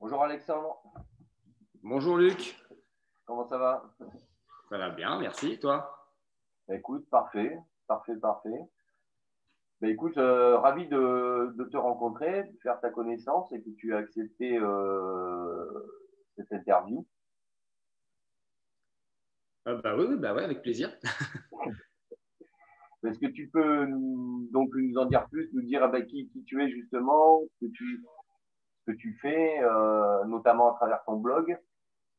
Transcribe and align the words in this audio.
Bonjour 0.00 0.24
Alexandre. 0.24 0.82
Bonjour 1.82 2.16
Luc. 2.16 2.56
Comment 3.26 3.46
ça 3.46 3.58
va? 3.58 3.94
Ça 4.70 4.78
va 4.78 4.88
bien, 4.88 5.18
merci. 5.20 5.58
Toi? 5.58 6.08
Bah, 6.66 6.74
Écoute, 6.76 7.06
parfait, 7.10 7.58
parfait, 7.86 8.16
parfait. 8.16 8.62
Bah, 9.82 9.88
écoute, 9.88 10.16
euh, 10.16 10.56
ravi 10.56 10.88
de, 10.88 11.54
te 11.70 11.76
rencontrer, 11.76 12.44
de 12.44 12.58
faire 12.62 12.80
ta 12.80 12.88
connaissance 12.88 13.52
et 13.52 13.62
que 13.62 13.68
tu 13.76 13.94
as 13.94 13.98
accepté 13.98 14.56
euh, 14.56 15.66
cette 16.34 16.50
interview. 16.50 17.06
Ah, 19.66 19.74
bah 19.74 19.94
oui, 19.98 20.16
bah 20.16 20.32
ouais, 20.32 20.44
avec 20.44 20.62
plaisir. 20.62 20.96
Est-ce 23.04 23.18
que 23.18 23.30
tu 23.30 23.50
peux 23.50 23.86
donc 24.50 24.70
nous 24.74 24.96
en 24.96 25.04
dire 25.04 25.28
plus, 25.28 25.50
nous 25.52 25.62
dire 25.62 25.82
ah 25.84 25.88
bah, 25.88 26.00
qui, 26.00 26.30
tu 26.46 26.62
es 26.62 26.70
justement, 26.70 27.42
ce 27.42 27.66
que 27.66 27.70
tu, 27.70 28.02
que 28.86 28.92
tu 28.92 29.18
fais, 29.20 29.60
euh, 29.62 30.24
notamment 30.24 30.72
à 30.72 30.76
travers 30.76 31.02
ton 31.04 31.16
blog, 31.16 31.58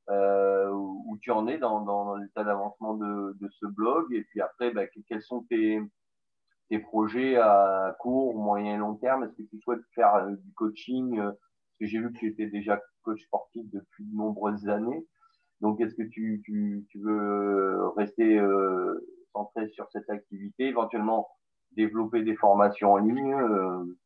euh, 0.09 0.69
où 0.71 1.17
tu 1.21 1.31
en 1.31 1.47
es 1.47 1.57
dans, 1.57 2.15
l'état 2.15 2.43
d'avancement 2.43 2.95
de, 2.95 3.35
ce 3.59 3.65
blog, 3.65 4.13
et 4.13 4.23
puis 4.23 4.41
après, 4.41 4.71
bah, 4.71 4.83
quels 5.07 5.21
sont 5.21 5.43
tes, 5.43 5.81
tes, 6.69 6.79
projets 6.79 7.37
à 7.37 7.95
court, 7.99 8.35
moyen 8.35 8.75
et 8.75 8.77
long 8.77 8.95
terme? 8.95 9.23
Est-ce 9.23 9.33
que 9.33 9.43
tu 9.49 9.59
souhaites 9.59 9.81
faire 9.93 10.15
euh, 10.15 10.31
du 10.31 10.53
coaching 10.53 11.17
Parce 11.17 11.77
que 11.79 11.85
j'ai 11.85 11.99
vu 11.99 12.11
que 12.11 12.19
tu 12.19 12.27
étais 12.27 12.47
déjà 12.47 12.79
coach 13.03 13.21
sportif 13.23 13.65
depuis 13.71 14.05
de 14.05 14.15
nombreuses 14.15 14.67
années. 14.69 15.05
Donc, 15.61 15.79
est-ce 15.79 15.95
que 15.95 16.03
tu, 16.03 16.41
tu, 16.43 16.85
tu, 16.89 16.99
veux 16.99 17.87
rester 17.95 18.39
centré 19.31 19.67
sur 19.69 19.87
cette 19.91 20.09
activité, 20.09 20.65
éventuellement 20.65 21.27
développer 21.75 22.23
des 22.23 22.35
formations 22.35 22.93
en 22.93 22.97
ligne 22.97 23.33
euh. 23.33 23.97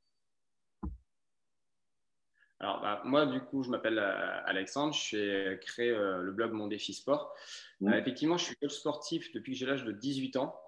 Alors, 2.65 2.81
bah, 2.81 2.99
moi, 3.05 3.27
du 3.27 3.41
coup, 3.41 3.61
je 3.61 3.69
m'appelle 3.69 3.99
euh, 3.99 4.41
Alexandre, 4.45 4.91
j'ai 4.91 5.59
créé 5.61 5.91
euh, 5.91 6.23
le 6.23 6.31
blog 6.31 6.51
Mon 6.51 6.65
Défi 6.65 6.95
Sport. 6.95 7.31
Mmh. 7.79 7.93
effectivement, 7.93 8.37
je 8.37 8.45
suis 8.45 8.55
coach 8.55 8.73
sportif 8.73 9.31
depuis 9.33 9.51
que 9.51 9.59
j'ai 9.59 9.67
l'âge 9.67 9.85
de 9.85 9.91
18 9.91 10.37
ans. 10.37 10.59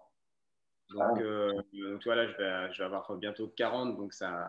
Donc, 0.91 1.01
ah. 1.01 1.63
tu 1.71 2.03
vois, 2.05 2.15
là, 2.15 2.27
je 2.27 2.37
vais, 2.37 2.71
je 2.71 2.77
vais, 2.77 2.85
avoir 2.85 3.11
bientôt 3.17 3.47
40, 3.47 3.97
donc 3.97 4.13
ça, 4.13 4.47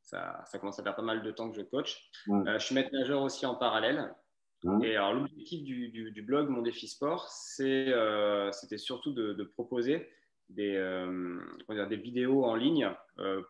ça, 0.00 0.42
ça, 0.46 0.58
commence 0.58 0.78
à 0.78 0.82
faire 0.82 0.96
pas 0.96 1.02
mal 1.02 1.22
de 1.22 1.30
temps 1.30 1.50
que 1.50 1.56
je 1.58 1.62
coach. 1.62 2.10
Mmh. 2.28 2.54
je 2.54 2.64
suis 2.64 2.74
maître 2.74 2.90
nageur 2.94 3.20
aussi 3.20 3.44
en 3.44 3.56
parallèle. 3.56 4.14
Mmh. 4.62 4.84
Et 4.84 4.96
alors, 4.96 5.12
l'objectif 5.12 5.62
du, 5.64 6.22
blog 6.26 6.48
Mon 6.48 6.62
Défi 6.62 6.88
Sport, 6.88 7.30
euh, 7.60 8.52
c'était 8.52 8.78
surtout 8.78 9.12
de, 9.12 9.44
proposer 9.44 10.08
des, 10.48 10.76
euh, 10.76 11.38
dire, 11.68 11.88
des, 11.88 11.96
vidéos 11.96 12.46
en 12.46 12.54
ligne 12.54 12.86
euh, 12.86 12.92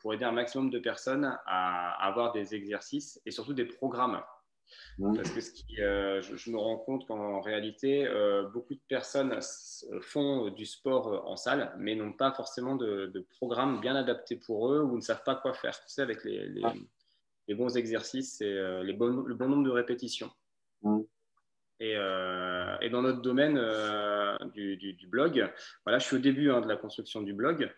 pour 0.00 0.14
aider 0.14 0.24
un 0.24 0.32
maximum 0.32 0.70
de 0.70 0.78
personnes 0.78 1.36
à, 1.46 2.06
avoir 2.06 2.32
des 2.32 2.54
exercices 2.54 3.20
et 3.26 3.30
surtout 3.30 3.54
des 3.54 3.64
programmes. 3.64 4.20
Mmh. 4.98 5.14
Parce 5.14 5.30
que 5.30 5.40
ce 5.40 5.52
qui, 5.52 5.76
je, 5.76 6.50
me 6.50 6.58
rends 6.58 6.78
compte 6.78 7.06
qu'en 7.06 7.40
réalité, 7.40 8.08
beaucoup 8.52 8.74
de 8.74 8.80
personnes 8.88 9.38
font 10.00 10.50
du 10.50 10.66
sport 10.66 11.26
en 11.26 11.36
salle, 11.36 11.74
mais 11.78 11.94
n'ont 11.94 12.12
pas 12.12 12.32
forcément 12.32 12.76
de, 12.76 13.06
de, 13.06 13.20
programme 13.20 13.80
bien 13.80 13.94
adapté 13.96 14.36
pour 14.36 14.72
eux 14.72 14.82
ou 14.82 14.96
ne 14.96 15.00
savent 15.00 15.22
pas 15.24 15.36
quoi 15.36 15.54
faire. 15.54 15.78
Tu 15.80 15.88
sais, 15.88 16.02
avec 16.02 16.24
les, 16.24 16.46
les, 16.48 16.62
les 17.48 17.54
bons 17.54 17.76
exercices 17.76 18.40
et 18.40 18.82
les 18.82 18.92
bon, 18.92 19.22
le 19.22 19.34
bon 19.34 19.48
nombre 19.48 19.64
de 19.64 19.70
répétitions. 19.70 20.30
Mm. 20.82 21.00
Euh, 21.82 22.76
et, 22.80 22.88
dans 22.88 23.02
notre 23.02 23.20
domaine 23.20 23.58
euh, 23.58 24.36
du, 24.54 25.06
blog, 25.08 25.50
voilà, 25.84 25.98
je 25.98 26.06
suis 26.06 26.16
au 26.16 26.20
début 26.20 26.50
hein, 26.50 26.60
de 26.60 26.68
la 26.68 26.76
construction 26.76 27.22
du 27.22 27.32
blog, 27.32 27.70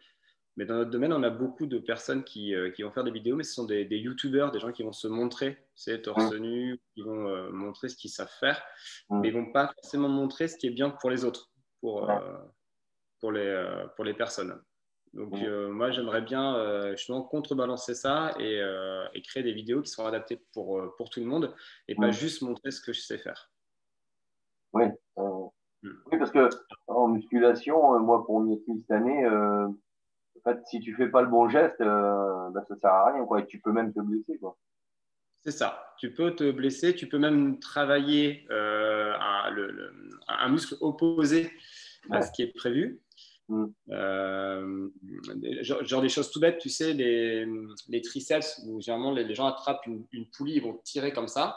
mais 0.56 0.64
dans 0.64 0.74
notre 0.74 0.90
domaine, 0.90 1.12
on 1.12 1.22
a 1.22 1.30
beaucoup 1.30 1.66
de 1.66 1.78
personnes 1.78 2.24
qui, 2.24 2.54
euh, 2.54 2.70
vont 2.80 2.90
faire 2.90 3.04
des 3.04 3.10
vidéos, 3.10 3.36
mais 3.36 3.44
ce 3.44 3.54
sont 3.54 3.64
des, 3.64 3.84
des 3.84 3.98
youtubeurs, 3.98 4.50
des 4.50 4.60
gens 4.60 4.72
qui 4.72 4.82
vont 4.82 4.92
se 4.92 5.08
montrer, 5.08 5.58
c'est 5.74 6.02
torse 6.02 6.32
nu, 6.34 6.80
qui 6.94 7.02
vont 7.02 7.52
montrer 7.52 7.88
ce 7.88 7.96
qu'ils 7.96 8.10
savent 8.10 8.32
faire, 8.40 8.62
mais 9.10 9.28
ils 9.28 9.36
ne 9.36 9.40
vont 9.40 9.52
pas 9.52 9.72
forcément 9.74 10.08
montrer 10.08 10.48
ce 10.48 10.56
qui 10.56 10.66
est 10.66 10.70
bien 10.70 10.90
pour 10.90 11.10
les 11.10 11.24
autres, 11.24 11.50
pour, 11.80 12.10
pour, 13.20 13.32
les, 13.32 13.84
pour 13.96 14.04
les 14.04 14.14
personnes. 14.14 14.60
Donc, 15.12 15.34
moi, 15.70 15.90
j'aimerais 15.90 16.22
bien 16.22 16.92
justement 16.96 17.22
contrebalancer 17.22 17.94
ça 17.94 18.34
et, 18.38 18.62
et, 19.14 19.22
créer 19.22 19.42
des 19.42 19.52
vidéos 19.52 19.82
qui 19.82 19.90
seront 19.90 20.06
adaptées 20.06 20.40
pour, 20.52 20.94
pour 20.96 21.10
tout 21.10 21.20
le 21.20 21.26
monde 21.26 21.54
et 21.88 21.94
pas 21.94 22.10
juste 22.10 22.42
montrer 22.42 22.70
ce 22.70 22.80
que 22.80 22.92
je 22.92 23.00
sais 23.00 23.18
faire. 23.18 23.50
Oui, 24.76 24.84
euh, 25.18 25.46
hmm. 25.82 25.90
oui 26.12 26.18
parce 26.18 26.30
que 26.30 26.48
en 26.86 27.08
musculation, 27.08 27.94
euh, 27.94 27.98
moi, 27.98 28.24
pour 28.26 28.40
m'y 28.40 28.62
cette 28.66 28.90
année, 28.90 29.24
euh, 29.24 29.68
en 30.44 30.50
fait, 30.50 30.58
si 30.66 30.80
tu 30.80 30.94
fais 30.94 31.08
pas 31.08 31.22
le 31.22 31.28
bon 31.28 31.48
geste, 31.48 31.80
euh, 31.80 32.50
bah, 32.50 32.64
ça 32.68 32.76
sert 32.76 32.90
à 32.90 33.12
rien, 33.12 33.24
quoi. 33.24 33.40
Et 33.40 33.46
tu 33.46 33.60
peux 33.60 33.72
même 33.72 33.92
te 33.92 34.00
blesser, 34.00 34.38
quoi. 34.38 34.56
C'est 35.40 35.52
ça. 35.52 35.94
Tu 35.98 36.12
peux 36.12 36.34
te 36.34 36.50
blesser, 36.50 36.94
tu 36.94 37.08
peux 37.08 37.18
même 37.18 37.58
travailler 37.60 38.46
un, 38.50 39.50
le, 39.50 39.92
un, 40.26 40.48
muscle 40.48 40.74
opposé 40.80 41.52
à 42.10 42.22
ce 42.22 42.32
qui 42.32 42.42
est 42.42 42.52
prévu. 42.52 43.00
Hmm. 43.48 43.66
genre, 45.62 46.02
des 46.02 46.08
choses 46.08 46.32
tout 46.32 46.40
bêtes, 46.40 46.58
tu 46.58 46.68
sais, 46.68 46.92
les, 46.92 47.46
les 47.88 48.02
triceps, 48.02 48.60
où 48.66 48.80
généralement 48.80 49.12
les, 49.12 49.34
gens 49.36 49.46
attrapent 49.46 49.86
une, 49.86 50.04
poulie, 50.36 50.54
ils 50.54 50.62
vont 50.62 50.80
tirer 50.82 51.12
comme 51.12 51.28
ça. 51.28 51.56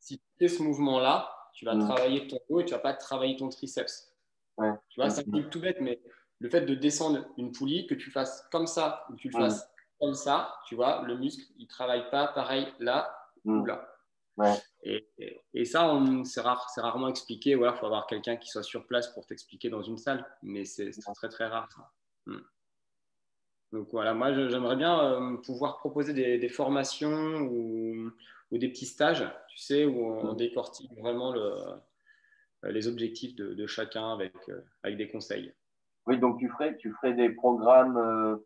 Si 0.00 0.18
tu 0.18 0.24
fais 0.38 0.48
ce 0.48 0.62
mouvement-là, 0.62 1.28
tu 1.54 1.64
vas 1.64 1.74
mm. 1.74 1.80
travailler 1.80 2.26
ton 2.26 2.38
dos 2.48 2.60
et 2.60 2.64
tu 2.64 2.72
vas 2.72 2.78
pas 2.78 2.94
travailler 2.94 3.36
ton 3.36 3.48
triceps. 3.48 4.12
Tu 4.58 5.00
vois, 5.00 5.10
c'est 5.10 5.26
un 5.28 5.42
tout 5.42 5.60
bête, 5.60 5.78
mais 5.80 6.00
le 6.42 6.50
fait 6.50 6.62
de 6.62 6.74
descendre 6.74 7.24
une 7.38 7.52
poulie, 7.52 7.86
que 7.86 7.94
tu 7.94 8.10
fasses 8.10 8.46
comme 8.50 8.66
ça 8.66 9.06
ou 9.08 9.14
que 9.14 9.18
tu 9.18 9.28
le 9.28 9.38
fasses 9.38 9.64
comme 10.00 10.14
ça, 10.14 10.52
tu 10.66 10.74
vois, 10.74 11.02
le 11.06 11.16
muscle, 11.16 11.44
il 11.56 11.68
travaille 11.68 12.10
pas 12.10 12.26
pareil 12.26 12.66
là 12.80 13.16
ou 13.44 13.52
mm. 13.52 13.66
là. 13.66 13.88
Et, 14.82 15.06
et, 15.54 15.64
ça, 15.64 15.96
c'est 16.24 16.40
rare, 16.40 16.66
rarement 16.76 17.08
expliqué. 17.08 17.50
Il 17.50 17.58
faut 17.58 17.86
avoir 17.86 18.06
quelqu'un 18.08 18.36
qui 18.36 18.48
soit 18.48 18.64
sur 18.64 18.86
place 18.86 19.06
pour 19.08 19.24
t'expliquer 19.26 19.70
dans 19.70 19.82
une 19.82 19.98
salle, 19.98 20.26
mais 20.42 20.64
c'est 20.64 20.90
très 21.14 21.28
très 21.28 21.46
rare. 21.46 21.68
Mm. 22.26 22.38
Donc 23.72 23.88
voilà, 23.92 24.12
moi 24.12 24.32
j'aimerais 24.32 24.76
bien 24.76 25.00
euh, 25.00 25.36
pouvoir 25.38 25.78
proposer 25.78 26.12
des, 26.12 26.38
des 26.38 26.48
formations 26.48 27.40
ou, 27.42 28.10
ou 28.50 28.58
des 28.58 28.68
petits 28.68 28.86
stages, 28.86 29.24
tu 29.48 29.58
sais, 29.58 29.84
où 29.84 30.04
on, 30.04 30.34
décortique 30.34 30.92
vraiment 30.98 31.32
le, 31.32 31.54
les 32.64 32.86
objectifs 32.88 33.34
de, 33.34 33.66
chacun 33.66 34.12
avec, 34.12 34.34
euh, 34.48 34.60
avec 34.82 34.98
des 34.98 35.08
conseils. 35.08 35.54
Oui, 36.06 36.18
donc 36.18 36.38
tu 36.38 36.48
ferais, 36.48 36.76
tu 36.76 36.92
ferais 36.92 37.14
des 37.14 37.30
programmes 37.30 37.96
euh, 37.96 38.36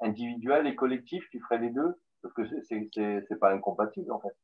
individuels 0.00 0.66
et 0.66 0.74
collectifs, 0.74 1.28
tu 1.30 1.40
ferais 1.40 1.58
les 1.58 1.70
deux? 1.70 1.94
Parce 2.22 2.34
que 2.34 2.44
ce 2.44 2.74
n'est 2.74 3.38
pas 3.38 3.52
incompatible 3.52 4.10
en 4.12 4.20
fait. 4.20 4.34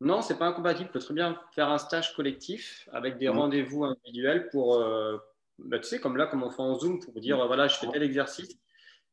Non, 0.00 0.20
c'est 0.20 0.38
pas 0.38 0.46
incompatible. 0.46 0.88
Tu 0.88 0.92
peux 0.92 0.98
très 0.98 1.14
bien 1.14 1.38
faire 1.52 1.70
un 1.70 1.78
stage 1.78 2.14
collectif 2.14 2.88
avec 2.92 3.18
des 3.18 3.28
mmh. 3.28 3.38
rendez-vous 3.38 3.84
individuels 3.84 4.48
pour, 4.50 4.76
euh, 4.76 5.16
bah, 5.58 5.78
tu 5.78 5.84
sais, 5.84 6.00
comme 6.00 6.16
là, 6.16 6.26
comme 6.26 6.42
on 6.42 6.50
fait 6.50 6.62
en 6.62 6.74
Zoom, 6.74 7.00
pour 7.00 7.18
dire, 7.20 7.44
voilà, 7.46 7.66
je 7.68 7.76
fais 7.76 7.86
tel 7.88 8.02
exercice. 8.02 8.58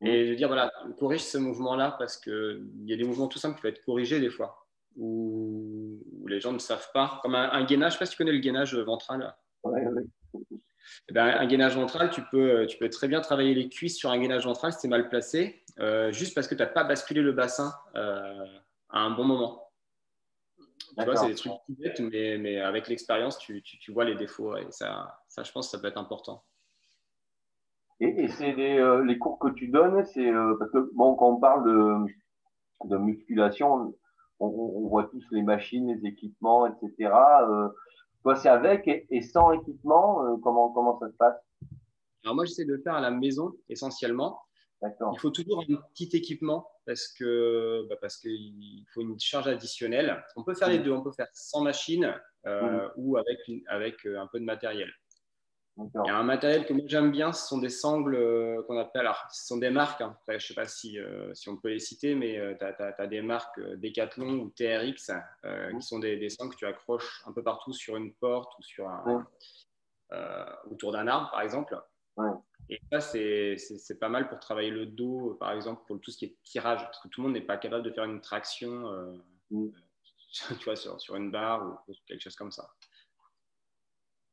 Mmh. 0.02 0.08
Et 0.08 0.30
de 0.30 0.36
dire, 0.36 0.48
voilà, 0.50 0.72
corrige 1.00 1.24
ce 1.24 1.38
mouvement-là 1.38 1.96
parce 1.98 2.18
qu'il 2.18 2.68
y 2.84 2.94
a 2.94 2.98
des 2.98 3.06
mouvements 3.06 3.28
tout 3.28 3.40
simples 3.40 3.56
qui 3.56 3.62
peuvent 3.62 3.72
être 3.72 3.86
corrigés 3.86 4.20
des 4.20 4.30
fois 4.30 4.64
où, 4.98 6.00
les 6.28 6.40
gens 6.40 6.52
ne 6.52 6.60
savent 6.60 6.90
pas. 6.94 7.20
Comme 7.22 7.36
un, 7.36 7.64
gainage, 7.66 7.94
je 7.94 7.96
ne 7.96 7.98
sais 7.98 8.00
pas 8.00 8.06
si 8.06 8.12
tu 8.12 8.18
connais 8.18 8.32
le 8.32 8.40
gainage 8.40 8.76
ventral. 8.76 9.36
Eh 11.10 11.14
ben, 11.14 11.26
un 11.26 11.46
gainage 11.46 11.76
ventral, 11.76 12.10
tu 12.10 12.22
peux, 12.32 12.66
tu 12.68 12.78
peux 12.78 12.90
très 12.90 13.08
bien 13.08 13.22
travailler 13.22 13.54
les 13.54 13.70
cuisses 13.70 13.98
sur 13.98 14.12
un 14.12 14.20
gainage 14.20 14.46
ventral 14.46 14.74
si 14.74 14.80
tu 14.80 14.88
es 14.88 14.90
mal 14.90 15.10
placé, 15.10 15.64
euh, 15.80 16.12
juste 16.12 16.36
parce 16.36 16.48
que 16.48 16.56
tu 16.56 16.62
n'as 16.62 16.68
pas 16.68 16.84
basculé 16.84 17.22
le 17.22 17.32
bassin 17.32 17.74
euh, 17.96 18.46
à 18.90 19.00
un 19.00 19.12
bon 19.12 19.24
moment. 19.24 19.72
Tu 20.98 21.06
vois, 21.06 21.16
c'est 21.16 21.28
des 21.28 21.36
trucs 21.36 21.54
bêtes, 21.70 22.00
mais, 22.00 22.38
mais 22.38 22.62
avec 22.62 22.88
l'expérience, 22.88 23.38
tu, 23.40 23.64
tu, 23.64 23.92
vois 23.92 24.06
les 24.06 24.16
défauts. 24.16 24.56
Et 24.58 24.68
ça, 24.70 25.20
ça, 25.28 25.44
je 25.44 25.52
pense 25.52 25.72
ça 25.72 25.80
peut 25.80 25.88
être 25.88 25.98
important. 25.98 26.44
Et, 28.00 28.28
c'est 28.28 28.54
euh, 28.60 29.04
les 29.04 29.18
cours 29.18 29.40
que 29.40 29.50
tu 29.50 29.70
donnes, 29.70 30.06
c'est 30.06 30.32
parce 30.60 30.72
que 30.72 30.90
bon, 30.94 31.16
quand 31.16 31.30
on 31.30 31.40
parle 31.40 31.66
de, 31.66 32.14
de 32.90 32.98
musculation, 32.98 33.96
on, 34.40 34.88
voit 34.88 35.06
tous 35.06 35.24
les 35.32 35.42
machines, 35.42 35.88
les 35.88 36.08
équipements, 36.08 36.68
etc. 36.68 37.12
Euh, 38.26 38.30
toi, 38.32 38.36
c'est 38.36 38.50
avec 38.50 38.88
et, 38.88 39.22
sans 39.22 39.52
équipement, 39.52 40.26
euh, 40.26 40.38
comment, 40.42 40.72
comment 40.72 41.00
ça 41.00 41.10
se 41.10 41.16
passe? 41.16 41.36
Alors 42.24 42.36
moi, 42.36 42.46
j'essaie 42.46 42.66
de 42.66 42.74
le 42.74 42.82
faire 42.82 42.96
à 42.96 43.02
la 43.02 43.12
maison 43.12 43.54
essentiellement. 43.70 44.40
Il 44.82 45.20
faut 45.20 45.30
toujours 45.30 45.62
un 45.62 45.76
petit 45.94 46.10
équipement 46.14 46.68
parce 46.86 47.08
que 47.08 47.88
bah 47.90 47.96
parce 48.02 48.18
qu'il 48.18 48.84
faut 48.94 49.00
une 49.00 49.18
charge 49.18 49.48
additionnelle. 49.48 50.22
On 50.36 50.44
peut 50.44 50.54
faire 50.54 50.68
les 50.68 50.80
mmh. 50.80 50.84
deux. 50.84 50.92
On 50.92 51.02
peut 51.02 51.14
faire 51.14 51.30
sans 51.32 51.62
machine 51.62 52.14
euh, 52.46 52.88
mmh. 52.88 52.92
ou 52.98 53.16
avec, 53.16 53.40
avec 53.68 54.06
un 54.06 54.28
peu 54.28 54.42
de 54.42 54.44
matériel. 54.44 54.92
Il 55.78 55.90
y 56.06 56.10
a 56.10 56.18
un 56.18 56.24
matériel 56.24 56.66
que 56.68 56.74
moi 56.74 56.84
j'aime 56.86 57.12
bien, 57.12 57.34
ce 57.34 57.48
sont 57.48 57.58
des 57.58 57.70
sangles 57.70 58.16
euh, 58.16 58.62
qu'on 58.64 58.78
appelle, 58.78 59.02
alors 59.02 59.26
ce 59.32 59.48
sont 59.48 59.58
des 59.58 59.72
marques, 59.72 60.02
hein. 60.02 60.16
je 60.28 60.34
ne 60.34 60.40
sais 60.40 60.54
pas 60.54 60.68
si, 60.68 61.00
euh, 61.00 61.34
si, 61.34 61.50
on 61.50 61.58
peut 61.58 61.70
les 61.70 61.80
citer, 61.80 62.14
mais 62.14 62.38
euh, 62.38 62.54
tu 62.60 62.84
as, 62.84 63.08
des 63.08 63.24
marques 63.24 63.60
Decathlon 63.78 64.40
ou 64.40 64.50
TRX 64.52 65.12
qui 65.76 65.82
sont 65.82 65.98
des, 65.98 66.18
des, 66.18 66.30
sangles 66.30 66.54
que 66.54 66.60
tu 66.60 66.66
accroches 66.68 67.24
un 67.26 67.32
peu 67.32 67.42
partout 67.42 67.74
sur 67.74 67.96
une 67.96 68.14
porte 68.14 68.54
ou 68.60 68.62
sur 68.62 68.88
un, 68.88 69.28
autour 70.70 70.92
d'un 70.92 71.08
arbre 71.08 71.32
par 71.32 71.42
exemple. 71.42 71.76
Et 72.70 72.80
ça, 72.92 73.00
c'est 73.00 74.00
pas 74.00 74.10
mal 74.10 74.30
pour 74.30 74.40
travailler 74.40 74.70
le 74.70 74.86
dos, 74.86 75.36
par 75.40 75.52
exemple, 75.52 75.82
pour 75.88 76.00
tout 76.00 76.12
ce 76.12 76.18
qui 76.18 76.26
est 76.26 76.38
tirage, 76.44 76.84
parce 76.84 77.00
que 77.00 77.08
tout 77.08 77.22
le 77.22 77.28
monde 77.28 77.34
n'est 77.34 77.42
pas 77.42 77.58
capable 77.58 77.84
de 77.84 77.92
faire 77.92 78.06
une 78.06 78.22
traction 78.22 78.92
mm. 79.50 79.70
tu 80.60 80.66
vois, 80.66 80.76
sur, 80.76 81.02
sur, 81.02 81.16
une 81.16 81.32
barre 81.32 81.84
ou 81.88 81.94
quelque 82.08 82.22
chose 82.22 82.36
comme 82.36 82.52
ça. 82.52 82.70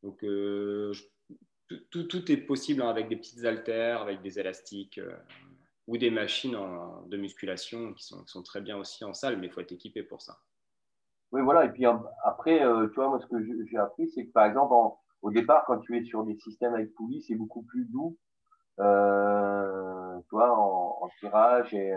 Donc, 0.03 0.23
euh, 0.25 0.93
tout, 1.91 2.33
est 2.33 2.37
possible 2.37 2.83
hein, 2.83 2.89
avec 2.89 3.09
des 3.09 3.17
petites 3.17 3.45
haltères, 3.45 4.03
avec 4.03 4.23
des 4.23 4.39
élastiques 4.39 4.99
euh, 4.99 5.17
ou 5.87 5.99
des 5.99 6.11
machines 6.11 6.57
de 7.07 7.17
musculation 7.17 7.95
qui 7.95 8.05
sont, 8.05 8.43
très 8.43 8.61
bien 8.61 8.77
aussi 8.77 9.05
en 9.05 9.15
salle, 9.15 9.39
mais 9.39 9.47
il 9.47 9.53
faut 9.53 9.61
être 9.61 9.73
équipé 9.73 10.03
pour 10.03 10.23
ça. 10.23 10.39
Oui, 11.33 11.43
voilà. 11.43 11.65
Et 11.65 11.71
puis 11.71 11.85
après, 12.25 12.65
euh, 12.65 12.89
tu 12.89 12.95
vois, 12.95 13.09
moi, 13.09 13.21
ce 13.21 13.27
que 13.27 13.37
j'ai 13.67 13.77
appris, 13.77 14.09
c'est 14.11 14.27
que 14.27 14.33
par 14.33 14.47
exemple, 14.47 14.75
au 15.23 15.31
départ, 15.31 15.65
quand 15.67 15.79
tu 15.79 15.97
es 15.97 16.05
sur 16.05 16.25
des 16.25 16.37
systèmes 16.37 16.75
avec 16.75 16.95
poulies, 16.95 17.23
c'est 17.23 17.35
beaucoup 17.35 17.63
plus 17.63 17.85
doux. 17.87 18.17
Euh, 18.79 20.21
en, 20.33 21.09
tirage, 21.19 21.75
et 21.75 21.93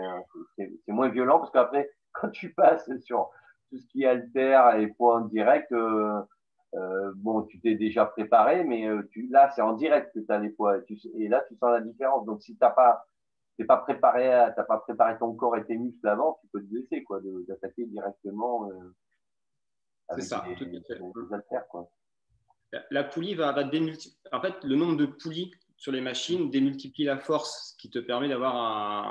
c'est 0.56 0.92
moins 0.92 1.08
violent 1.08 1.38
parce 1.38 1.50
qu'après, 1.50 1.90
quand 2.12 2.30
tu 2.30 2.52
passes 2.52 2.90
sur 3.04 3.30
tout 3.70 3.78
ce 3.78 3.86
qui 3.86 4.02
est 4.02 4.06
haltère 4.06 4.76
et 4.76 4.88
points 4.88 5.22
directs, 5.22 5.72
euh, 5.72 6.20
euh, 6.74 7.12
bon, 7.16 7.42
tu 7.42 7.60
t'es 7.60 7.74
déjà 7.74 8.04
préparé, 8.04 8.64
mais 8.64 8.88
euh, 8.88 9.02
tu, 9.10 9.28
là, 9.28 9.50
c'est 9.54 9.62
en 9.62 9.74
direct 9.74 10.12
que 10.12 10.20
tu 10.20 10.32
as 10.32 10.38
les 10.38 10.50
poids. 10.50 10.78
et 11.16 11.28
là, 11.28 11.44
tu 11.48 11.56
sens 11.56 11.70
la 11.70 11.80
différence. 11.80 12.26
Donc, 12.26 12.42
si 12.42 12.52
tu 12.52 12.58
n'as 12.60 12.70
pas, 12.70 13.06
pas 13.66 13.76
préparé, 13.78 14.24
t'as 14.56 14.64
pas 14.64 14.78
préparé 14.78 15.16
ton 15.18 15.34
corps 15.34 15.56
et 15.56 15.64
tes 15.64 15.76
muscles 15.76 16.08
avant, 16.08 16.38
tu 16.40 16.48
peux 16.48 16.60
te 16.60 16.66
blesser, 16.66 17.04
quoi, 17.04 17.20
d'attaquer 17.48 17.86
directement 17.86 18.68
euh, 18.70 18.94
avec 20.08 20.24
ça, 20.24 20.44
des, 20.58 20.66
des, 20.66 20.82
quoi. 21.70 21.88
La, 22.90 23.04
poulie 23.04 23.34
va, 23.34 23.52
va 23.52 23.62
démultiplier. 23.62 24.18
En 24.32 24.40
fait, 24.40 24.54
le 24.64 24.74
nombre 24.74 24.96
de 24.96 25.06
poulies 25.06 25.52
sur 25.84 25.92
les 25.92 26.00
machines 26.00 26.48
démultiplie 26.48 27.04
la 27.04 27.18
force, 27.18 27.72
ce 27.72 27.76
qui 27.76 27.90
te 27.90 27.98
permet 27.98 28.26
d'avoir 28.26 28.56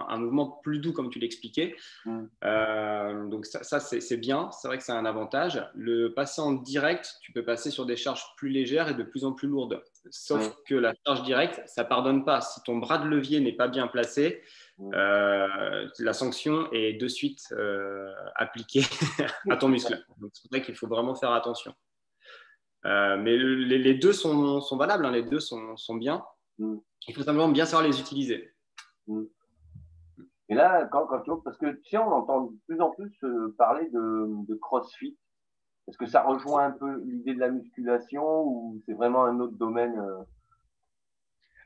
un, 0.09 0.17
mouvement 0.17 0.59
plus 0.63 0.79
doux, 0.79 0.91
comme 0.91 1.11
tu 1.11 1.19
l'expliquais. 1.19 1.75
Mm. 2.03 2.23
Euh, 2.43 3.27
donc 3.27 3.45
ça, 3.45 3.79
c'est 3.79 4.17
bien, 4.17 4.49
c'est 4.49 4.67
vrai 4.67 4.79
que 4.79 4.83
c'est 4.83 4.91
un 4.91 5.05
avantage. 5.05 5.63
Le 5.75 6.15
passer 6.15 6.41
en 6.41 6.53
direct, 6.53 7.13
tu 7.21 7.31
peux 7.31 7.45
passer 7.45 7.69
sur 7.69 7.85
des 7.85 7.95
charges 7.95 8.25
plus 8.37 8.49
légères 8.49 8.89
et 8.89 8.95
de 8.95 9.03
plus 9.03 9.23
en 9.23 9.33
plus 9.33 9.47
lourdes. 9.47 9.83
Sauf 10.09 10.47
mm. 10.47 10.53
que 10.65 10.73
la 10.73 10.95
charge 11.05 11.21
directe, 11.21 11.61
ça 11.67 11.83
pardonne 11.83 12.25
pas. 12.25 12.41
Si 12.41 12.59
ton 12.63 12.77
bras 12.77 12.97
de 12.97 13.07
levier 13.07 13.39
n'est 13.39 13.53
pas 13.53 13.67
bien 13.67 13.85
placé, 13.85 14.41
mm. 14.79 14.93
euh, 14.95 15.87
la 15.99 16.13
sanction 16.13 16.71
est 16.71 16.93
de 16.93 17.07
suite 17.07 17.49
euh, 17.51 18.11
appliquée 18.35 18.81
à 19.51 19.57
ton 19.57 19.67
muscle. 19.67 20.03
Donc 20.17 20.31
c'est 20.33 20.49
vrai 20.49 20.63
qu'il 20.63 20.73
faut 20.73 20.87
vraiment 20.87 21.13
faire 21.13 21.33
attention. 21.33 21.75
mais 22.83 23.37
les, 23.37 23.93
deux 23.93 24.11
sont, 24.11 24.59
valables, 24.75 25.05
hein. 25.05 25.11
les 25.11 25.21
deux 25.21 25.39
sont, 25.39 25.77
sont 25.77 25.97
bien. 25.97 26.23
Mm. 26.59 26.77
Il 27.07 27.15
faut 27.15 27.23
simplement 27.23 27.49
bien 27.49 27.65
savoir 27.65 27.87
les 27.87 27.99
utiliser. 27.99 28.51
Mm. 29.07 29.23
Et 30.49 30.55
là, 30.55 30.87
quand, 30.91 31.07
quand, 31.07 31.37
parce 31.43 31.57
que 31.57 31.71
tu 31.71 31.89
sais, 31.89 31.97
on 31.97 32.11
entend 32.11 32.41
de 32.45 32.57
plus 32.67 32.81
en 32.81 32.91
plus 32.91 33.11
euh, 33.23 33.55
parler 33.57 33.89
de, 33.91 34.55
CrossFit. 34.55 35.17
Est-ce 35.87 35.97
que 35.97 36.05
ça 36.05 36.23
rejoint 36.23 36.67
un 36.67 36.71
peu 36.71 37.01
l'idée 37.03 37.33
de 37.33 37.39
la 37.39 37.49
musculation 37.49 38.43
ou 38.43 38.81
c'est 38.85 38.93
vraiment 38.93 39.25
un 39.25 39.39
autre 39.41 39.57
domaine 39.57 39.99
euh? 39.99 40.23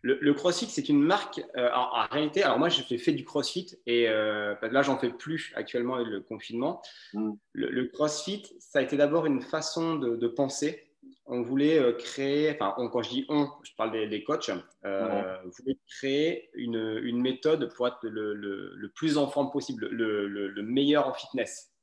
le, 0.01 0.33
CrossFit, 0.33 0.67
c'est 0.67 0.89
une 0.89 1.03
marque. 1.03 1.43
Euh, 1.57 1.69
en, 1.73 2.07
réalité, 2.07 2.41
alors 2.41 2.57
moi, 2.57 2.69
j'ai 2.69 2.97
fait 2.97 3.11
du 3.11 3.25
CrossFit 3.25 3.77
et 3.85 4.07
là, 4.07 4.81
j'en 4.81 4.97
fais 4.97 5.09
plus 5.09 5.51
actuellement 5.55 5.95
avec 5.95 6.07
le 6.07 6.21
confinement. 6.21 6.81
Mm. 7.13 7.33
Le, 7.53 7.85
CrossFit, 7.85 8.55
ça 8.59 8.79
a 8.79 8.81
été 8.81 8.95
d'abord 8.95 9.25
une 9.25 9.41
façon 9.41 9.95
de 9.95 10.27
penser 10.27 10.86
on 11.27 11.41
voulait 11.41 11.77
euh, 11.77 11.93
créer, 11.93 12.51
enfin, 12.51 12.73
quand 12.89 13.01
je 13.01 13.09
dis 13.09 13.25
on, 13.29 13.49
je 13.63 13.71
parle 13.77 13.91
des, 14.09 14.23
coachs, 14.23 14.49
euh, 14.85 15.37
voulait 15.59 15.77
créer 15.87 16.49
une, 16.53 17.21
méthode 17.21 17.73
pour 17.75 17.87
être 17.87 17.99
le, 18.03 18.91
plus 18.95 19.17
en 19.17 19.27
forme 19.27 19.51
possible, 19.51 19.87
le, 19.91 20.61
meilleur 20.63 21.07
en 21.07 21.13
fitness. 21.13 21.73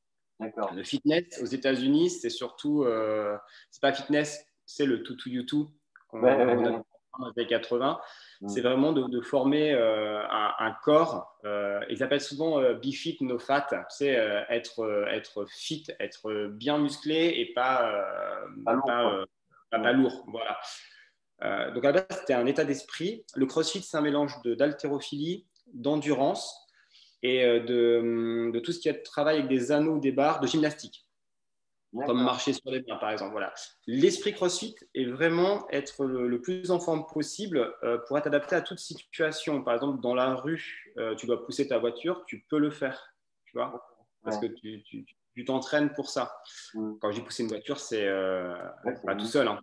Le 0.40 0.82
fitness 0.82 1.40
aux 1.42 1.46
États-Unis, 1.46 2.10
c'est 2.10 2.30
surtout, 2.30 2.84
euh, 2.84 3.36
c'est 3.70 3.80
pas 3.80 3.92
fitness, 3.92 4.44
c'est 4.66 4.86
le 4.86 5.02
to 5.02 5.14
to 5.14 5.30
you 5.30 5.44
to 5.44 5.70
qu'on 6.08 6.24
a 6.24 6.36
dans 6.36 7.28
les 7.28 7.42
années 7.42 7.46
80. 7.46 8.00
C'est 8.48 8.60
vraiment 8.60 8.92
de, 8.92 9.20
former 9.20 9.72
euh, 9.72 10.20
un, 10.28 10.74
corps. 10.82 11.38
ils 11.88 12.02
appellent 12.02 12.20
souvent 12.20 12.60
be 12.60 12.92
fit, 12.92 13.18
no 13.20 13.38
fat. 13.38 13.68
C'est 13.90 14.14
être, 14.48 15.06
être 15.10 15.46
fit, 15.50 15.84
être 16.00 16.48
bien 16.48 16.78
musclé 16.78 17.34
et 17.36 17.52
pas, 17.54 17.94
pas, 18.64 18.76
pas, 18.84 19.24
lourd. 19.92 20.24
Voilà. 20.28 20.58
Euh, 21.42 21.70
donc 21.72 21.84
à 21.84 21.92
la 21.92 22.02
base, 22.02 22.18
c'était 22.20 22.34
un 22.34 22.46
état 22.46 22.64
d'esprit. 22.64 23.24
Le 23.34 23.46
crossfit, 23.46 23.82
c'est 23.82 23.96
un 23.96 24.02
mélange 24.02 24.34
d'haltérophilie, 24.44 25.46
d'endurance 25.72 26.66
et 27.22 27.44
euh, 27.44 27.60
de, 27.60 28.50
de, 28.52 28.60
tout 28.60 28.72
ce 28.72 28.80
qui 28.80 28.88
est 28.88 29.02
travail 29.02 29.36
avec 29.38 29.48
des 29.48 29.72
anneaux, 29.72 29.98
des 29.98 30.12
barres, 30.12 30.40
de 30.40 30.46
gymnastique 30.46 31.06
comme 32.06 32.24
marcher 32.24 32.52
sur 32.52 32.72
les 32.72 32.82
mains, 32.88 32.96
par 32.96 33.12
exemple. 33.12 33.30
Voilà. 33.30 33.54
L'esprit 33.86 34.34
CrossFit 34.34 34.74
est 34.96 35.04
vraiment 35.04 35.64
être 35.70 36.04
le, 36.04 36.40
plus 36.40 36.72
en 36.72 36.80
forme 36.80 37.06
possible 37.06 37.72
euh, 37.84 37.98
pour 38.08 38.18
être 38.18 38.26
adapté 38.26 38.56
à 38.56 38.62
toute 38.62 38.80
situation. 38.80 39.62
Par 39.62 39.74
exemple, 39.74 40.00
dans 40.00 40.12
la 40.12 40.34
rue, 40.34 40.92
tu 41.16 41.26
dois 41.26 41.46
pousser 41.46 41.68
ta 41.68 41.78
voiture, 41.78 42.24
tu 42.26 42.44
peux 42.50 42.58
le 42.58 42.72
faire, 42.72 43.14
tu 43.44 43.56
vois, 43.56 43.86
parce 44.24 44.38
que 44.38 44.46
tu, 44.46 44.82
tu, 44.82 45.04
tu 45.04 45.14
t'entraînes 45.42 45.92
pour 45.94 46.08
ça. 46.08 46.36
Mm. 46.74 46.94
Quand 47.00 47.10
je 47.10 47.16
dis 47.16 47.22
pousser 47.22 47.42
une 47.42 47.48
voiture, 47.48 47.78
c'est 47.80 48.06
euh, 48.06 48.54
pas 49.04 49.16
tout 49.16 49.24
seul. 49.24 49.48
Hein. 49.48 49.60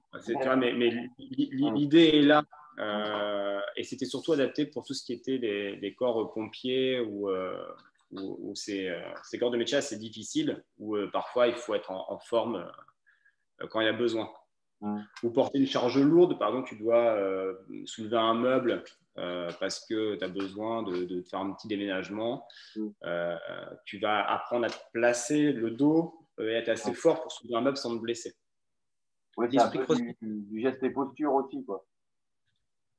mais, 0.58 0.72
l'idée 1.18 2.10
est 2.16 2.22
là. 2.22 2.44
Euh, 2.80 3.60
et 3.76 3.84
c'était 3.84 4.06
surtout 4.06 4.34
adapté 4.34 4.66
pour 4.66 4.84
tout 4.86 4.94
ce 4.94 5.04
qui 5.04 5.14
était 5.14 5.38
les, 5.38 5.96
corps 5.96 6.34
pompiers 6.34 7.00
ou, 7.00 7.30
euh, 7.30 7.56
ces, 8.56 8.90
corps 9.40 9.52
de 9.52 9.58
métier 9.58 9.78
assez 9.78 9.98
difficiles 9.98 10.64
où 10.80 10.98
parfois 11.14 11.48
il 11.48 11.56
faut 11.56 11.76
être 11.76 11.92
en, 11.92 12.20
forme 12.20 12.66
quand 13.70 13.82
il 13.82 13.86
y 13.86 13.90
a 13.90 13.94
besoin. 13.94 14.30
Ou 15.24 15.30
porter 15.30 15.60
une 15.60 15.68
charge 15.68 16.00
lourde, 16.00 16.40
par 16.40 16.50
exemple, 16.50 16.70
tu 16.70 16.76
dois 16.76 17.16
soulever 17.86 18.18
un 18.18 18.34
meuble 18.34 18.84
euh, 19.18 19.52
parce 19.60 19.86
que 19.86 20.16
tu 20.16 20.24
as 20.24 20.30
besoin 20.30 20.84
de, 20.84 21.22
faire 21.24 21.40
un 21.40 21.52
petit 21.52 21.68
déménagement. 21.68 22.48
Mm. 22.76 22.88
Euh, 23.04 23.38
tu 23.86 24.00
vas 24.00 24.24
apprendre 24.30 24.66
à 24.66 24.70
te 24.70 24.78
placer 24.94 25.52
le 25.52 25.72
dos 25.72 26.28
euh, 26.40 26.50
et 26.50 26.54
être 26.54 26.70
assez 26.70 26.94
fort 26.94 27.22
pour 27.22 27.32
soulever 27.32 27.56
un 27.56 27.62
meuble 27.62 27.78
sans 27.78 27.96
te 27.96 28.02
blesser. 28.02 28.34
C'est 29.38 29.50
du, 29.50 30.62
geste 30.62 30.84
et 30.84 30.90
posture 30.90 31.34
aussi. 31.34 31.64
quoi. 31.66 31.86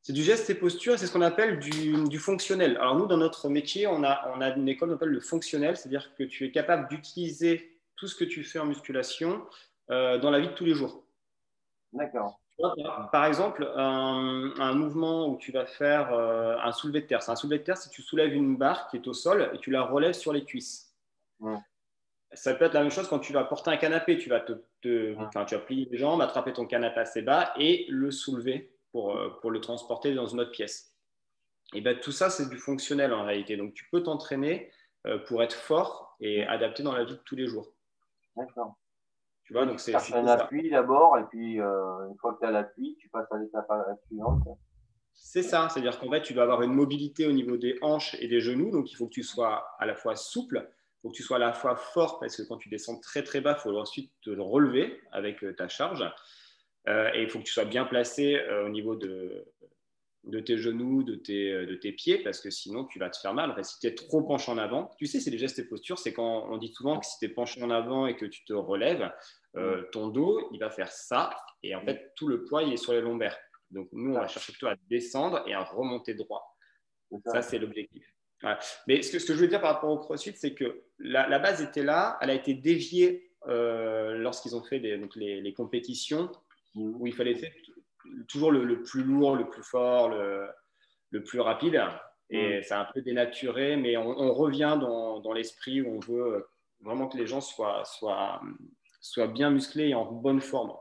C'est 0.03 0.13
du 0.13 0.23
geste 0.23 0.51
et 0.51 0.55
posture, 0.55 0.99
c'est 0.99 1.07
ce 1.07 1.13
qu'on 1.13 1.23
appelle 1.23 1.59
du, 1.59 2.19
fonctionnel. 2.19 2.77
Alors 2.77 2.97
nous, 2.97 3.07
dans 3.07 3.19
notre 3.19 3.49
métier, 3.49 3.87
on 3.87 4.03
a, 4.03 4.33
on 4.37 4.41
a 4.41 4.55
une 4.55 4.69
école 4.69 4.91
qu'on 4.91 4.95
appelle 4.97 5.11
le 5.11 5.21
fonctionnel, 5.21 5.77
c'est-à-dire 5.77 6.15
que 6.15 6.25
tu 6.25 6.45
es 6.45 6.51
capable 6.51 6.89
d'utiliser 6.89 7.79
tout 7.97 8.07
ce 8.07 8.17
que 8.17 8.25
tu 8.25 8.45
fais 8.45 8.59
en 8.59 8.67
musculation 8.67 9.45
dans 9.89 10.31
la 10.31 10.41
vie 10.41 10.49
de 10.49 10.55
tous 10.55 10.65
les 10.65 10.75
jours. 10.75 11.02
D'accord. 11.93 12.41
Par 13.11 13.25
exemple, 13.27 13.71
un, 13.77 14.75
mouvement 14.75 15.29
où 15.29 15.37
tu 15.37 15.53
vas 15.53 15.67
faire 15.67 16.13
euh, 16.13 16.57
un 16.63 16.73
soulevé 16.73 17.01
de 17.01 17.07
terre. 17.07 17.23
C'est 17.23 17.33
un 17.33 17.37
soulevé 17.37 17.59
de 17.59 17.65
terre 17.65 17.77
si 17.77 17.91
tu 17.91 18.03
soulèves 18.03 18.33
une 18.35 18.57
barre 18.57 18.89
qui 18.89 18.97
est 18.97 19.07
au 19.07 19.13
sol 19.13 19.51
et 19.53 19.59
tu 19.59 19.71
la 19.71 19.83
relèves 19.83 20.13
sur 20.13 20.33
les 20.33 20.45
cuisses. 20.45 20.95
Ça 22.35 22.55
peut 22.55 22.65
être 22.65 22.75
la 22.75 22.81
même 22.81 22.91
chose 22.91 23.09
quand 23.09 23.19
tu 23.19 23.33
vas 23.33 23.45
porter 23.45 23.71
un 23.71 23.77
canapé. 23.77 24.17
Tu 24.17 24.29
vas, 24.29 24.41
te, 24.41 24.53
tu 24.81 25.15
vas 25.15 25.45
plier 25.59 25.89
les 25.91 25.99
jambes, 25.99 26.21
attraper 26.21 26.53
ton 26.53 26.67
canapé 26.67 27.01
assez 27.01 27.23
bas 27.23 27.53
et 27.57 27.87
le 27.89 28.11
soulever 28.11 28.75
pour, 28.93 29.17
euh, 29.17 29.31
pour 29.41 29.51
le 29.51 29.61
transporter 29.61 30.15
dans 30.15 30.27
une 30.27 30.41
autre 30.41 30.53
pièce. 30.53 30.95
Et 31.75 31.81
ben, 31.81 31.99
tout 31.99 32.13
ça, 32.13 32.31
c'est 32.31 32.49
du 32.49 32.59
fonctionnel 32.59 33.13
en 33.13 33.25
réalité. 33.25 33.57
Donc, 33.57 33.75
tu 33.75 33.89
peux 33.91 34.03
t'entraîner 34.03 34.71
euh, 35.07 35.19
pour 35.19 35.43
être 35.43 35.57
fort 35.57 36.17
et 36.21 36.45
adapté 36.45 36.83
dans 36.83 36.93
la 36.93 37.05
vie 37.05 37.15
de 37.15 37.23
tous 37.25 37.37
les 37.37 37.47
jours. 37.47 37.75
D'accord. 38.37 38.77
Tu 39.53 39.59
vois, 39.59 39.67
donc 39.67 39.81
c'est. 39.81 39.95
un 40.15 40.27
appui 40.29 40.71
d'abord, 40.71 41.19
et 41.19 41.25
puis 41.25 41.61
euh, 41.61 42.09
une 42.09 42.17
fois 42.17 42.33
que 42.33 42.39
tu 42.39 42.47
as 42.47 42.51
l'appui, 42.51 42.97
tu 42.99 43.11
passes 43.11 43.31
à 43.31 43.37
l'étape 43.37 43.71
suivante. 44.07 44.43
C'est 45.13 45.43
ça, 45.43 45.69
c'est-à-dire 45.69 46.01
qu'en 46.01 46.11
fait, 46.11 46.23
tu 46.23 46.33
dois 46.33 46.45
avoir 46.45 46.63
une 46.63 46.73
mobilité 46.73 47.27
au 47.27 47.33
niveau 47.33 47.59
des 47.59 47.77
hanches 47.83 48.17
et 48.21 48.29
des 48.29 48.41
genoux, 48.41 48.71
donc 48.71 48.91
il 48.91 48.95
faut 48.95 49.07
que 49.09 49.13
tu 49.13 49.23
sois 49.23 49.69
à 49.79 49.85
la 49.85 49.95
fois 49.95 50.17
souple, 50.17 50.67
il 50.67 51.01
faut 51.03 51.11
que 51.11 51.17
tu 51.17 51.23
sois 51.23 51.37
à 51.37 51.41
la 51.41 51.53
fois 51.53 51.77
fort, 51.77 52.19
parce 52.19 52.35
que 52.35 52.43
quand 52.49 52.57
tu 52.57 52.71
descends 52.71 52.99
très 52.99 53.23
très 53.23 53.43
bas, 53.43 53.55
il 53.59 53.61
faut 53.61 53.79
ensuite 53.79 54.11
te 54.23 54.31
relever 54.31 54.99
avec 55.13 55.45
euh, 55.45 55.53
ta 55.53 55.69
charge, 55.69 56.03
euh, 56.89 57.11
et 57.13 57.23
il 57.23 57.29
faut 57.29 57.39
que 57.39 57.45
tu 57.45 57.53
sois 57.53 57.67
bien 57.67 57.85
placé 57.85 58.41
au 58.65 58.71
niveau 58.71 58.97
de, 58.97 59.45
de 60.25 60.41
tes 60.41 60.57
genoux, 60.57 61.03
de 61.03 61.15
tes, 61.15 61.67
de 61.67 61.75
tes 61.75 61.93
pieds, 61.93 62.23
parce 62.23 62.41
que 62.41 62.49
sinon 62.49 62.87
tu 62.87 62.99
vas 62.99 63.11
te 63.11 63.19
faire 63.19 63.35
mal. 63.35 63.51
En 63.51 63.55
fait, 63.55 63.65
si 63.65 63.79
tu 63.81 63.87
es 63.87 63.95
trop 63.95 64.23
penché 64.23 64.51
en 64.51 64.57
avant, 64.57 64.91
tu 64.97 65.05
sais, 65.05 65.21
c'est 65.21 65.31
les 65.31 65.37
gestes 65.37 65.59
et 65.59 65.65
postures, 65.65 65.99
c'est 65.99 66.15
quand 66.15 66.47
on 66.51 66.57
dit 66.57 66.73
souvent 66.73 66.99
que 66.99 67.05
si 67.05 67.19
tu 67.19 67.27
es 67.27 67.29
penché 67.29 67.63
en 67.63 67.69
avant 67.69 68.07
et 68.07 68.17
que 68.17 68.25
tu 68.25 68.47
te 68.47 68.55
relèves, 68.55 69.13
euh, 69.57 69.83
ton 69.93 70.09
dos, 70.09 70.49
il 70.53 70.59
va 70.59 70.71
faire 70.71 70.91
ça, 70.91 71.37
et 71.63 71.75
en 71.75 71.83
fait, 71.83 72.13
tout 72.17 72.29
le 72.29 72.45
poids, 72.45 72.63
il 72.63 72.73
est 72.73 72.79
sur 72.79 72.93
les 72.93 73.01
lombaires. 73.01 73.39
Donc, 73.71 73.89
nous, 73.93 74.15
on 74.15 74.21
va 74.21 74.29
chercher 74.29 74.53
plutôt 74.53 74.69
à 74.69 74.77
descendre 74.89 75.43
et 75.47 75.55
à 75.55 75.63
remonter 75.63 76.15
droit. 76.15 76.57
Ça, 77.27 77.43
c'est 77.43 77.59
l'objectif. 77.59 78.05
Mais 78.87 79.03
ce 79.03 79.13
que, 79.13 79.19
ce 79.19 79.27
que, 79.27 79.35
je 79.35 79.41
veux 79.41 79.49
dire 79.49 79.61
par 79.61 79.75
rapport 79.75 79.91
au 79.91 79.99
CrossFit, 79.99 80.35
c'est 80.37 80.55
que 80.55 80.83
la, 80.99 81.39
base 81.39 81.63
était 81.63 81.85
là, 81.85 82.19
elle 82.21 82.31
a 82.31 82.35
été 82.35 82.55
déviée 82.55 83.31
euh, 83.47 84.15
lorsqu'ils 84.15 84.57
ont 84.57 84.63
fait 84.63 84.79
les, 84.79 85.01
les, 85.41 85.55
compétitions 85.55 86.31
mmh. 86.75 86.97
où 87.01 87.07
il 87.07 87.15
fallait 87.15 87.35
faire 87.35 87.53
toujours 88.29 88.51
le, 88.51 88.83
plus 88.83 89.05
lourd, 89.05 89.37
le 89.37 89.49
plus 89.49 89.63
fort, 89.63 90.09
le, 90.09 90.49
le 91.11 91.23
plus 91.23 91.41
rapide. 91.41 91.81
Et 92.31 92.63
c'est 92.63 92.75
mmh. 92.75 92.79
un 92.79 92.89
peu 92.93 93.03
dénaturé, 93.03 93.77
mais 93.77 93.97
on, 93.97 94.35
revient 94.35 94.77
dans, 94.81 95.21
dans 95.21 95.33
l'esprit 95.33 95.83
où 95.83 95.97
on 95.97 96.01
veut 96.01 96.47
vraiment 96.81 97.09
que 97.09 97.17
les 97.17 97.27
gens 97.27 97.41
soient, 97.41 97.85
soient, 97.85 98.41
soient 99.03 99.29
bien 99.29 99.51
musclés 99.51 99.89
et 99.89 99.95
en 99.95 100.11
bonne 100.11 100.41
forme. 100.41 100.73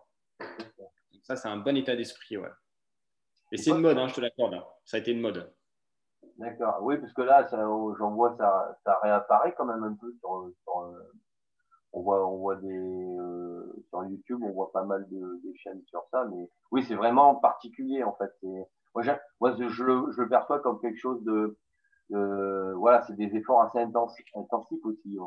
Ça, 1.24 1.36
c'est 1.36 1.48
un 1.48 1.58
bon 1.58 1.76
état 1.76 1.96
d'esprit, 1.96 2.38
ouais. 2.38 2.50
Et 3.52 3.58
c'est 3.58 3.72
une 3.72 3.82
mode, 3.82 3.98
hein, 3.98 4.08
je 4.08 4.16
te 4.16 4.22
l'accorde. 4.22 4.56
Ça 4.86 4.98
a 4.98 5.00
été 5.02 5.12
une 5.12 5.20
mode. 5.20 5.54
D'accord. 6.38 6.78
Oui, 6.82 6.98
parce 6.98 7.14
que 7.14 7.22
là, 7.22 7.46
j'en 7.52 8.12
vois, 8.12 8.36
ça, 8.38 8.78
ça 8.84 8.98
réapparaît 9.04 9.54
quand 9.58 9.66
même 9.66 9.84
un 9.84 9.94
peu 9.94 10.14
sur, 10.20 10.34
euh, 10.34 11.12
on 11.94 12.02
voit, 12.02 12.26
on 12.28 12.38
voit 12.38 12.56
des 12.56 12.70
euh, 12.70 13.86
sur 13.90 14.06
YouTube, 14.06 14.40
on 14.42 14.52
voit 14.52 14.72
pas 14.72 14.84
mal 14.84 15.06
de, 15.10 15.42
chaînes 15.56 15.84
sur 15.88 16.04
ça, 16.10 16.26
mais 16.26 16.50
oui, 16.72 16.84
c'est 16.84 16.96
vraiment 16.96 17.36
particulier 17.36 18.04
en 18.04 18.14
fait. 18.14 18.32
Moi, 18.96 19.04
moi 19.40 19.54
je, 19.54 19.64
le, 19.84 20.12
je, 20.12 20.22
le, 20.22 20.30
perçois 20.30 20.60
comme 20.62 20.80
quelque 20.80 20.98
chose 20.98 21.22
de, 21.24 21.58
voilà, 22.10 23.02
c'est 23.04 23.16
des 23.16 23.36
efforts 23.36 23.62
assez 23.62 23.80
intensifs, 23.80 24.26
aussi. 24.86 25.18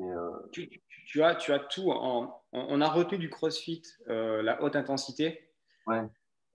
Euh... 0.00 0.30
tu, 0.52 0.68
tu, 1.06 1.22
as, 1.22 1.34
tu 1.34 1.52
as 1.52 1.58
tout. 1.58 1.90
En, 1.90 2.42
on 2.52 2.80
a 2.80 2.88
retenu 2.88 3.18
du 3.18 3.30
CrossFit 3.30 3.82
euh, 4.08 4.42
la 4.42 4.62
haute 4.62 4.76
intensité. 4.76 5.48
Ouais. 5.86 6.02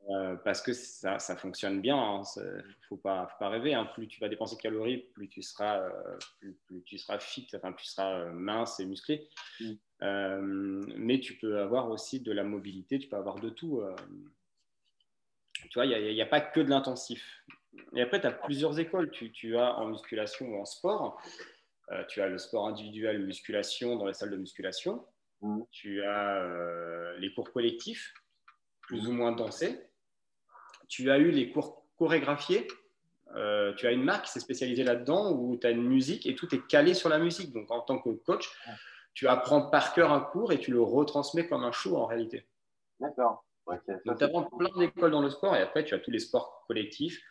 Euh, 0.10 0.38
parce 0.38 0.62
que 0.62 0.72
ça, 0.72 1.20
ça 1.20 1.36
fonctionne 1.36 1.82
bien. 1.82 1.98
Il 1.98 2.42
hein. 2.42 2.44
ne 2.44 2.62
faut 2.88 2.96
pas, 2.96 3.28
faut 3.28 3.40
pas 3.40 3.50
rêver. 3.50 3.74
Hein. 3.74 3.86
Plus 3.94 4.08
tu 4.08 4.22
vas 4.22 4.30
dépenser 4.30 4.56
de 4.56 4.62
calories, 4.62 5.00
plus 5.14 5.28
tu 5.28 5.42
seras, 5.42 5.80
euh, 5.80 6.18
plus, 6.40 6.82
tu 6.86 6.98
seras 6.98 7.20
fit, 7.20 7.48
enfin, 7.54 7.74
plus 7.74 7.86
tu 7.86 7.92
seras 7.92 8.20
euh, 8.20 8.32
mince 8.32 8.80
et 8.80 8.86
musclé. 8.86 9.28
Mm. 9.60 10.84
mais 10.96 11.20
tu 11.20 11.38
peux 11.38 11.60
avoir 11.60 11.90
aussi 11.90 12.22
de 12.22 12.32
la 12.32 12.44
mobilité, 12.44 13.00
tu 13.00 13.10
peux 13.10 13.18
avoir 13.18 13.36
de 13.36 13.50
tout. 13.50 13.84
tu 15.70 15.74
vois, 15.74 15.86
il 15.86 16.14
n'y 16.14 16.22
a, 16.22 16.26
a, 16.26 16.28
pas 16.28 16.42
que 16.42 16.62
de 16.62 16.70
l'intensif. 16.70 17.44
Et 17.94 18.02
après, 18.02 18.22
tu 18.22 18.28
as 18.28 18.32
plusieurs 18.32 18.80
écoles. 18.80 19.12
Tu, 19.12 19.32
tu, 19.32 19.58
as 19.58 19.78
en 19.78 19.88
musculation 19.88 20.48
ou 20.48 20.62
en 20.62 20.66
sport. 20.66 21.22
Tu 22.08 22.22
as 22.22 22.28
le 22.28 22.38
sport 22.38 22.68
individuel, 22.68 23.26
musculation 23.26 23.96
dans 23.96 24.06
les 24.06 24.14
salles 24.14 24.32
de 24.32 24.38
musculation. 24.38 25.06
Mm. 25.42 25.62
Tu 25.72 26.04
as 26.04 27.16
les 27.18 27.34
cours 27.34 27.52
collectifs, 27.52 28.14
plus 28.82 29.08
ou 29.08 29.12
moins 29.12 29.32
dansés 29.32 29.88
tu 30.88 31.12
as 31.12 31.18
eu 31.18 31.32
les 31.32 31.52
cours 31.52 31.84
chorégraphiés. 31.98 32.68
Euh, 33.36 33.74
tu 33.74 33.88
as 33.88 33.92
une 33.92 34.04
marque 34.04 34.26
qui 34.26 34.32
s'est 34.32 34.40
spécialisée 34.40 34.84
là-dedans 34.84 35.34
où 35.34 35.58
tu 35.58 35.68
as 35.68 35.72
une 35.72 35.84
musique 35.84 36.26
et 36.26 36.36
tout 36.36 36.54
est 36.56 36.66
calé 36.68 36.94
sur 36.94 37.10
la 37.10 37.20
musique. 37.20 37.52
Donc, 37.54 37.70
en 37.72 37.82
tant 37.82 38.00
que 38.00 38.10
coach, 38.10 38.50
tu 39.14 39.28
apprends 39.28 39.70
par 39.70 39.94
cœur 39.94 40.12
un 40.12 40.22
cours 40.22 40.52
et 40.54 40.60
tu 40.60 40.72
le 40.72 40.82
retransmets 40.82 41.48
comme 41.48 41.64
un 41.64 41.72
show 41.72 41.98
en 41.98 42.06
réalité. 42.06 42.48
D'accord. 43.00 43.44
Donc, 44.06 44.18
tu 44.18 44.24
apprends 44.24 44.44
plein 44.44 44.70
d'écoles 44.78 45.12
dans 45.12 45.22
le 45.22 45.30
sport 45.30 45.56
et 45.56 45.62
après, 45.62 45.84
tu 45.84 45.94
as 45.94 46.00
tous 46.00 46.12
les 46.12 46.20
sports 46.20 46.64
collectifs 46.68 47.22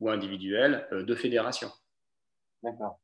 ou 0.00 0.10
individuels 0.10 0.88
euh, 0.90 1.04
de 1.04 1.14
fédération. 1.14 1.70
D'accord. 2.62 2.98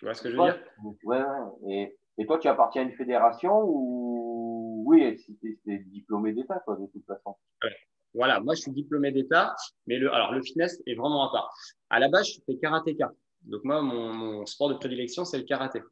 Tu 0.00 0.06
vois 0.06 0.14
ce 0.14 0.22
que 0.22 0.30
je 0.30 0.36
veux 0.36 0.42
dire? 0.42 0.58
Ouais, 1.04 1.20
et, 1.68 1.94
et, 2.16 2.26
toi, 2.26 2.38
tu 2.38 2.48
appartiens 2.48 2.80
à 2.80 2.84
une 2.86 2.94
fédération 2.94 3.60
ou 3.62 4.82
oui, 4.86 5.22
tu 5.42 5.60
es 5.68 5.78
diplômé 5.78 6.32
d'État, 6.32 6.54
de 6.66 6.86
toute 6.90 7.04
façon? 7.04 7.36
Ouais. 7.62 7.76
Voilà, 8.14 8.40
moi 8.40 8.54
je 8.54 8.62
suis 8.62 8.72
diplômé 8.72 9.12
d'État, 9.12 9.54
mais 9.86 9.98
le, 9.98 10.10
alors 10.10 10.32
le 10.32 10.42
fitness 10.42 10.82
est 10.86 10.94
vraiment 10.94 11.28
à 11.28 11.30
part. 11.30 11.54
À 11.90 11.98
la 11.98 12.08
base, 12.08 12.28
je 12.28 12.40
fais 12.46 12.58
karatéka. 12.58 13.12
Donc 13.42 13.62
moi, 13.62 13.82
mon, 13.82 14.46
sport 14.46 14.70
de 14.70 14.74
prédilection, 14.74 15.26
c'est 15.26 15.36
le 15.36 15.44
karaté. 15.44 15.82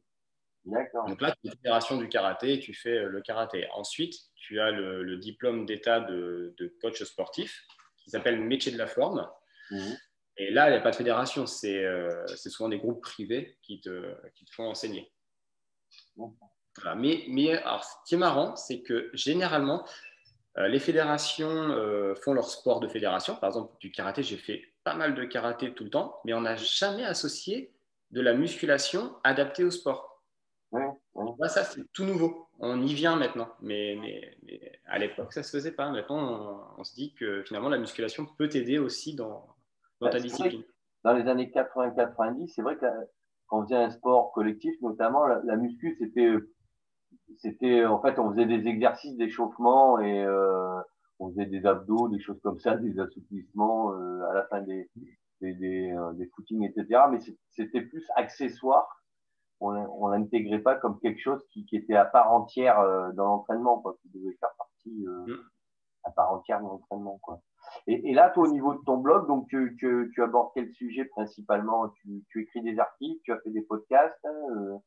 D'accord. 0.65 1.05
Donc 1.05 1.21
là, 1.21 1.35
tu 1.39 1.47
es 1.47 1.51
fédération 1.51 1.97
du 1.97 2.09
karaté 2.09 2.55
et 2.55 2.59
tu 2.59 2.73
fais 2.73 2.97
euh, 2.97 3.09
le 3.09 3.21
karaté. 3.21 3.67
Ensuite, 3.75 4.15
tu 4.35 4.59
as 4.59 4.71
le, 4.71 5.17
diplôme 5.17 5.67
d'État 5.67 5.99
de, 5.99 6.55
coach 6.81 7.03
sportif 7.03 7.63
qui 8.03 8.09
s'appelle 8.09 8.41
métier 8.41 8.71
de 8.71 8.77
la 8.79 8.87
forme. 8.87 9.29
Mhm. 9.69 9.95
Et 10.39 10.51
là, 10.51 10.69
il 10.69 10.71
n'y 10.71 10.77
a 10.77 10.81
pas 10.81 10.91
de 10.91 10.95
fédération, 10.95 11.43
euh, 11.65 12.25
c'est 12.27 12.49
souvent 12.49 12.69
des 12.69 12.79
groupes 12.79 13.01
privés 13.01 13.57
qui 13.61 13.81
te, 13.81 14.15
font 14.51 14.69
enseigner. 14.69 15.11
Mais, 16.95 17.57
alors, 17.57 17.83
ce 17.83 17.91
qui 18.07 18.15
est 18.15 18.17
marrant, 18.17 18.55
c'est 18.55 18.81
que 18.81 19.09
généralement, 19.13 19.85
euh, 20.57 20.69
les 20.69 20.79
fédérations 20.79 21.49
euh, 21.49 22.15
font 22.15 22.31
leur 22.31 22.49
sport 22.49 22.79
de 22.79 22.87
fédération. 22.87 23.35
Par 23.35 23.49
exemple, 23.49 23.75
du 23.81 23.91
karaté, 23.91 24.23
j'ai 24.23 24.37
fait 24.37 24.63
pas 24.85 24.95
mal 24.95 25.13
de 25.13 25.25
karaté 25.25 25.73
tout 25.73 25.83
le 25.83 25.89
temps, 25.89 26.21
mais 26.23 26.33
on 26.33 26.41
n'a 26.41 26.55
jamais 26.55 27.03
associé 27.03 27.73
de 28.11 28.21
la 28.21 28.33
musculation 28.33 29.17
adaptée 29.25 29.65
au 29.65 29.71
sport. 29.71 30.23
ça, 31.49 31.65
c'est 31.65 31.83
tout 31.91 32.05
nouveau. 32.05 32.47
On 32.59 32.81
y 32.81 32.93
vient 32.93 33.17
maintenant. 33.17 33.49
Mais, 33.61 34.37
à 34.85 34.99
l'époque, 34.99 35.33
ça 35.33 35.41
ne 35.41 35.45
se 35.45 35.51
faisait 35.51 35.73
pas. 35.73 35.89
Maintenant, 35.89 36.75
on, 36.77 36.83
se 36.85 36.95
dit 36.95 37.13
que 37.13 37.43
finalement, 37.43 37.69
la 37.69 37.77
musculation 37.77 38.25
peut 38.37 38.47
t'aider 38.47 38.79
aussi 38.79 39.15
dans, 39.15 39.48
ta 39.99 40.19
discipline. 40.19 40.63
Dans 41.03 41.13
les 41.13 41.27
années 41.27 41.51
80-90, 41.53 42.53
c'est 42.53 42.61
vrai 42.61 42.77
que 42.77 42.85
quand 43.47 43.59
on 43.59 43.63
faisait 43.63 43.75
un 43.75 43.89
sport 43.89 44.31
collectif, 44.31 44.75
notamment, 44.81 45.25
la, 45.25 45.41
la 45.43 45.55
muscu, 45.55 45.95
c'était 45.99 46.33
c'était 47.37 47.85
en 47.85 48.01
fait 48.01 48.19
on 48.19 48.31
faisait 48.31 48.45
des 48.45 48.67
exercices 48.67 49.15
d'échauffement 49.17 49.99
et 49.99 50.23
euh, 50.23 50.79
on 51.19 51.29
faisait 51.29 51.45
des 51.45 51.65
abdos, 51.65 52.09
des 52.09 52.19
choses 52.19 52.39
comme 52.41 52.59
ça, 52.59 52.75
des 52.75 52.99
assouplissements 52.99 53.93
euh, 53.93 54.21
à 54.29 54.33
la 54.33 54.43
fin 54.45 54.61
des 54.61 54.89
des, 55.41 55.53
des, 55.53 55.91
euh, 55.91 56.13
des 56.13 56.27
footings, 56.27 56.63
etc. 56.63 57.01
Mais 57.11 57.19
c'était 57.51 57.81
plus 57.81 58.05
accessoire. 58.15 59.03
On, 59.59 59.71
on 59.71 60.07
l'intégrait 60.07 60.59
pas 60.59 60.75
comme 60.75 60.99
quelque 60.99 61.19
chose 61.19 61.43
qui, 61.51 61.65
qui 61.65 61.75
était 61.75 61.95
à 61.95 62.05
part 62.05 62.31
entière 62.31 62.79
euh, 62.79 63.11
dans 63.13 63.25
l'entraînement, 63.25 63.79
quoi, 63.79 63.97
qui 64.01 64.09
devait 64.09 64.35
faire 64.39 64.53
partie 64.57 65.05
euh, 65.07 65.35
mm. 65.35 65.39
À 66.03 66.11
part 66.11 66.31
entière 66.31 66.59
de 66.59 66.65
l'entraînement, 66.65 67.19
quoi. 67.21 67.41
Et, 67.87 68.09
et, 68.09 68.13
là, 68.13 68.29
toi, 68.29 68.47
au 68.47 68.51
niveau 68.51 68.73
de 68.73 68.83
ton 68.85 68.97
blog, 68.97 69.27
donc 69.27 69.47
tu, 69.47 69.75
tu, 69.79 70.11
tu 70.13 70.23
abordes 70.23 70.49
quel 70.55 70.71
sujet 70.73 71.05
principalement? 71.05 71.89
Tu, 71.89 72.23
tu, 72.29 72.43
écris 72.43 72.61
des 72.61 72.79
articles, 72.79 73.21
tu 73.23 73.31
as 73.31 73.39
fait 73.41 73.51
des 73.51 73.61
podcasts. 73.61 74.25
Hein, 74.25 74.79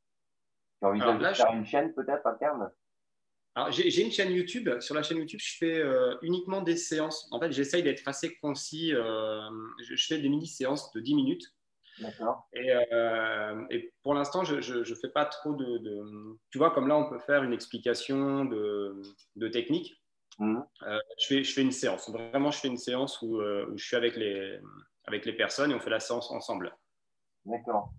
tu 0.81 0.87
envisages 0.87 1.39
de 1.39 1.45
faire 1.45 1.55
une 1.55 1.67
chaîne 1.67 1.93
peut-être 1.95 2.27
à 2.27 2.35
terme 2.35 2.71
j'ai 3.71 4.03
une 4.03 4.11
chaîne 4.11 4.33
YouTube. 4.33 4.69
Sur 4.81 4.95
la 4.95 5.03
chaîne 5.03 5.19
YouTube, 5.19 5.41
je 5.43 5.57
fais 5.59 5.79
euh, 5.79 6.15
uniquement 6.23 6.63
des 6.63 6.77
séances. 6.77 7.29
En 7.31 7.41
fait, 7.41 7.53
j'essaye 7.53 7.83
d'être 7.83 8.07
assez 8.07 8.35
concis. 8.37 8.95
Euh, 8.95 9.41
je, 9.83 10.07
fais 10.07 10.19
des 10.19 10.29
mini-séances 10.29 10.93
de 10.93 11.01
10 11.01 11.15
minutes. 11.15 11.45
D'accord. 11.99 12.49
Et, 12.55 12.73
euh, 12.93 13.63
et, 13.71 13.93
pour 14.03 14.15
l'instant, 14.15 14.45
je 14.45 14.79
ne 14.79 14.95
fais 14.95 15.11
pas 15.11 15.27
trop 15.27 15.55
de, 15.55 15.79
Tu 16.51 16.59
vois, 16.59 16.71
comme 16.71 16.89
là, 16.89 16.97
on 16.97 17.09
peut 17.09 17.19
faire 17.19 17.43
une 17.43 17.53
explication 17.53 18.47
de, 18.47 19.03
de 19.37 19.49
technique. 19.49 20.02
Mhm. 20.39 20.65
je, 21.19 21.27
fais, 21.27 21.45
je 21.45 21.53
fais 21.53 21.63
une 21.63 21.73
séance. 21.73 22.11
Vraiment, 22.11 22.51
je 22.51 22.59
fais 22.59 22.69
une 22.69 22.79
séance 22.79 23.21
où, 23.23 23.41
où 23.41 23.77
je 23.77 23.85
suis 23.85 23.97
avec 23.97 24.17
les, 24.17 24.59
avec 25.07 25.27
les 25.27 25.33
personnes 25.33 25.71
et 25.71 25.75
on 25.75 25.81
fait 25.81 25.91
la 25.91 26.01
séance 26.01 26.31
ensemble. 26.31 26.75
D'accord. 27.45 27.93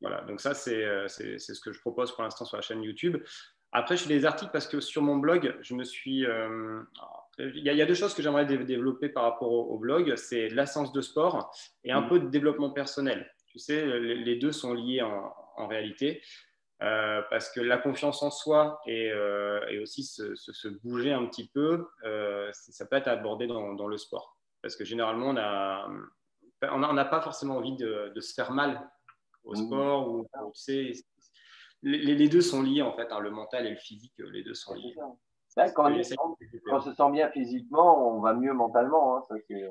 Voilà, 0.00 0.22
donc 0.22 0.40
ça, 0.40 0.52
euh, 0.68 1.08
c'est 1.08 1.38
ce 1.38 1.60
que 1.60 1.72
je 1.72 1.80
propose 1.80 2.12
pour 2.12 2.24
l'instant 2.24 2.44
sur 2.44 2.56
la 2.56 2.62
chaîne 2.62 2.82
YouTube. 2.82 3.22
Après, 3.70 3.96
je 3.96 4.02
fais 4.02 4.08
des 4.08 4.26
articles 4.26 4.50
parce 4.52 4.66
que 4.66 4.80
sur 4.80 5.00
mon 5.00 5.16
blog, 5.16 5.56
je 5.62 5.74
me 5.74 5.84
suis. 5.84 6.26
Euh, 6.26 6.82
il, 7.38 7.62
y 7.62 7.80
a, 7.80 7.86
deux 7.86 7.94
choses 7.94 8.12
que 8.12 8.20
j'aimerais 8.20 8.44
développer 8.44 9.08
par 9.08 9.22
rapport 9.22 9.50
au, 9.50 9.78
blog 9.78 10.14
c'est 10.16 10.48
la 10.50 10.64
de 10.64 11.00
sport 11.00 11.50
et 11.84 11.92
un 11.92 12.02
mm. 12.02 12.08
peu 12.08 12.18
de 12.18 12.28
développement 12.28 12.70
personnel. 12.70 13.32
Tu 13.46 13.58
sais, 13.58 13.86
les, 14.00 14.36
deux 14.36 14.52
sont 14.52 14.74
liés 14.74 15.02
en, 15.02 15.66
réalité. 15.68 16.20
Euh, 16.82 17.22
parce 17.30 17.50
que 17.50 17.60
la 17.60 17.78
confiance 17.78 18.22
en 18.22 18.30
soi 18.30 18.80
et, 18.86 19.12
aussi 19.80 20.02
se, 20.02 20.68
bouger 20.82 21.12
un 21.12 21.26
petit 21.26 21.48
peu, 21.48 21.88
ça 22.52 22.86
peut 22.86 22.96
être 22.96 23.08
abordé 23.08 23.46
dans, 23.46 23.74
dans, 23.74 23.86
le 23.86 23.96
sport. 23.96 24.36
Parce 24.62 24.76
que 24.76 24.84
généralement, 24.84 25.28
on 25.28 25.32
n'a 25.34 25.86
on 26.72 26.94
pas 27.08 27.20
forcément 27.20 27.56
envie 27.56 27.76
de, 27.76 28.12
de, 28.14 28.20
se 28.20 28.34
faire 28.34 28.52
mal 28.52 28.88
au 29.44 29.54
sport 29.54 30.08
ou 30.08 30.26
tu 30.54 30.60
sais, 30.60 30.92
les, 31.82 32.14
les, 32.14 32.28
deux 32.28 32.40
sont 32.40 32.62
liés 32.62 32.82
en 32.82 32.92
fait, 32.94 33.10
hein, 33.10 33.20
le 33.20 33.30
mental 33.30 33.66
et 33.66 33.70
le 33.70 33.76
physique, 33.76 34.14
les 34.18 34.42
deux 34.42 34.54
sont 34.54 34.74
liés. 34.74 34.94
quand, 35.74 35.90
on, 35.90 36.80
se 36.80 36.94
sent 36.94 37.10
bien 37.10 37.28
physiquement, 37.30 38.16
on 38.16 38.20
va 38.20 38.34
mieux 38.34 38.52
mentalement. 38.52 39.16
Hein, 39.16 39.36
euh, 39.50 39.68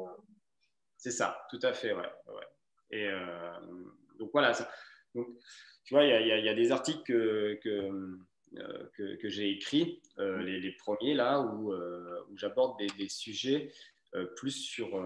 c'est 0.97 1.11
ça, 1.11 1.45
tout 1.49 1.59
à 1.63 1.73
fait. 1.73 1.93
Ouais, 1.93 2.09
Et 2.91 3.07
euh, 3.07 3.53
donc 4.19 4.29
voilà, 4.33 4.51
donc, 5.15 5.27
tu 5.83 5.93
vois, 5.93 6.03
il 6.03 6.27
y, 6.27 6.45
y, 6.45 6.49
a 6.49 6.53
des 6.53 6.71
articles 6.71 7.03
que, 7.03 7.59
que, 7.63 8.19
euh, 8.57 8.89
que, 8.95 9.15
que 9.15 9.29
j'ai 9.29 9.51
écrits, 9.51 10.01
les, 10.17 10.59
les, 10.59 10.71
premiers 10.71 11.13
là, 11.13 11.41
où, 11.41 11.73
où 11.73 12.37
j'aborde 12.37 12.77
des, 12.77 12.87
des, 12.97 13.09
sujets 13.09 13.71
plus 14.35 14.51
sur 14.51 14.97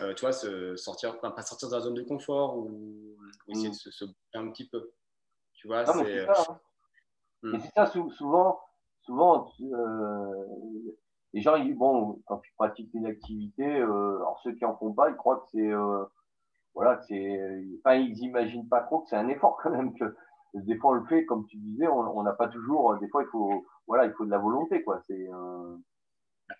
euh, 0.00 0.14
tu 0.14 0.22
vois, 0.22 0.32
se 0.32 0.76
sortir, 0.76 1.18
pas 1.20 1.42
sortir 1.42 1.68
de 1.68 1.74
la 1.74 1.80
zone 1.80 1.94
de 1.94 2.02
confort 2.02 2.58
ou, 2.58 3.16
essayer 3.48 3.68
de 3.68 3.74
mm. 3.74 3.92
se, 3.92 4.04
bouger 4.04 4.16
un 4.34 4.50
petit 4.50 4.68
peu. 4.68 4.90
Tu 5.54 5.68
vois, 5.68 5.86
c'est 5.86 6.26
ça. 6.26 6.44
Hein. 6.48 6.60
Mm. 7.42 7.58
c'est 7.60 7.72
ça, 7.72 7.86
souvent, 7.86 8.60
souvent 9.02 9.48
euh, 9.60 10.44
les 11.32 11.40
gens, 11.40 11.56
ils, 11.56 11.74
bon, 11.74 12.20
quand 12.26 12.38
tu 12.38 12.52
pratiques 12.56 12.92
une 12.94 13.06
activité, 13.06 13.64
euh, 13.64 14.16
alors 14.16 14.40
ceux 14.42 14.54
qui 14.54 14.64
en 14.64 14.76
font 14.76 14.92
pas, 14.92 15.10
ils 15.10 15.16
croient 15.16 15.38
que 15.38 15.50
c'est, 15.52 15.72
euh, 15.72 16.04
voilà, 16.76 17.00
c'est, 17.08 17.40
enfin, 17.78 17.96
ils 17.96 18.18
imaginent 18.18 18.68
pas 18.68 18.82
trop 18.82 19.00
que 19.00 19.08
c'est 19.08 19.16
un 19.16 19.28
effort 19.28 19.58
quand 19.62 19.70
même 19.70 19.98
que 19.98 20.04
des 20.54 20.76
fois 20.76 20.92
on 20.92 20.94
le 20.94 21.06
fait, 21.06 21.24
comme 21.24 21.46
tu 21.46 21.56
disais, 21.56 21.88
on 21.88 22.22
n'a 22.22 22.32
pas 22.32 22.48
toujours, 22.48 22.96
des 23.00 23.08
fois 23.08 23.22
il 23.24 23.28
faut, 23.30 23.66
voilà, 23.86 24.04
il 24.04 24.12
faut 24.12 24.24
de 24.24 24.30
la 24.30 24.38
volonté, 24.38 24.82
quoi. 24.84 25.02
C'est, 25.08 25.28
euh, 25.28 25.76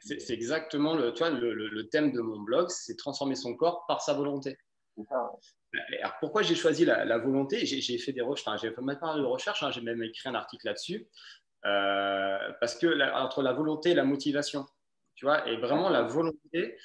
c'est 0.00 0.34
exactement 0.34 0.94
le, 0.94 1.12
tu 1.12 1.20
vois, 1.20 1.30
le, 1.30 1.54
le, 1.54 1.88
thème 1.88 2.12
de 2.12 2.20
mon 2.20 2.40
blog, 2.40 2.68
c'est 2.70 2.96
transformer 2.96 3.36
son 3.36 3.54
corps 3.54 3.84
par 3.86 4.02
sa 4.02 4.14
volonté. 4.14 4.58
Alors, 5.10 5.38
pourquoi 6.20 6.42
j'ai 6.42 6.54
choisi 6.54 6.84
la, 6.84 7.18
volonté? 7.18 7.66
J'ai 7.66 7.98
fait 7.98 8.12
des 8.12 8.22
recherches, 8.22 8.62
j'ai 8.62 8.70
fait 8.70 8.80
de 8.80 9.64
hein, 9.64 9.70
j'ai 9.70 9.80
même 9.82 10.02
écrit 10.02 10.28
un 10.28 10.34
article 10.34 10.66
là-dessus. 10.66 11.06
Euh, 11.64 12.52
parce 12.60 12.76
que 12.76 12.86
entre 13.14 13.42
la 13.42 13.52
volonté 13.52 13.90
et 13.90 13.94
la 13.94 14.04
motivation, 14.04 14.66
tu 15.14 15.24
vois, 15.24 15.46
et 15.48 15.56
vraiment 15.56 15.88
la 15.88 16.02
volonté, 16.02 16.76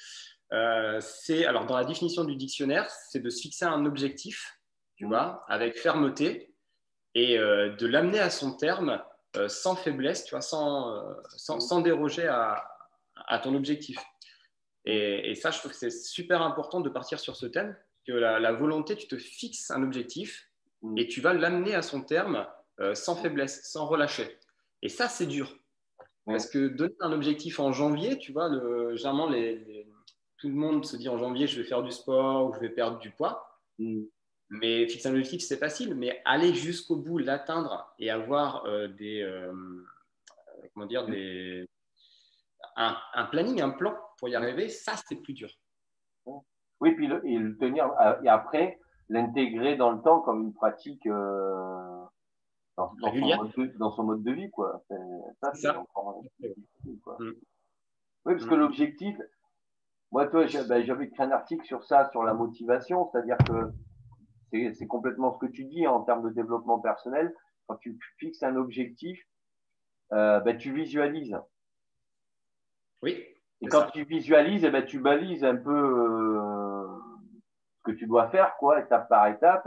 euh, 0.52 1.00
c'est, 1.00 1.44
alors 1.44 1.66
dans 1.66 1.76
la 1.76 1.84
définition 1.84 2.24
du 2.24 2.36
dictionnaire, 2.36 2.88
c'est 2.90 3.20
de 3.20 3.30
se 3.30 3.40
fixer 3.40 3.64
un 3.64 3.84
objectif, 3.86 4.58
tu 4.96 5.06
vois, 5.06 5.44
avec 5.48 5.78
fermeté 5.78 6.54
et 7.14 7.38
euh, 7.38 7.74
de 7.76 7.86
l'amener 7.86 8.20
à 8.20 8.30
son 8.30 8.56
terme 8.56 9.02
sans 9.48 9.76
faiblesse, 9.76 10.26
tu 10.26 10.32
vois, 10.32 10.42
sans, 10.42 10.94
sans, 11.38 11.80
déroger 11.80 12.26
à, 12.26 12.62
à, 13.16 13.38
ton 13.38 13.54
objectif. 13.54 13.98
Et, 14.84 15.30
et, 15.30 15.34
ça, 15.34 15.50
je 15.50 15.58
trouve 15.58 15.70
que 15.70 15.78
c'est 15.78 15.90
super 15.90 16.42
important 16.42 16.80
de 16.82 16.90
partir 16.90 17.18
sur 17.18 17.34
ce 17.34 17.46
thème, 17.46 17.74
que 18.06 18.12
la, 18.12 18.52
volonté, 18.52 18.96
tu 18.96 19.06
te 19.06 19.16
fixes 19.16 19.70
un 19.70 19.82
objectif 19.82 20.48
mm. 20.82 20.98
et 20.98 21.08
tu 21.08 21.20
vas 21.20 21.32
l'amener 21.32 21.74
à 21.74 21.82
son 21.82 22.02
terme 22.02 22.46
euh, 22.80 22.94
sans 22.94 23.16
faiblesse, 23.16 23.62
sans 23.64 23.86
relâcher. 23.86 24.38
Et 24.82 24.88
ça, 24.88 25.08
c'est 25.08 25.26
dur. 25.26 25.56
Parce 26.24 26.48
que 26.48 26.68
donner 26.68 26.94
un 27.00 27.12
objectif 27.12 27.58
en 27.58 27.72
janvier, 27.72 28.16
tu 28.16 28.32
vois, 28.32 28.48
le, 28.48 28.94
généralement, 28.96 29.28
les, 29.28 29.88
tout 30.42 30.48
le 30.48 30.54
monde 30.54 30.84
se 30.84 30.96
dit 30.96 31.08
en 31.08 31.18
janvier, 31.18 31.46
je 31.46 31.60
vais 31.60 31.66
faire 31.66 31.84
du 31.84 31.92
sport 31.92 32.48
ou 32.48 32.54
je 32.54 32.58
vais 32.58 32.68
perdre 32.68 32.98
du 32.98 33.12
poids. 33.12 33.46
Mm. 33.78 34.02
Mais 34.50 34.88
fixer 34.88 35.08
un 35.08 35.12
objectif, 35.12 35.40
c'est 35.40 35.56
facile. 35.56 35.94
Mais 35.94 36.20
aller 36.24 36.52
jusqu'au 36.52 36.96
bout, 36.96 37.18
l'atteindre 37.18 37.94
et 38.00 38.10
avoir 38.10 38.66
euh, 38.66 38.88
des, 38.88 39.22
euh, 39.22 39.52
comment 40.74 40.86
dire, 40.86 41.06
des, 41.06 41.64
un, 42.74 42.96
un, 43.14 43.24
planning, 43.26 43.62
un 43.62 43.70
plan 43.70 43.94
pour 44.18 44.28
y 44.28 44.34
arriver, 44.34 44.68
ça, 44.68 44.94
c'est 45.06 45.14
plus 45.14 45.32
dur. 45.32 45.48
Oui, 46.80 46.92
puis 46.96 47.06
le, 47.06 47.24
et 47.24 47.38
le 47.38 47.56
tenir, 47.56 47.88
euh, 48.00 48.20
et 48.24 48.28
après, 48.28 48.80
l'intégrer 49.08 49.76
dans 49.76 49.92
le 49.92 50.02
temps 50.02 50.22
comme 50.22 50.42
une 50.42 50.52
pratique 50.52 51.06
euh, 51.06 52.04
dans, 52.76 52.92
son 52.98 53.14
mode 53.14 53.52
de, 53.56 53.78
dans, 53.78 53.92
son 53.92 54.02
mode 54.02 54.24
de, 54.24 54.32
vie, 54.32 54.50
quoi. 54.50 54.82
Ça, 55.40 55.52
c'est 55.54 55.68
encore 55.68 56.20
quoi. 57.04 57.16
Mm. 57.20 57.30
Oui, 58.24 58.34
parce 58.34 58.44
que 58.44 58.54
mm. 58.54 58.58
l'objectif, 58.58 59.16
moi, 60.12 60.26
toi, 60.26 60.44
ben, 60.68 60.84
j'avais 60.84 61.06
écrit 61.06 61.22
un 61.22 61.30
article 61.30 61.64
sur 61.64 61.84
ça, 61.84 62.10
sur 62.10 62.22
la 62.22 62.34
motivation, 62.34 63.08
c'est-à-dire 63.10 63.38
que 63.38 63.72
c'est 64.74 64.86
complètement 64.86 65.32
ce 65.32 65.38
que 65.38 65.50
tu 65.50 65.64
dis 65.64 65.86
en 65.86 66.02
termes 66.02 66.22
de 66.22 66.34
développement 66.34 66.78
personnel. 66.78 67.34
Quand 67.66 67.76
tu 67.76 67.98
fixes 68.18 68.42
un 68.42 68.56
objectif, 68.56 69.18
euh, 70.12 70.40
ben, 70.40 70.58
tu 70.58 70.74
visualises. 70.74 71.38
Oui. 73.02 73.24
Et 73.62 73.68
quand 73.68 73.90
tu 73.90 74.04
visualises, 74.04 74.64
eh 74.64 74.70
ben, 74.70 74.84
tu 74.84 74.98
balises 74.98 75.44
un 75.44 75.56
peu 75.56 75.70
euh, 75.72 76.86
ce 77.78 77.82
que 77.84 77.92
tu 77.92 78.06
dois 78.06 78.28
faire, 78.28 78.54
quoi, 78.58 78.80
étape 78.80 79.08
par 79.08 79.28
étape. 79.28 79.66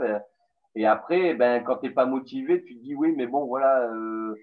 Et 0.76 0.86
après, 0.86 1.34
ben, 1.34 1.64
quand 1.64 1.78
tu 1.78 1.86
n'es 1.86 1.92
pas 1.92 2.06
motivé, 2.06 2.62
tu 2.62 2.76
te 2.76 2.82
dis 2.82 2.94
oui, 2.94 3.12
mais 3.16 3.26
bon, 3.26 3.46
voilà, 3.46 3.90
euh, 3.90 4.36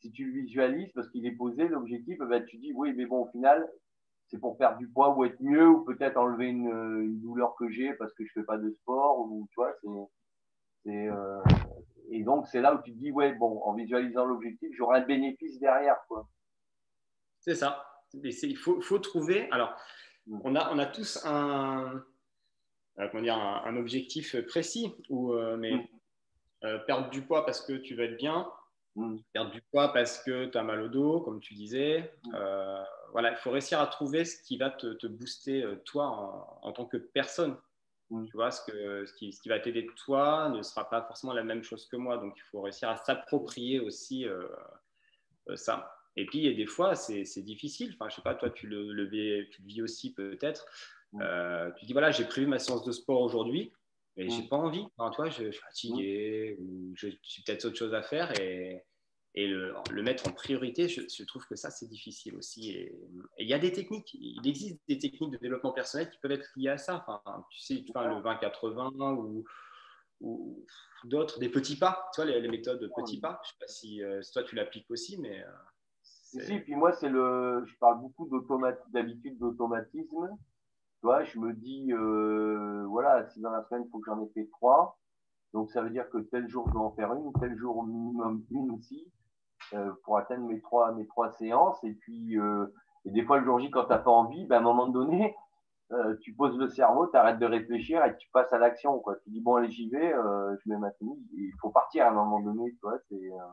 si 0.00 0.12
tu 0.12 0.30
visualises, 0.30 0.92
parce 0.92 1.08
qu'il 1.08 1.26
est 1.26 1.32
posé 1.32 1.66
l'objectif, 1.66 2.16
eh 2.22 2.26
ben, 2.26 2.44
tu 2.44 2.58
dis 2.58 2.72
oui, 2.74 2.92
mais 2.96 3.06
bon, 3.06 3.24
au 3.24 3.30
final, 3.30 3.68
c'est 4.28 4.38
pour 4.38 4.56
perdre 4.56 4.78
du 4.78 4.88
poids 4.88 5.16
ou 5.16 5.24
être 5.24 5.40
mieux, 5.40 5.68
ou 5.68 5.84
peut-être 5.84 6.16
enlever 6.16 6.46
une, 6.46 6.68
une 6.68 7.20
douleur 7.20 7.54
que 7.56 7.68
j'ai 7.70 7.92
parce 7.94 8.12
que 8.12 8.24
je 8.24 8.32
fais 8.32 8.44
pas 8.44 8.58
de 8.58 8.70
sport, 8.70 9.20
ou 9.20 9.48
tu 9.50 9.54
vois, 9.56 9.74
c'est. 10.84 11.08
Euh, 11.08 11.42
et 12.10 12.22
donc, 12.22 12.46
c'est 12.46 12.62
là 12.62 12.74
où 12.74 12.82
tu 12.82 12.92
te 12.92 12.98
dis, 12.98 13.10
ouais, 13.10 13.32
bon, 13.34 13.60
en 13.64 13.74
visualisant 13.74 14.24
l'objectif, 14.24 14.70
j'aurai 14.74 15.00
un 15.00 15.04
bénéfice 15.04 15.58
derrière, 15.58 15.98
quoi. 16.08 16.26
C'est 17.40 17.54
ça 17.54 17.84
il 18.14 18.56
faut, 18.56 18.80
faut, 18.80 18.98
trouver. 18.98 19.48
Alors, 19.50 19.74
on 20.30 20.54
a, 20.54 20.72
on 20.72 20.78
a 20.78 20.86
tous 20.86 21.24
un, 21.24 22.02
euh, 22.98 23.08
comment 23.10 23.22
dire, 23.22 23.36
un, 23.36 23.76
objectif 23.76 24.36
précis, 24.46 24.94
ou, 25.08 25.32
euh, 25.32 25.56
mais 25.56 25.76
mm. 25.76 25.86
euh, 26.64 26.78
perdre 26.80 27.10
du 27.10 27.22
poids 27.22 27.44
parce 27.44 27.60
que 27.60 27.72
tu 27.74 27.94
veux 27.94 28.04
être 28.04 28.16
bien, 28.16 28.50
mm. 28.98 29.22
perdre 29.32 29.50
du 29.50 29.62
poids 29.62 29.92
parce 29.92 30.22
que 30.22 30.46
tu 30.46 30.58
as 30.58 30.62
mal 30.62 30.82
au 30.82 30.88
dos, 30.88 31.20
comme 31.20 31.40
tu 31.40 31.54
disais. 31.54 32.12
Mm. 32.24 32.36
voilà, 33.12 33.30
il 33.30 33.36
faut 33.36 33.50
réussir 33.50 33.80
à 33.80 33.86
trouver 33.86 34.24
ce 34.24 34.42
qui 34.42 34.58
va 34.58 34.70
te, 34.70 34.94
te 34.94 35.06
booster 35.06 35.64
toi 35.84 36.58
en, 36.62 36.72
tant 36.72 36.86
que 36.86 36.96
personne. 36.96 37.56
Tu 38.10 38.32
vois, 38.32 38.50
ce, 38.50 38.62
que, 38.70 39.04
ce, 39.04 39.12
qui, 39.14 39.32
ce 39.32 39.42
qui 39.42 39.50
va 39.50 39.60
t'aider 39.60 39.86
toi 40.04 40.48
ne 40.48 40.62
sera 40.62 40.88
pas 40.88 41.02
forcément 41.02 41.34
la 41.34 41.44
même 41.44 41.62
chose 41.62 41.86
que 41.86 41.96
moi. 41.96 42.16
Donc, 42.16 42.34
il 42.36 42.42
faut 42.50 42.62
réussir 42.62 42.88
à 42.88 42.96
s'approprier 42.96 43.80
aussi 43.80 44.26
ça. 45.54 45.94
Et 46.16 46.26
puis, 46.26 46.54
des 46.54 46.66
fois, 46.66 46.94
c'est 46.94 47.42
difficile. 47.42 47.94
Enfin, 47.94 48.08
je 48.08 48.16
sais 48.16 48.22
pas, 48.22 48.34
toi, 48.34 48.50
tu 48.50 48.66
le, 48.66 48.92
le, 48.92 49.48
tu 49.50 49.62
vis 49.62 49.82
aussi 49.82 50.14
peut-être. 50.14 50.66
Euh, 51.20 51.70
tu 51.78 51.86
dis, 51.86 51.92
voilà, 51.92 52.10
j'ai 52.10 52.24
prévu 52.24 52.46
ma 52.46 52.58
séance 52.58 52.84
de 52.84 52.92
sport 52.92 53.20
aujourd'hui, 53.20 53.72
mais 54.18 54.28
j'ai 54.28 54.42
pas 54.42 54.56
envie. 54.56 54.84
Enfin, 54.96 55.10
toi, 55.12 55.30
je, 55.30 55.50
suis 55.50 55.60
fatigué 55.60 56.56
ou 56.58 56.92
j'ai 56.96 57.12
peut-être 57.46 57.64
autre 57.66 57.76
chose 57.76 57.94
à 57.94 58.02
faire. 58.02 58.38
Et, 58.40 58.84
et 59.34 59.46
le, 59.46 59.74
le, 59.92 60.02
mettre 60.02 60.28
en 60.28 60.32
priorité, 60.32 60.88
je, 60.88 61.24
trouve 61.24 61.46
que 61.46 61.54
ça, 61.54 61.70
c'est 61.70 61.86
difficile 61.86 62.34
aussi. 62.34 62.72
Et 62.72 62.92
il 63.38 63.46
y 63.46 63.54
a 63.54 63.60
des 63.60 63.72
techniques, 63.72 64.12
il 64.14 64.46
existe 64.46 64.80
des 64.88 64.98
techniques 64.98 65.30
de 65.30 65.36
développement 65.36 65.72
personnel 65.72 66.10
qui 66.10 66.18
peuvent 66.18 66.32
être 66.32 66.50
liées 66.56 66.70
à 66.70 66.78
ça. 66.78 67.04
Enfin, 67.06 67.22
tu 67.50 67.60
sais, 67.60 67.76
tu 67.76 67.92
le 67.94 68.20
20-80 68.20 69.14
ou, 69.14 69.44
ou 70.20 70.66
d'autres, 71.04 71.38
des 71.38 71.48
petits 71.48 71.78
pas, 71.78 72.10
tu 72.12 72.20
vois, 72.20 72.28
les, 72.28 72.48
méthodes 72.48 72.80
de 72.80 72.90
petits 72.96 73.20
pas. 73.20 73.40
Je 73.44 73.50
sais 73.50 73.56
pas 73.60 73.68
si, 73.68 74.02
euh, 74.02 74.20
toi, 74.32 74.42
tu 74.42 74.56
l'appliques 74.56 74.90
aussi, 74.90 75.16
mais. 75.20 75.44
Euh, 75.44 75.52
si, 76.02 76.58
puis 76.58 76.74
moi, 76.74 76.92
c'est 76.92 77.08
le, 77.08 77.64
je 77.66 77.76
parle 77.76 78.00
beaucoup 78.00 78.28
d'habitude 78.92 79.38
d'automatisme. 79.38 80.36
Tu 81.00 81.06
vois, 81.06 81.22
je 81.24 81.38
me 81.38 81.52
dis, 81.52 81.92
euh, 81.92 82.84
voilà, 82.88 83.24
si 83.28 83.40
dans 83.40 83.50
la 83.50 83.62
semaine, 83.64 83.84
il 83.86 83.90
faut 83.90 84.00
que 84.00 84.10
j'en 84.10 84.20
ai 84.20 84.28
fait 84.30 84.48
trois. 84.50 84.98
Donc, 85.54 85.70
ça 85.70 85.80
veut 85.82 85.90
dire 85.90 86.08
que 86.10 86.18
tel 86.18 86.48
jour, 86.48 86.66
je 86.68 86.72
dois 86.72 86.82
en 86.82 86.90
faire 86.92 87.12
une, 87.14 87.32
tel 87.40 87.56
jour, 87.56 87.76
au 87.78 87.82
minimum 87.82 88.44
une 88.50 88.72
aussi, 88.72 89.10
euh, 89.74 89.92
pour 90.04 90.18
atteindre 90.18 90.46
mes 90.46 90.60
trois, 90.60 90.92
mes 90.92 91.06
trois 91.06 91.30
séances. 91.32 91.82
Et 91.84 91.92
puis, 91.92 92.38
euh, 92.38 92.66
et 93.04 93.10
des 93.10 93.24
fois, 93.24 93.38
le 93.38 93.44
jour 93.44 93.58
J, 93.60 93.70
quand 93.70 93.84
tu 93.84 93.90
n'as 93.90 93.98
pas 93.98 94.10
envie, 94.10 94.44
ben, 94.46 94.56
à 94.56 94.58
un 94.58 94.62
moment 94.62 94.88
donné, 94.88 95.34
euh, 95.92 96.16
tu 96.20 96.34
poses 96.34 96.56
le 96.58 96.68
cerveau, 96.68 97.06
tu 97.06 97.16
arrêtes 97.16 97.38
de 97.38 97.46
réfléchir 97.46 98.04
et 98.04 98.16
tu 98.16 98.28
passes 98.32 98.52
à 98.52 98.58
l'action. 98.58 99.02
Tu 99.24 99.30
dis, 99.30 99.40
bon, 99.40 99.56
allez, 99.56 99.70
j'y 99.70 99.88
vais, 99.88 100.12
euh, 100.12 100.56
je 100.56 100.70
mets 100.70 100.78
ma 100.78 100.90
tenue. 100.92 101.16
Il 101.32 101.52
faut 101.60 101.70
partir 101.70 102.06
à 102.06 102.10
un 102.10 102.12
moment 102.12 102.40
donné, 102.40 102.70
tu 102.72 102.88
c'est. 103.08 103.32
Euh, 103.32 103.52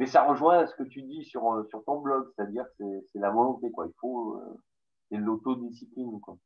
mais 0.00 0.06
ça 0.06 0.24
rejoint 0.24 0.66
ce 0.66 0.74
que 0.74 0.82
tu 0.82 1.02
dis 1.02 1.24
sur, 1.24 1.64
sur 1.68 1.84
ton 1.84 2.00
blog, 2.00 2.28
c'est-à-dire 2.34 2.66
que 2.78 2.84
c'est 3.12 3.20
la 3.20 3.30
volonté, 3.30 3.70
quoi. 3.70 3.86
Il 3.86 3.94
faut, 4.00 4.40
c'est 5.14 5.20
l'autodiscipline, 5.20 6.20
quoi. 6.20 6.36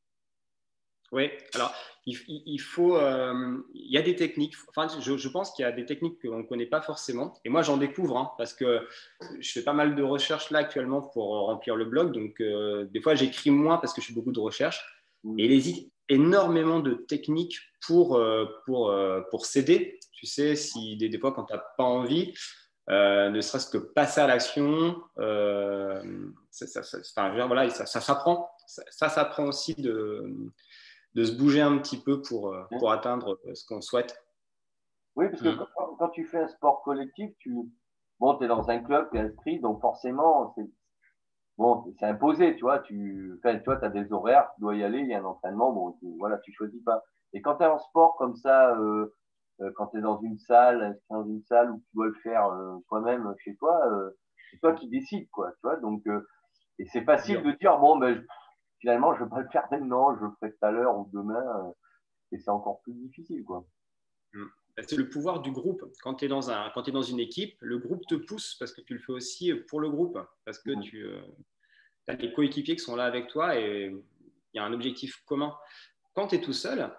Oui, 1.11 1.31
alors 1.55 1.73
il, 2.05 2.19
il 2.29 2.59
faut, 2.59 2.99
euh, 2.99 3.57
il 3.73 3.91
y 3.91 3.97
a 3.97 4.03
des 4.03 4.15
techniques, 4.15 4.53
enfin 4.69 4.89
je, 5.01 5.17
je 5.17 5.29
pense 5.31 5.53
qu'il 5.53 5.63
y 5.63 5.67
a 5.67 5.73
des 5.73 5.87
techniques 5.87 6.21
qu'on 6.21 6.41
ne 6.41 6.43
connaît 6.43 6.67
pas 6.67 6.83
forcément, 6.83 7.33
et 7.47 7.49
moi 7.49 7.63
j'en 7.63 7.79
découvre, 7.79 8.19
hein, 8.19 8.33
parce 8.37 8.53
que 8.53 8.87
je 9.41 9.53
fais 9.53 9.63
pas 9.63 9.73
mal 9.73 9.95
de 9.95 10.03
recherches 10.03 10.51
là 10.51 10.59
actuellement 10.59 11.01
pour 11.01 11.29
remplir 11.47 11.77
le 11.77 11.87
blog, 11.87 12.13
donc 12.13 12.43
des 12.93 13.01
fois 13.01 13.15
j'écris 13.15 13.51
moins 13.51 13.79
parce 13.79 13.95
que 13.95 14.03
je 14.03 14.09
fais 14.09 14.13
beaucoup 14.13 14.33
de 14.33 14.41
recherches, 14.41 14.85
mmh. 15.25 15.39
et 15.39 15.45
il 15.47 15.53
existe 15.53 15.91
énormément 16.11 16.81
de 16.81 16.93
techniques 16.93 17.59
pour, 17.87 18.21
pour, 18.67 18.95
pour 19.31 19.47
s'aider, 19.47 19.99
tu 20.13 20.27
sais, 20.27 20.57
si 20.57 20.99
des, 20.99 21.09
des 21.09 21.19
fois 21.19 21.33
quand 21.33 21.45
tu 21.45 21.55
n'as 21.55 21.63
pas 21.79 21.85
envie, 21.85 22.35
euh, 22.91 23.29
ne 23.29 23.41
serait-ce 23.43 23.69
que 23.69 23.79
passer 23.79 24.21
à 24.21 24.27
l'action. 24.27 24.97
Euh, 25.19 26.03
ça, 26.51 26.67
voilà, 27.47 27.69
ça, 27.71 28.01
s'apprend. 28.01 28.51
Ça, 28.69 29.09
s'apprend 29.09 29.47
aussi 29.47 29.75
de, 29.75 30.53
de, 31.15 31.25
se 31.25 31.33
bouger 31.37 31.63
un 31.63 31.79
petit 31.79 32.01
peu 32.01 32.21
pour, 32.21 32.53
euh, 32.53 32.65
pour 32.79 32.93
atteindre 32.93 33.41
ce 33.55 33.67
qu'on 33.67 33.81
souhaite. 33.81 34.23
Oui, 35.17 35.29
parce 35.31 35.43
que 35.43 35.49
mm. 35.49 35.67
quand, 35.99 36.09
tu 36.11 36.27
fais 36.27 36.39
un 36.39 36.49
sport 36.49 36.83
collectif, 36.83 37.31
tu 37.39 37.55
bon, 38.21 38.39
es 38.41 38.47
dans 38.47 38.69
un 38.69 38.79
club, 38.81 39.09
tu 39.11 39.19
es 39.19 39.21
inscrit, 39.21 39.59
donc 39.61 39.81
forcément, 39.81 40.53
c'est 40.55 40.71
bon, 41.57 41.93
c'est 41.99 42.07
imposé, 42.07 42.57
tu 42.57 42.63
vois. 42.63 42.81
Tu 42.81 43.39
enfin, 43.39 43.59
tu 43.59 43.71
as 43.71 43.89
des 43.89 44.13
horaires, 44.13 44.49
tu 44.55 44.61
dois 44.61 44.77
y 44.77 44.85
aller, 44.85 45.01
il 45.01 45.09
y 45.09 45.15
a 45.15 45.21
un 45.21 45.25
entraînement, 45.25 45.73
bon, 45.73 45.93
tu, 45.93 46.07
voilà, 46.19 46.39
tu 46.39 46.53
choisis 46.53 46.83
pas. 46.85 47.03
Et 47.33 47.41
quand 47.41 47.57
tu 47.57 47.65
es 47.65 47.67
en 47.67 47.79
sport 47.79 48.17
comme 48.17 48.37
ça, 48.37 48.77
euh, 48.77 49.15
euh, 49.61 49.73
quand 49.77 49.89
tu 49.89 49.99
es 49.99 50.01
dans 50.01 50.21
une 50.21 50.39
salle, 50.39 50.99
dans 51.11 51.25
une 51.25 51.43
salle 51.43 51.71
où 51.71 51.79
tu 51.79 51.89
dois 51.95 52.07
le 52.07 52.15
faire 52.23 52.47
euh, 52.47 52.77
toi-même 52.89 53.35
chez 53.39 53.57
toi, 53.57 53.81
euh, 53.87 54.11
c'est 54.51 54.59
toi 54.59 54.73
qui 54.75 54.89
décides, 54.89 55.29
quoi. 55.31 55.51
Tu 55.53 55.61
vois, 55.65 55.77
donc, 55.77 56.03
et 56.79 56.87
c'est 56.87 57.03
facile 57.03 57.43
de 57.43 57.51
dire 57.53 57.77
bon, 57.79 57.99
ben, 57.99 58.25
finalement, 58.79 59.15
je 59.15 59.25
vais 59.25 59.31
pas 59.31 59.41
le 59.41 59.49
faire 59.49 59.67
maintenant, 59.71 60.17
je 60.17 60.25
le 60.25 60.31
ferai 60.33 60.53
tout 60.53 60.65
à 60.65 60.71
l'heure 60.71 60.99
ou 60.99 61.09
demain, 61.13 61.73
et 62.33 62.39
c'est 62.39 62.51
encore 62.51 62.81
plus 62.83 62.95
difficile, 62.95 63.45
quoi. 63.45 63.67
Mmh. 64.33 64.45
Bah, 64.77 64.83
c'est 64.87 64.97
le 64.97 65.09
pouvoir 65.09 65.41
du 65.41 65.51
groupe. 65.51 65.85
Quand 66.03 66.15
tu 66.15 66.27
es, 66.27 66.29
dans 66.29 66.51
un, 66.51 66.71
quand 66.75 66.87
es 66.89 66.93
dans 66.93 67.03
une 67.03 67.21
équipe, 67.21 67.57
le 67.61 67.79
groupe 67.79 68.07
te 68.07 68.15
pousse 68.15 68.57
parce 68.59 68.73
que 68.73 68.81
tu 68.81 68.95
le 68.95 69.01
fais 69.01 69.13
aussi 69.13 69.53
pour 69.55 69.81
le 69.81 69.91
groupe, 69.91 70.19
parce 70.45 70.59
que 70.59 70.71
mmh. 70.71 70.81
tu 70.81 71.07
as 72.07 72.17
des 72.17 72.33
coéquipiers 72.33 72.77
qui 72.77 72.85
sont 72.85 72.97
là 72.97 73.05
avec 73.05 73.29
toi 73.29 73.59
et 73.59 73.87
il 73.87 74.57
y 74.57 74.59
a 74.59 74.65
un 74.65 74.73
objectif 74.73 75.23
commun. 75.25 75.55
Quand 76.15 76.29
tu 76.29 76.37
es 76.37 76.41
tout 76.41 76.53
seul, 76.53 76.91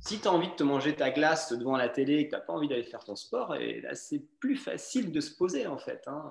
si 0.00 0.20
tu 0.20 0.28
as 0.28 0.32
envie 0.32 0.48
de 0.48 0.54
te 0.54 0.62
manger 0.62 0.94
ta 0.94 1.10
glace 1.10 1.52
devant 1.52 1.76
la 1.76 1.88
télé 1.88 2.14
et 2.14 2.24
que 2.24 2.30
tu 2.30 2.36
n'as 2.36 2.42
pas 2.42 2.52
envie 2.52 2.68
d'aller 2.68 2.84
faire 2.84 3.02
ton 3.04 3.16
sport, 3.16 3.54
et 3.56 3.80
là, 3.80 3.94
c'est 3.94 4.20
plus 4.38 4.56
facile 4.56 5.12
de 5.12 5.20
se 5.20 5.34
poser 5.34 5.66
en 5.66 5.78
fait. 5.78 6.02
Hein. 6.06 6.28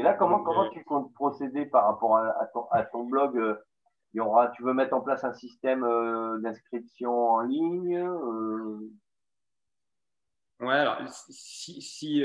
Et 0.00 0.02
là, 0.02 0.14
comment, 0.14 0.42
comment 0.42 0.66
tu 0.70 0.82
comptes 0.82 1.12
procéder 1.12 1.66
par 1.66 1.84
rapport 1.84 2.16
à, 2.16 2.82
ton, 2.84 3.04
blog 3.04 3.36
euh, 3.36 3.54
il 4.14 4.16
y 4.16 4.20
aura, 4.20 4.48
tu 4.48 4.62
veux 4.62 4.72
mettre 4.72 4.94
en 4.94 5.02
place 5.02 5.24
un 5.24 5.34
système 5.34 5.82
d'inscription 6.42 7.12
en 7.12 7.40
ligne 7.42 8.08
Ouais, 10.60 10.72
alors, 10.72 10.96
si, 11.06 11.82
si 11.82 12.24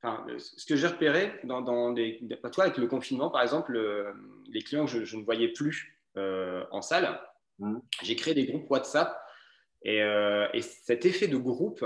enfin, 0.00 0.24
ce 0.38 0.64
que 0.64 0.76
j'ai 0.76 0.86
repéré 0.86 1.40
dans, 1.42 1.60
dans 1.60 1.90
des, 1.90 2.24
toi, 2.52 2.64
avec 2.64 2.78
le 2.78 2.86
confinement, 2.86 3.28
par 3.28 3.42
exemple, 3.42 3.76
les 4.46 4.62
clients 4.62 4.86
que 4.86 5.04
je, 5.04 5.16
ne 5.16 5.24
voyais 5.24 5.48
plus 5.48 6.00
en 6.16 6.82
salle, 6.82 7.20
mmh. 7.58 7.78
j'ai 8.04 8.14
créé 8.14 8.34
des 8.34 8.46
groupes 8.46 8.70
WhatsApp 8.70 9.20
et, 9.82 9.98
et, 10.54 10.62
cet 10.62 11.04
effet 11.04 11.26
de 11.26 11.36
groupe 11.36 11.84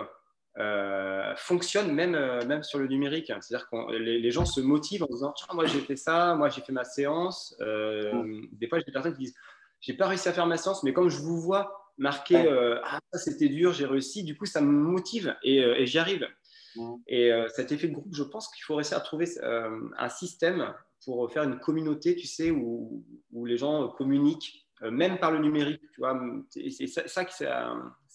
euh, 0.58 1.34
fonctionne 1.36 1.92
même, 1.92 2.14
euh, 2.14 2.42
même 2.46 2.62
sur 2.62 2.78
le 2.78 2.86
numérique. 2.86 3.30
C'est-à-dire 3.40 3.68
que 3.68 3.92
les, 3.92 4.18
les, 4.18 4.30
gens 4.30 4.46
se 4.46 4.60
motivent 4.62 5.02
en 5.02 5.06
disant 5.06 5.34
Moi, 5.52 5.66
j'ai 5.66 5.80
fait 5.80 5.96
ça, 5.96 6.34
moi, 6.34 6.48
j'ai 6.48 6.62
fait 6.62 6.72
ma 6.72 6.84
séance. 6.84 7.54
Euh, 7.60 8.14
mm. 8.14 8.48
Des 8.52 8.66
fois, 8.66 8.78
j'ai 8.78 8.86
des 8.86 8.92
personnes 8.92 9.12
qui 9.12 9.24
disent 9.24 9.34
J'ai 9.80 9.92
pas 9.92 10.06
réussi 10.06 10.28
à 10.30 10.32
faire 10.32 10.46
ma 10.46 10.56
séance, 10.56 10.82
mais 10.82 10.94
comme 10.94 11.10
je 11.10 11.18
vous 11.18 11.38
vois 11.38 11.92
marquer 11.98 12.48
Ah, 12.84 12.98
ça, 13.12 13.18
c'était 13.18 13.50
dur, 13.50 13.74
j'ai 13.74 13.84
réussi, 13.84 14.24
du 14.24 14.34
coup, 14.34 14.46
ça 14.46 14.62
me 14.62 14.72
motive 14.72 15.36
et, 15.42 15.84
j'y 15.84 15.98
arrive. 15.98 16.26
Mm. 16.74 16.94
Et 17.06 17.30
cet 17.54 17.70
effet 17.72 17.88
de 17.88 17.92
groupe, 17.92 18.14
je 18.14 18.22
pense 18.22 18.48
qu'il 18.48 18.64
faut 18.64 18.76
réussir 18.76 18.96
à 18.96 19.00
trouver 19.00 19.26
un 19.42 20.08
système 20.08 20.72
pour 21.04 21.30
faire 21.30 21.42
une 21.42 21.58
communauté, 21.58 22.16
tu 22.16 22.26
sais, 22.26 22.50
où, 22.50 23.04
où 23.30 23.44
les 23.44 23.58
gens 23.58 23.88
communiquent 23.88 24.66
même 24.90 25.18
par 25.18 25.32
le 25.32 25.38
numérique. 25.38 25.82
Tu 25.92 26.00
vois, 26.00 26.18
c'est 26.48 26.86
ça, 26.86 27.26
c'est 27.28 27.46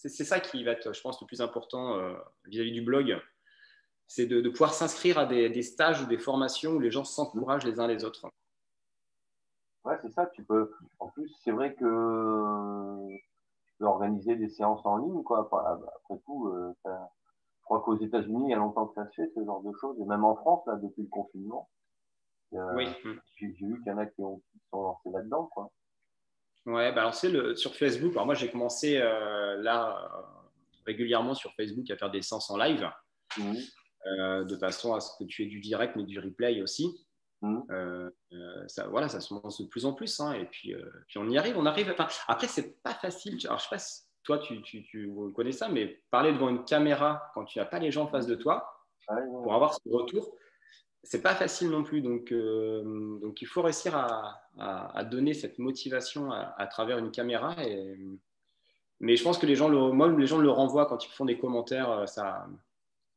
ça 0.08 0.40
qui 0.40 0.64
va 0.64 0.72
être, 0.72 0.92
je 0.92 1.00
pense, 1.00 1.20
le 1.20 1.26
plus 1.26 1.40
important 1.40 1.96
euh, 1.96 2.14
vis-à-vis 2.46 2.72
du 2.72 2.82
blog. 2.82 3.20
C'est 4.06 4.26
de, 4.26 4.46
pouvoir 4.48 4.74
s'inscrire 4.74 5.18
à 5.18 5.26
des, 5.26 5.62
stages 5.62 6.02
ou 6.02 6.06
des 6.06 6.18
formations 6.18 6.72
où 6.72 6.80
les 6.80 6.90
gens 6.90 7.04
s'encouragent 7.04 7.64
les 7.64 7.80
uns 7.80 7.86
les 7.86 8.04
autres. 8.04 8.28
Ouais, 9.84 9.96
c'est 10.02 10.10
ça. 10.10 10.26
Tu 10.26 10.44
peux. 10.44 10.72
En 10.98 11.08
plus, 11.08 11.32
c'est 11.42 11.50
vrai 11.50 11.74
que 11.74 13.08
tu 13.64 13.74
peux 13.78 13.86
organiser 13.86 14.36
des 14.36 14.48
séances 14.48 14.84
en 14.84 14.98
ligne, 14.98 15.22
quoi. 15.22 15.40
Après 15.40 16.18
tout, 16.26 16.48
euh, 16.48 16.74
je 16.84 17.64
crois 17.64 17.80
qu'aux 17.80 17.96
États-Unis, 17.96 18.44
il 18.48 18.50
y 18.50 18.54
a 18.54 18.58
longtemps 18.58 18.86
que 18.86 18.94
ça 18.94 19.08
se 19.08 19.14
fait 19.14 19.32
ce 19.34 19.44
genre 19.44 19.62
de 19.62 19.72
choses, 19.80 19.98
et 20.00 20.04
même 20.04 20.24
en 20.24 20.36
France, 20.36 20.62
là, 20.66 20.76
depuis 20.76 21.02
le 21.02 21.08
confinement. 21.08 21.70
oui. 22.52 22.86
J'ai 23.36 23.46
vu 23.46 23.80
qu'il 23.82 23.86
y 23.86 23.94
en 23.94 23.98
a 23.98 24.06
qui, 24.06 24.22
ont, 24.22 24.42
qui 24.52 24.60
sont 24.70 24.82
lancés 24.82 25.10
là-dedans, 25.10 25.46
quoi. 25.46 25.70
Ouais, 26.66 26.92
bah 26.92 27.00
alors 27.00 27.14
c'est 27.14 27.28
le, 27.28 27.56
sur 27.56 27.74
Facebook. 27.74 28.12
Alors 28.12 28.26
moi, 28.26 28.34
j'ai 28.34 28.50
commencé 28.50 28.96
euh, 28.98 29.60
là 29.62 29.98
euh, 29.98 30.22
régulièrement 30.86 31.34
sur 31.34 31.52
Facebook 31.54 31.90
à 31.90 31.96
faire 31.96 32.10
des 32.10 32.22
séances 32.22 32.50
en 32.50 32.56
live, 32.56 32.88
mmh. 33.36 33.54
euh, 34.06 34.44
de 34.44 34.56
façon 34.56 34.94
à 34.94 35.00
ce 35.00 35.10
que 35.18 35.24
tu 35.24 35.42
aies 35.42 35.46
du 35.46 35.60
direct 35.60 35.96
mais 35.96 36.04
du 36.04 36.20
replay 36.20 36.62
aussi. 36.62 37.06
Mmh. 37.44 37.62
ça, 38.68 38.86
voilà, 38.86 39.08
ça 39.08 39.20
se 39.20 39.34
monte 39.34 39.60
de 39.60 39.66
plus 39.66 39.84
en 39.84 39.92
plus. 39.92 40.20
Hein, 40.20 40.34
et 40.34 40.44
puis, 40.44 40.76
puis 41.08 41.18
on 41.18 41.28
y 41.28 41.36
arrive. 41.36 41.58
On 41.58 41.66
arrive. 41.66 41.90
Enfin, 41.90 42.06
après, 42.28 42.46
c'est 42.46 42.80
pas 42.82 42.94
facile. 42.94 43.36
Alors, 43.46 43.58
je 43.58 43.64
sais 43.64 43.70
pas 43.70 43.78
si 43.78 44.02
toi, 44.22 44.38
tu, 44.38 44.62
tu, 44.62 44.84
tu, 44.84 45.12
connais 45.34 45.50
ça, 45.50 45.68
mais 45.68 46.00
parler 46.12 46.32
devant 46.32 46.48
une 46.48 46.64
caméra 46.64 47.32
quand 47.34 47.44
tu 47.44 47.58
n'as 47.58 47.64
pas 47.64 47.80
les 47.80 47.90
gens 47.90 48.04
en 48.04 48.06
face 48.06 48.28
de 48.28 48.36
toi, 48.36 48.72
pour 49.08 49.52
avoir 49.52 49.74
ce 49.74 49.80
retour, 49.90 50.36
c'est 51.02 51.22
pas 51.22 51.34
facile 51.34 51.70
non 51.70 51.82
plus. 51.82 52.00
Donc, 52.00 52.32
euh, 52.32 53.18
donc 53.18 53.42
il 53.42 53.46
faut 53.46 53.62
réussir 53.62 53.96
à, 53.96 54.40
à, 54.58 55.04
donner 55.04 55.34
cette 55.34 55.58
motivation 55.58 56.30
à, 56.30 56.66
travers 56.66 56.98
une 56.98 57.10
caméra. 57.10 57.54
Et, 57.64 57.98
mais 59.00 59.16
je 59.16 59.24
pense 59.24 59.38
que 59.38 59.46
les 59.46 59.56
gens, 59.56 59.68
le, 59.68 59.92
moi, 59.92 60.08
les 60.08 60.26
gens 60.26 60.38
le 60.38 60.50
renvoient 60.50 60.86
quand 60.86 61.04
ils 61.04 61.10
font 61.10 61.24
des 61.24 61.38
commentaires, 61.38 61.90
euh, 61.90 62.06
ça, 62.06 62.46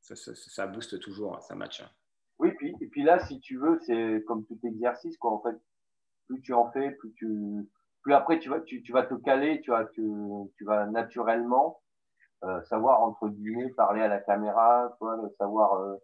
ça, 0.01 0.15
ça, 0.15 0.67
booste 0.67 0.99
toujours, 0.99 1.41
ça 1.41 1.55
match. 1.55 1.83
Oui, 2.39 2.51
puis, 2.57 2.75
et 2.81 2.87
puis 2.87 3.03
là, 3.03 3.19
si 3.19 3.39
tu 3.39 3.57
veux, 3.57 3.79
c'est 3.85 4.23
comme 4.27 4.45
tout 4.45 4.59
exercice, 4.63 5.17
quoi. 5.17 5.31
En 5.31 5.41
fait, 5.41 5.55
plus 6.27 6.41
tu 6.41 6.53
en 6.53 6.71
fais, 6.71 6.91
plus 6.91 7.13
tu, 7.13 7.69
plus 8.01 8.13
après 8.13 8.39
tu 8.39 8.49
vas, 8.49 8.59
tu, 8.61 8.81
tu 8.81 8.91
vas 8.91 9.03
te 9.03 9.13
caler, 9.13 9.61
tu 9.61 9.69
vas, 9.69 9.85
tu, 9.85 10.03
tu 10.57 10.65
vas 10.65 10.87
naturellement 10.87 11.81
euh, 12.43 12.61
savoir 12.63 13.01
entre 13.01 13.29
guillemets 13.29 13.69
parler 13.69 14.01
à 14.01 14.07
la 14.07 14.19
caméra, 14.19 14.95
savoir 15.37 15.97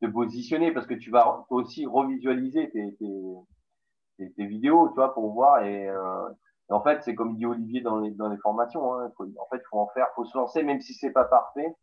te 0.00 0.06
positionner 0.06 0.72
parce 0.72 0.86
que 0.86 0.94
tu 0.94 1.10
vas 1.10 1.46
aussi 1.50 1.86
revisualiser 1.86 2.70
tes, 2.70 2.96
tes, 2.96 4.32
tes, 4.32 4.46
vidéos, 4.46 4.88
tu 4.88 4.94
vois, 4.94 5.14
pour 5.14 5.32
voir. 5.32 5.64
Et, 5.64 5.88
euh, 5.88 6.28
en 6.68 6.82
fait, 6.82 7.02
c'est 7.02 7.14
comme 7.14 7.36
dit 7.36 7.46
Olivier 7.46 7.80
dans 7.80 8.00
les, 8.00 8.10
dans 8.10 8.28
les 8.28 8.38
formations. 8.38 8.94
Hein, 8.94 9.12
en 9.18 9.46
fait, 9.50 9.56
il 9.56 9.68
faut 9.70 9.78
en 9.78 9.88
faire, 9.88 10.06
faut 10.14 10.24
se 10.24 10.36
lancer, 10.36 10.62
même 10.62 10.80
si 10.80 10.94
c'est 10.94 11.12
pas 11.12 11.24
parfait. 11.24 11.74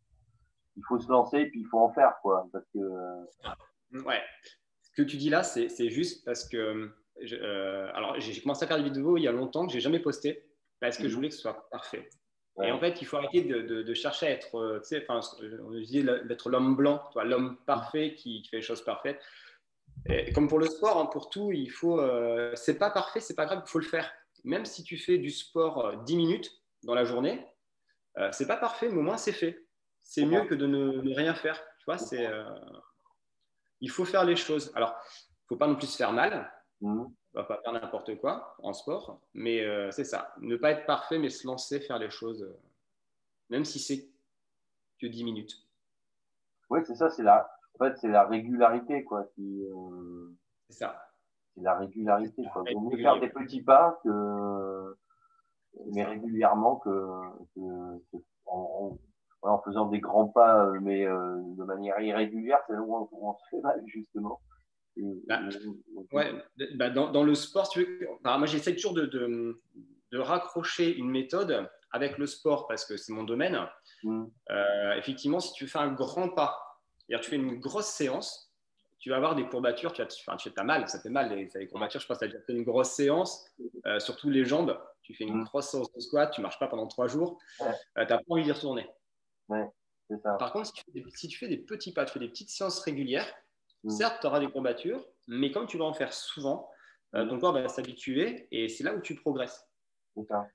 Il 0.76 0.82
faut 0.88 0.98
se 0.98 1.08
lancer 1.08 1.38
et 1.40 1.50
puis 1.50 1.60
il 1.60 1.66
faut 1.66 1.78
en 1.78 1.92
faire, 1.92 2.14
quoi. 2.22 2.48
Parce 2.52 2.64
que. 2.72 2.78
Euh, 2.78 4.02
ouais. 4.04 4.22
Ce 4.82 4.90
que 4.96 5.02
tu 5.02 5.16
dis 5.16 5.30
là, 5.30 5.42
c'est 5.42 5.90
juste 5.90 6.24
parce 6.24 6.48
que. 6.48 6.90
Euh, 7.32 7.90
alors, 7.94 8.18
j'ai 8.18 8.40
commencé 8.40 8.64
à 8.64 8.68
faire 8.68 8.78
des 8.78 8.84
vidéos 8.84 9.16
il 9.16 9.22
y 9.22 9.28
a 9.28 9.32
longtemps 9.32 9.66
que 9.66 9.72
j'ai 9.72 9.80
jamais 9.80 10.00
posté 10.00 10.44
parce 10.80 10.96
que 10.96 11.04
je 11.04 11.08
mhm. 11.08 11.14
voulais 11.14 11.28
que 11.28 11.34
ce 11.34 11.42
soit 11.42 11.68
parfait. 11.70 12.08
Et 12.62 12.70
en 12.70 12.78
fait, 12.78 13.00
il 13.00 13.06
faut 13.06 13.16
arrêter 13.16 13.42
de, 13.42 13.94
chercher 13.94 14.26
à 14.26 14.30
être, 14.30 14.56
euh, 14.56 14.78
tu 14.80 14.88
sais, 14.88 15.06
enfin, 15.08 15.20
on 15.64 15.70
dit 15.70 16.02
d'être 16.02 16.50
l'homme 16.50 16.76
blanc, 16.76 17.02
l'homme 17.24 17.56
parfait 17.66 18.14
qui, 18.14 18.46
fait 18.50 18.56
les 18.56 18.62
choses 18.62 18.84
parfaites. 18.84 19.20
Et 20.06 20.32
comme 20.32 20.48
pour 20.48 20.58
le 20.58 20.66
sport, 20.66 20.98
hein, 20.98 21.06
pour 21.06 21.30
tout, 21.30 21.52
il 21.52 21.70
faut, 21.70 22.00
euh, 22.00 22.52
c'est 22.56 22.78
pas 22.78 22.90
parfait, 22.90 23.20
c'est 23.20 23.34
pas 23.34 23.46
grave, 23.46 23.62
il 23.64 23.70
faut 23.70 23.78
le 23.78 23.84
faire. 23.84 24.12
Même 24.44 24.64
si 24.64 24.82
tu 24.82 24.98
fais 24.98 25.18
du 25.18 25.30
sport 25.30 25.96
10 26.04 26.12
euh, 26.12 26.16
minutes 26.16 26.50
dans 26.82 26.94
la 26.94 27.04
journée, 27.04 27.46
euh, 28.18 28.28
c'est 28.32 28.46
pas 28.46 28.56
parfait, 28.56 28.88
mais 28.88 28.98
au 28.98 29.02
moins 29.02 29.16
c'est 29.16 29.32
fait. 29.32 29.66
C'est 30.02 30.26
mieux 30.26 30.44
que 30.44 30.54
de 30.54 30.66
ne, 30.66 31.14
rien 31.14 31.34
faire. 31.34 31.56
Tu 31.78 31.84
vois, 31.86 31.96
c'est, 31.96 32.28
il 33.80 33.88
faut 33.88 34.04
faire 34.04 34.24
les 34.24 34.34
choses. 34.34 34.72
Alors, 34.74 34.96
il 35.08 35.46
faut 35.48 35.56
pas 35.56 35.68
non 35.68 35.76
plus 35.76 35.86
se 35.86 35.96
faire 35.96 36.12
mal. 36.12 36.52
Mmh 36.80 37.04
ne 37.34 37.40
va 37.40 37.44
pas 37.46 37.60
faire 37.62 37.72
n'importe 37.72 38.18
quoi 38.18 38.56
en 38.62 38.72
sport, 38.72 39.20
mais 39.34 39.64
euh, 39.64 39.90
c'est 39.90 40.04
ça. 40.04 40.34
Ne 40.40 40.56
pas 40.56 40.72
être 40.72 40.86
parfait, 40.86 41.18
mais 41.18 41.30
se 41.30 41.46
lancer, 41.46 41.80
faire 41.80 41.98
les 41.98 42.10
choses, 42.10 42.42
euh, 42.42 42.60
même 43.48 43.64
si 43.64 43.78
c'est 43.78 44.08
que 45.00 45.06
10 45.06 45.24
minutes. 45.24 45.56
Oui, 46.70 46.80
c'est 46.86 46.94
ça, 46.94 47.10
c'est 47.10 47.22
la, 47.22 47.50
en 47.74 47.84
fait, 47.84 47.96
c'est 47.98 48.08
la 48.08 48.24
régularité, 48.24 49.04
quoi. 49.04 49.26
Euh, 49.38 50.36
c'est 50.68 50.78
ça. 50.78 51.08
C'est 51.54 51.62
la 51.62 51.76
régularité, 51.76 52.42
quoi. 52.52 52.64
Il 52.70 52.80
mieux 52.80 52.96
faire 52.98 53.20
des 53.20 53.28
petits 53.28 53.62
pas 53.62 53.98
que, 54.04 54.96
mais 55.92 56.04
régulièrement 56.04 56.76
que, 56.76 57.08
en, 58.46 59.58
faisant 59.64 59.86
des 59.86 60.00
grands 60.00 60.28
pas, 60.28 60.70
mais 60.80 61.04
de 61.04 61.64
manière 61.64 61.98
irrégulière, 62.00 62.60
c'est 62.66 62.74
là 62.74 62.82
où 62.82 63.08
on 63.12 63.34
se 63.34 63.44
fait 63.50 63.60
mal, 63.60 63.82
justement. 63.86 64.40
Bah, 64.96 65.40
ouais, 66.12 66.32
bah, 66.74 66.90
dans, 66.90 67.10
dans, 67.10 67.24
le 67.24 67.34
sport, 67.34 67.68
tu 67.68 67.80
veux, 67.80 68.08
moi 68.24 68.46
j'essaie 68.46 68.74
toujours 68.74 68.92
de, 68.92 69.06
de, 69.06 69.60
de, 70.10 70.18
raccrocher 70.18 70.94
une 70.94 71.10
méthode 71.10 71.66
avec 71.92 72.18
le 72.18 72.26
sport 72.26 72.66
parce 72.66 72.84
que 72.84 72.96
c'est 72.96 73.12
mon 73.12 73.24
domaine. 73.24 73.58
Mm. 74.02 74.24
Euh, 74.50 74.94
effectivement, 74.94 75.40
si 75.40 75.52
tu 75.54 75.66
fais 75.66 75.78
un 75.78 75.92
grand 75.92 76.28
pas, 76.28 76.58
c'est-à-dire 76.98 77.24
tu 77.24 77.30
fais 77.30 77.36
une 77.36 77.58
grosse 77.58 77.86
séance, 77.86 78.52
tu 78.98 79.10
vas 79.10 79.16
avoir 79.16 79.34
des 79.34 79.46
courbatures, 79.48 79.92
tu, 79.92 80.02
as, 80.02 80.06
enfin, 80.26 80.36
tu 80.36 80.50
as 80.54 80.64
mal, 80.64 80.88
ça 80.88 81.00
fait 81.00 81.10
mal 81.10 81.30
les, 81.30 81.48
les 81.54 81.66
courbatures. 81.66 82.00
Je 82.00 82.06
pense 82.06 82.18
que 82.18 82.24
tu 82.24 82.30
as 82.30 82.32
déjà 82.32 82.44
fait 82.44 82.52
une 82.52 82.62
grosse 82.62 82.90
séance, 82.90 83.44
euh, 83.86 83.98
surtout 83.98 84.30
les 84.30 84.44
jambes. 84.44 84.78
Tu 85.02 85.14
fais 85.14 85.24
une 85.24 85.40
mm. 85.40 85.44
grosse 85.44 85.70
séance 85.70 85.92
de 85.92 86.00
squat, 86.00 86.30
tu 86.32 86.40
ne 86.40 86.42
marches 86.42 86.58
pas 86.58 86.68
pendant 86.68 86.86
trois 86.86 87.08
jours, 87.08 87.38
euh, 87.62 87.72
tu 87.96 88.00
n'as 88.00 88.18
pas 88.18 88.22
envie 88.28 88.44
d'y 88.44 88.52
retourner. 88.52 88.88
Ouais, 89.48 89.66
ça. 90.22 90.34
Par 90.34 90.52
contre, 90.52 90.66
si 90.66 90.72
tu, 90.72 90.90
des, 90.92 91.04
si 91.14 91.28
tu, 91.28 91.38
fais 91.38 91.48
des 91.48 91.58
petits 91.58 91.92
pas, 91.92 92.04
tu 92.04 92.12
fais 92.12 92.20
des 92.20 92.28
petites 92.28 92.50
séances 92.50 92.78
régulières, 92.80 93.26
Mm. 93.84 93.90
Certes, 93.90 94.18
tu 94.20 94.26
auras 94.26 94.40
des 94.40 94.50
courbatures, 94.50 95.04
mais 95.28 95.50
comme 95.50 95.66
tu 95.66 95.78
vas 95.78 95.84
en 95.84 95.94
faire 95.94 96.12
souvent, 96.12 96.70
euh, 97.14 97.24
mm. 97.24 97.28
ton 97.28 97.38
corps 97.38 97.52
va 97.52 97.68
s'habituer 97.68 98.48
et 98.50 98.68
c'est 98.68 98.84
là 98.84 98.94
où 98.94 99.00
tu 99.00 99.14
progresses. 99.14 99.68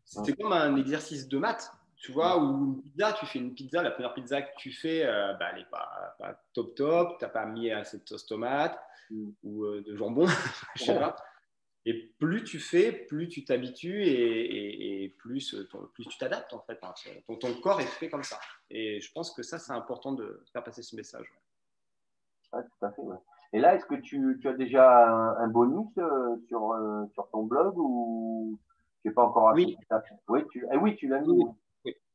C'est 0.04 0.38
comme 0.38 0.54
un 0.54 0.76
exercice 0.76 1.28
de 1.28 1.38
maths. 1.38 1.72
Tu 1.98 2.12
vois, 2.12 2.40
mm. 2.40 2.44
où 2.44 2.66
une 2.66 2.82
pizza, 2.84 3.14
tu 3.14 3.26
fais 3.26 3.40
une 3.40 3.56
pizza, 3.56 3.82
la 3.82 3.92
première 3.92 4.14
pizza 4.14 4.42
que 4.42 4.56
tu 4.58 4.72
fais, 4.72 5.06
euh, 5.06 5.34
bah, 5.34 5.48
elle 5.52 5.60
n'est 5.60 5.70
pas, 5.70 6.44
top 6.54 6.76
top, 6.76 7.18
tu 7.18 7.26
n'as 7.26 7.30
pas 7.30 7.46
mis 7.46 7.72
assez 7.72 7.98
de 7.98 8.08
sauce 8.08 8.26
tomate 8.26 8.80
ou 9.44 9.64
euh, 9.64 9.82
de 9.82 9.96
jambon, 9.96 10.28
je 10.76 10.84
sais 10.84 11.00
pas. 11.00 11.16
Et 11.86 12.14
plus 12.20 12.44
tu 12.44 12.60
fais, 12.60 12.92
plus 12.92 13.30
tu 13.30 13.46
t'habitues 13.46 14.04
et, 14.04 15.16
plus, 15.18 15.56
plus 15.94 16.06
tu 16.06 16.18
t'adaptes 16.18 16.54
en 16.54 16.60
fait. 16.60 16.78
Hein. 16.84 16.94
Ton, 17.26 17.38
ton, 17.38 17.54
corps 17.62 17.80
est 17.80 17.86
fait 17.86 18.10
comme 18.10 18.24
ça. 18.24 18.38
Et 18.70 19.00
je 19.00 19.10
pense 19.14 19.32
que 19.32 19.42
ça, 19.42 19.58
c'est 19.58 19.72
important 19.72 20.12
de 20.12 20.44
faire 20.52 20.66
passer 20.66 20.84
ce 20.84 20.98
message 20.98 21.26
tout 22.52 22.86
à 22.86 22.92
fait. 22.92 23.02
Et 23.54 23.60
là, 23.60 23.76
est-ce 23.76 23.86
que 23.86 23.96
tu, 23.96 24.40
as 24.46 24.54
déjà 24.54 25.08
un, 25.08 25.48
bonus 25.48 25.88
euh, 25.98 26.36
sur, 26.48 26.74
euh, 26.74 27.06
sur 27.14 27.30
ton 27.30 27.44
blog 27.44 27.78
ou 27.78 28.60
tu 29.02 29.08
n'es 29.08 29.14
pas 29.14 29.24
encore 29.24 29.54
Oui. 29.56 29.78
Oui, 30.28 30.42
tu, 30.52 30.66
eh 30.72 30.78
oui, 30.78 30.96
tu 30.96 31.08
l'as 31.08 31.22
mis. 31.22 31.44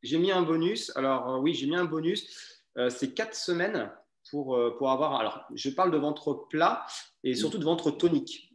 J'ai 0.03 0.19
mis 0.19 0.33
un 0.33 0.43
bonus. 0.43 0.95
Alors, 0.97 1.31
euh, 1.31 1.39
oui, 1.39 1.55
j'ai 1.55 1.67
mis 1.67 1.77
un 1.77 1.85
bonus. 1.85 2.63
c'est 2.89 3.15
quatre 3.15 3.35
semaines 3.35 3.91
pour, 4.31 4.59
pour 4.79 4.91
avoir. 4.91 5.15
Alors, 5.15 5.47
je 5.55 5.71
parle 5.71 5.91
de 5.91 5.97
ventre 5.97 6.47
plat 6.49 6.85
et 7.25 7.35
surtout 7.35 7.59
de 7.59 7.65
ventre 7.65 7.91
tonique. 7.91 8.51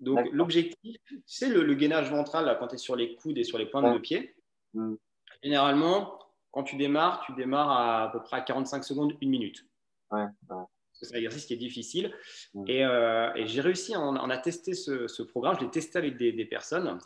Donc, 0.00 0.26
l'objectif, 0.32 0.96
c'est 1.24 1.48
le, 1.48 1.74
gainage 1.74 2.10
ventral 2.10 2.56
quand 2.58 2.68
tu 2.68 2.74
es 2.74 2.78
sur 2.78 2.96
les 2.96 3.14
coudes 3.16 3.38
et 3.38 3.44
sur 3.44 3.58
les 3.58 3.66
pointes 3.66 3.92
de 3.92 3.98
pied. 3.98 4.34
Mm. 4.74 4.94
Généralement, 5.42 6.18
quand 6.50 6.64
tu 6.64 6.76
démarres, 6.76 7.22
tu 7.24 7.32
démarres 7.34 7.70
à, 7.70 8.02
à 8.04 8.08
peu 8.08 8.22
près 8.22 8.36
à 8.38 8.40
45 8.40 8.84
secondes, 8.84 9.16
une 9.20 9.30
minute. 9.30 9.66
Ouais, 10.10 10.26
c'est 11.02 11.14
un 11.14 11.18
exercice 11.18 11.46
qui 11.46 11.54
est 11.54 11.58
difficile. 11.58 12.14
Et, 12.66 12.80
et 12.80 13.46
j'ai 13.46 13.60
réussi, 13.60 13.96
on, 13.96 14.08
on, 14.08 14.30
a 14.30 14.38
testé 14.38 14.74
ce, 14.74 15.06
ce 15.08 15.22
programme, 15.22 15.56
je 15.58 15.64
l'ai 15.64 15.70
testé 15.70 15.98
avec 15.98 16.16
des, 16.16 16.32
des, 16.32 16.44
personnes. 16.44 16.98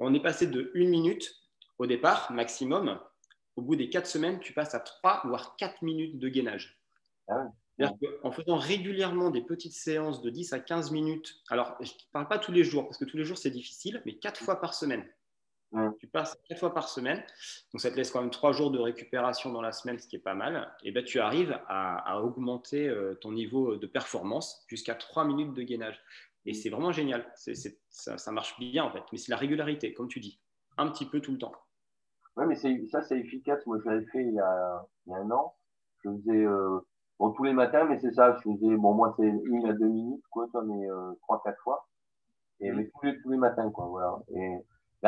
On 0.00 0.14
est 0.14 0.22
passé 0.22 0.46
de 0.46 0.70
une 0.74 0.90
minute 0.90 1.34
au 1.78 1.86
départ, 1.86 2.32
maximum. 2.32 2.98
Au 3.56 3.62
bout 3.62 3.76
des 3.76 3.88
quatre 3.88 4.06
semaines, 4.06 4.40
tu 4.40 4.52
passes 4.52 4.74
à 4.74 4.80
trois 4.80 5.22
voire 5.24 5.56
quatre 5.56 5.82
minutes 5.82 6.18
de 6.18 6.28
gainage. 6.28 6.80
Ah 7.28 7.46
en 8.22 8.30
faisant 8.30 8.56
régulièrement 8.56 9.30
des 9.30 9.42
petites 9.42 9.72
séances 9.72 10.22
de 10.22 10.30
10 10.30 10.52
à 10.52 10.60
15 10.60 10.92
minutes, 10.92 11.42
alors 11.48 11.76
je 11.80 11.90
ne 11.90 12.12
parle 12.12 12.28
pas 12.28 12.38
tous 12.38 12.52
les 12.52 12.62
jours, 12.62 12.84
parce 12.84 12.98
que 12.98 13.04
tous 13.04 13.16
les 13.16 13.24
jours 13.24 13.38
c'est 13.38 13.50
difficile, 13.50 14.00
mais 14.06 14.14
quatre 14.14 14.40
fois 14.40 14.60
par 14.60 14.74
semaine. 14.74 15.04
Tu 15.98 16.06
passes 16.06 16.36
quatre 16.48 16.58
fois 16.58 16.72
par 16.72 16.88
semaine, 16.88 17.18
donc 17.72 17.80
ça 17.80 17.90
te 17.90 17.96
laisse 17.96 18.10
quand 18.10 18.20
même 18.20 18.30
trois 18.30 18.52
jours 18.52 18.70
de 18.70 18.78
récupération 18.78 19.50
dans 19.52 19.60
la 19.60 19.72
semaine, 19.72 19.98
ce 19.98 20.06
qui 20.06 20.16
est 20.16 20.20
pas 20.20 20.34
mal. 20.34 20.72
Et 20.84 20.92
ben, 20.92 21.02
tu 21.04 21.20
arrives 21.20 21.58
à, 21.68 22.20
augmenter 22.22 22.88
euh, 22.88 23.14
ton 23.14 23.32
niveau 23.32 23.76
de 23.76 23.86
performance 23.86 24.64
jusqu'à 24.68 24.94
trois 24.94 25.24
minutes 25.24 25.52
de 25.54 25.62
gainage. 25.62 26.00
Et 26.46 26.54
c'est 26.54 26.70
vraiment 26.70 26.92
génial. 26.92 27.26
ça, 27.88 28.32
marche 28.32 28.58
bien 28.58 28.84
en 28.84 28.90
fait, 28.90 29.02
mais 29.10 29.18
c'est 29.18 29.30
la 29.30 29.36
régularité, 29.36 29.94
comme 29.94 30.08
tu 30.08 30.20
dis, 30.20 30.40
un 30.76 30.88
petit 30.88 31.06
peu 31.06 31.20
tout 31.20 31.32
le 31.32 31.38
temps. 31.38 31.52
Oui, 32.36 32.46
mais 32.46 32.56
ça 32.88 33.02
c'est 33.02 33.18
efficace. 33.18 33.64
Moi, 33.66 33.78
je 33.82 33.88
l'avais 33.88 34.06
fait 34.06 34.22
il 34.22 34.34
y, 34.34 34.40
a, 34.40 34.86
un 35.12 35.30
an. 35.30 35.56
Je 36.04 36.10
faisais 36.10 36.44
euh, 36.44 36.80
Bon, 37.18 37.30
tous 37.30 37.44
les 37.44 37.52
matins, 37.52 37.84
mais 37.84 37.98
c'est 38.00 38.12
ça, 38.12 38.34
je 38.36 38.42
faisais, 38.42 38.76
bon, 38.76 38.92
moi, 38.92 39.14
c'est 39.16 39.26
une 39.26 39.66
à 39.66 39.72
deux 39.72 39.86
minutes, 39.86 40.24
quoi, 40.30 40.48
toi, 40.48 40.62
mais 40.64 40.90
euh, 40.90 41.12
trois, 41.22 41.40
quatre 41.44 41.60
fois. 41.62 41.86
Et, 42.60 42.72
mais 42.72 42.88
tous 42.88 43.06
les, 43.06 43.20
tous 43.20 43.30
les 43.30 43.36
matins, 43.36 43.70
quoi, 43.70 43.86
voilà. 43.86 44.18
Et, 44.34 44.58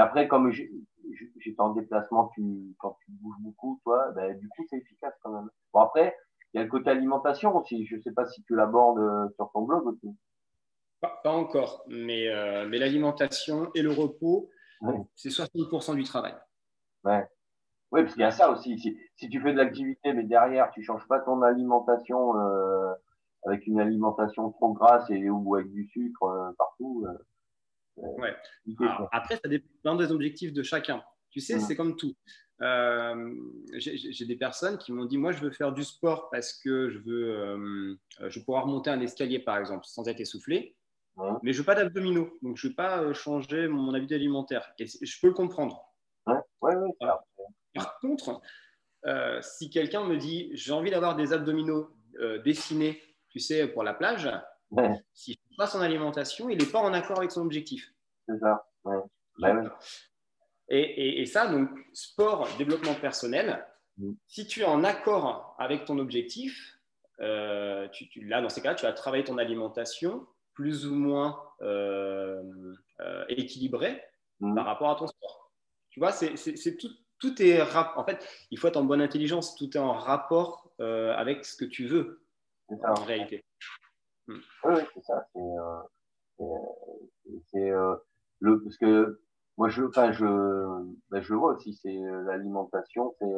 après, 0.01 0.29
comme 0.29 0.51
j'étais 0.51 1.61
en 1.61 1.71
déplacement, 1.71 2.31
tu, 2.35 2.75
quand 2.79 2.97
tu 3.05 3.13
bouges 3.13 3.41
beaucoup, 3.41 3.81
toi, 3.85 4.11
ben, 4.15 4.39
du 4.39 4.49
coup, 4.49 4.65
c'est 4.69 4.79
efficace 4.79 5.15
quand 5.23 5.31
même. 5.31 5.49
Bon, 5.73 5.81
après, 5.81 6.17
il 6.53 6.59
y 6.59 6.61
a 6.61 6.65
le 6.65 6.71
côté 6.71 6.91
alimentation 6.91 7.57
aussi. 7.57 7.87
Je 7.87 7.99
sais 8.01 8.13
pas 8.13 8.27
si 8.27 8.43
tu 8.45 8.55
l'abordes 8.55 8.99
euh, 8.99 9.29
sur 9.37 9.51
ton 9.53 9.63
blog 9.63 9.87
aussi. 9.87 10.15
Pas, 11.01 11.21
pas 11.23 11.33
encore, 11.33 11.85
mais, 11.89 12.29
euh, 12.29 12.67
mais 12.69 12.79
l'alimentation 12.79 13.71
et 13.75 13.83
le 13.83 13.93
repos, 13.93 14.51
c'est 15.15 15.29
60% 15.29 15.95
du 15.95 16.05
travail. 16.05 16.35
Ouais. 17.05 17.27
Oui, 17.93 18.03
parce 18.03 18.15
qu'il 18.15 18.23
y 18.23 18.27
a 18.27 18.31
ça 18.31 18.51
aussi. 18.51 18.79
Si, 18.79 18.99
si 19.17 19.29
tu 19.29 19.41
fais 19.41 19.53
de 19.53 19.59
l'activité, 19.59 20.13
mais 20.13 20.25
derrière, 20.25 20.71
tu 20.73 20.83
changes 20.83 21.07
pas 21.07 21.21
ton 21.21 21.43
alimentation 21.43 22.37
euh, 22.39 22.93
avec 23.47 23.67
une 23.67 23.79
alimentation 23.79 24.51
trop 24.51 24.73
grasse 24.73 25.09
et 25.11 25.31
ou 25.31 25.55
avec 25.55 25.71
du 25.71 25.87
sucre 25.89 26.25
euh, 26.25 26.51
partout. 26.59 27.07
Euh, 27.99 28.03
euh 28.03 28.21
ouais. 28.21 28.37
après, 29.13 29.37
ça 29.37 29.49
dépend 29.49 29.97
des 29.97 30.11
objectifs 30.11 30.53
de 30.53 30.63
chacun. 30.63 31.03
Tu 31.31 31.41
sais, 31.41 31.61
c'est 31.61 31.77
comme 31.77 31.97
tout. 31.97 32.15
Euh, 32.63 33.35
J'ai 33.75 34.25
des 34.25 34.37
personnes 34.37 34.79
qui 34.79 34.93
m'ont 34.93 35.05
dit 35.05 35.19
Moi, 35.19 35.33
je 35.33 35.41
veux 35.41 35.51
faire 35.51 35.73
du 35.73 35.85
sport 35.85 36.31
parce 36.31 36.53
que 36.55 36.89
je 36.89 36.99
veux, 36.99 37.31
euh, 37.31 37.95
je 38.29 38.39
veux 38.39 38.45
pouvoir 38.45 38.67
monter 38.67 38.91
un 38.91 39.01
escalier, 39.01 39.39
par 39.39 39.59
exemple, 39.59 39.85
sans 39.87 40.07
être 40.09 40.21
essoufflé. 40.21 40.75
Mais 41.43 41.55
je 41.55 41.59
veux 41.59 41.65
pas 41.65 41.75
d'abdominaux, 41.75 42.31
donc 42.43 42.59
je 42.59 42.67
ne 42.67 42.71
veux 42.71 42.77
pas 42.77 43.13
changer 43.15 43.69
mon, 43.69 43.95
habitude 43.95 44.17
alimentaire. 44.17 44.71
Et 44.79 44.87
je 44.87 45.21
peux 45.21 45.29
le 45.29 45.33
comprendre. 45.33 45.83
Ouais, 46.27 46.35
ouais, 46.61 46.75
ouais, 46.77 47.09
par 47.77 47.99
contre, 48.01 48.41
euh, 49.07 49.41
si 49.41 49.71
quelqu'un 49.71 50.05
me 50.05 50.17
dit 50.17 50.51
j'ai 50.55 50.73
envie 50.73 50.91
d'avoir 50.91 51.15
des 51.15 51.33
abdominaux 51.33 51.91
euh, 52.21 52.43
dessinés, 52.43 53.01
tu 53.29 53.39
sais, 53.39 53.69
pour 53.69 53.85
la 53.85 53.95
plage, 53.95 54.29
si 55.13 55.33
je 55.33 55.39
ne 55.53 55.57
pas 55.57 55.67
son 55.67 55.81
alimentation, 55.81 56.49
il 56.49 56.59
n'est 56.59 56.71
pas 56.71 56.81
en 56.81 56.93
accord 56.93 57.19
avec 57.19 57.31
son 57.31 57.43
objectif. 57.43 57.93
C'est 58.29 58.39
ça. 58.39 58.69
Bah 59.39 59.63
et, 60.69 61.25
ça, 61.27 61.47
donc, 61.47 61.71
sport, 61.93 62.49
développement 62.59 62.95
personnel, 62.95 63.65
mm. 63.99 64.13
si 64.27 64.47
tu 64.47 64.61
es 64.63 64.65
en 64.65 64.83
accord 64.83 65.55
avec 65.59 65.85
ton 65.85 65.99
objectif, 65.99 66.79
euh, 67.21 67.89
là, 68.17 68.43
dans 68.43 68.49
ces 68.49 68.61
cas-là, 68.61 68.75
tu 68.75 68.85
vas 68.85 68.93
travailler 68.93 69.25
ton 69.25 69.39
alimentation 69.39 70.27
plus 70.55 70.87
ou 70.87 70.95
moins 70.95 71.41
équilibrée 73.29 74.03
mm. 74.41 74.55
par 74.55 74.65
rapport 74.65 74.91
à 74.91 74.97
ton 74.97 75.07
sport. 75.07 75.53
Tu 75.91 76.01
vois, 76.01 76.13
c'est 76.13 76.77
tout, 76.77 76.91
tout 77.19 77.43
est 77.43 77.61
en 77.63 78.05
fait, 78.05 78.27
il 78.51 78.59
faut 78.59 78.69
être 78.69 78.77
en 78.77 78.85
bonne 78.85 79.01
intelligence, 79.01 79.57
tout 79.57 79.77
est 79.77 79.81
en 79.81 79.93
rapport 79.93 80.71
euh, 80.81 81.15
avec 81.17 81.45
ce 81.45 81.57
que 81.57 81.65
tu 81.65 81.87
veux 81.87 82.23
en 82.69 83.05
réalité. 83.05 83.45
Hmm. 84.29 84.39
Oui, 84.65 84.75
c'est 84.95 85.05
ça. 85.05 85.27
C'est 85.33 85.39
euh, 85.39 85.83
euh, 87.55 87.97
le 88.41 88.63
parce 88.63 88.77
que 88.77 89.21
moi 89.57 89.69
je, 89.69 89.85
enfin 89.85 90.13
je, 90.13 90.27
ben, 91.11 91.21
je 91.21 91.35
vois 91.35 91.55
aussi, 91.55 91.75
c'est 91.75 91.97
l'alimentation, 92.27 93.15
c'est 93.19 93.33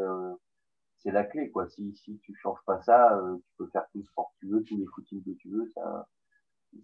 c'est 0.99 1.11
la 1.13 1.25
clé 1.25 1.51
quoi. 1.51 1.69
Si 1.69 1.95
si 1.97 2.19
tu 2.19 2.35
changes 2.35 2.63
pas 2.67 2.81
ça, 2.83 3.21
tu 3.45 3.53
peux 3.59 3.69
faire 3.69 3.87
tout 3.93 3.99
le 3.99 4.05
sport 4.05 4.33
que 4.33 4.47
tu 4.47 4.53
veux, 4.53 4.63
tous 4.65 4.77
les 4.77 4.87
footings 4.87 5.23
que 5.23 5.31
tu 5.39 5.51
veux, 5.51 5.71
ça 5.75 6.07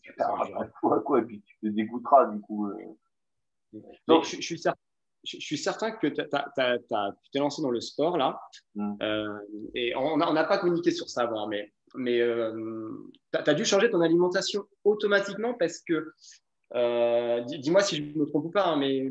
tu 0.02 0.14
perds 0.14 0.34
quoi, 1.04 1.18
et 1.18 1.22
puis 1.22 1.42
tu 1.42 1.58
te 1.58 1.66
dégoûteras 1.66 2.26
du 2.26 2.40
coup. 2.40 2.70
Donc, 4.06 4.24
je, 4.24 4.36
je, 4.36 4.40
suis 4.40 4.58
certain 4.58 4.80
je, 5.24 5.38
suis 5.38 5.58
certain 5.58 5.90
que 5.92 6.06
tu 6.06 6.14
t'es 7.32 7.38
lancé 7.38 7.62
dans 7.62 7.70
le 7.70 7.80
sport 7.80 8.16
là. 8.16 8.40
Mm. 8.74 8.94
Euh, 9.02 9.38
et 9.74 9.94
on 9.96 10.16
n'a 10.16 10.44
pas 10.44 10.58
communiqué 10.58 10.90
sur 10.90 11.08
ça 11.08 11.22
avant, 11.22 11.48
mais, 11.48 11.72
mais 11.94 12.20
euh, 12.20 12.92
tu 13.32 13.50
as, 13.50 13.54
dû 13.54 13.64
changer 13.64 13.90
ton 13.90 14.00
alimentation 14.00 14.66
automatiquement 14.84 15.54
parce 15.54 15.80
que, 15.80 16.12
euh, 16.74 17.40
dis-moi 17.42 17.82
si 17.82 17.96
je 17.96 18.18
me 18.18 18.26
trompe 18.26 18.46
ou 18.46 18.50
pas, 18.50 18.66
hein, 18.66 18.76
mais 18.76 19.08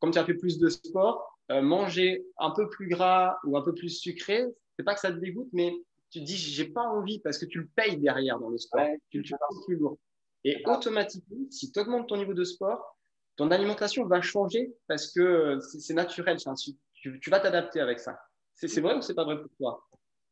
comme 0.00 0.10
tu 0.10 0.18
as 0.18 0.24
fait 0.24 0.34
plus 0.34 0.58
de 0.58 0.68
sport, 0.68 1.38
manger 1.50 2.24
un 2.38 2.50
peu 2.50 2.68
plus 2.68 2.88
gras 2.88 3.38
ou 3.44 3.56
un 3.56 3.62
peu 3.62 3.74
plus 3.74 3.90
sucré, 3.90 4.44
c'est 4.76 4.84
pas 4.84 4.94
que 4.94 5.00
ça 5.00 5.12
te 5.12 5.18
dégoûte, 5.18 5.48
mais 5.52 5.72
tu 6.10 6.20
te 6.20 6.24
dis 6.24 6.36
j'ai 6.36 6.66
pas 6.66 6.82
envie 6.82 7.20
parce 7.20 7.38
que 7.38 7.46
tu 7.46 7.60
le 7.60 7.68
payes 7.74 7.98
derrière 7.98 8.38
dans 8.38 8.50
le 8.50 8.58
sport. 8.58 8.86
tu, 9.10 9.22
tu 9.22 9.32
le 9.32 9.66
plus 9.66 9.76
lourd. 9.76 9.98
Et 10.44 10.62
automatiquement, 10.64 11.44
si 11.50 11.72
tu 11.72 11.80
augmentes 11.80 12.08
ton 12.08 12.16
niveau 12.16 12.34
de 12.34 12.44
sport, 12.44 12.96
ton 13.36 13.50
alimentation 13.50 14.06
va 14.06 14.20
changer 14.20 14.72
parce 14.86 15.12
que 15.12 15.58
c'est 15.60 15.94
naturel. 15.94 16.38
Tu, 16.94 17.20
tu, 17.20 17.30
vas 17.30 17.40
t'adapter 17.40 17.80
avec 17.80 18.00
ça. 18.00 18.18
C'est 18.54 18.80
vrai 18.80 18.94
ou 18.94 19.02
c'est 19.02 19.14
pas 19.14 19.24
vrai 19.24 19.40
pour 19.40 19.50
toi? 19.58 19.86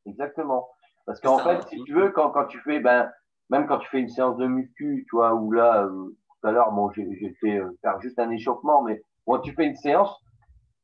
Exactement. 0.06 0.68
Parce 1.06 1.20
qu'en 1.20 1.38
fait, 1.38 1.62
si 1.68 1.82
tu 1.84 1.94
veux, 1.94 2.10
quand, 2.10 2.30
quand, 2.30 2.46
tu 2.46 2.58
fais, 2.60 2.80
ben, 2.80 3.10
même 3.50 3.66
quand 3.66 3.78
tu 3.78 3.88
fais 3.88 4.00
une 4.00 4.08
séance 4.08 4.36
de 4.36 4.46
muscu, 4.46 5.04
tu 5.08 5.16
vois, 5.16 5.34
où 5.34 5.52
là, 5.52 5.84
euh, 5.84 6.16
tout 6.40 6.48
à 6.48 6.52
l'heure, 6.52 6.72
bon, 6.72 6.90
j'ai 6.92 7.36
fait 7.40 7.58
euh, 7.58 7.70
faire 7.82 8.00
juste 8.00 8.18
un 8.18 8.30
échauffement, 8.30 8.82
mais 8.82 9.02
quand 9.26 9.40
tu 9.40 9.52
fais 9.52 9.66
une 9.66 9.76
séance, 9.76 10.16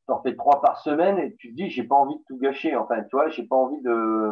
tu 0.07 0.13
en 0.13 0.21
fais 0.21 0.35
trois 0.35 0.61
par 0.61 0.79
semaine 0.79 1.17
et 1.19 1.35
tu 1.35 1.51
te 1.51 1.55
dis, 1.55 1.69
j'ai 1.69 1.83
pas 1.83 1.95
envie 1.95 2.15
de 2.15 2.23
tout 2.27 2.37
gâcher. 2.37 2.75
Enfin, 2.75 3.01
tu 3.03 3.15
vois, 3.15 3.29
j'ai 3.29 3.43
pas 3.43 3.55
envie 3.55 3.81
de, 3.81 4.31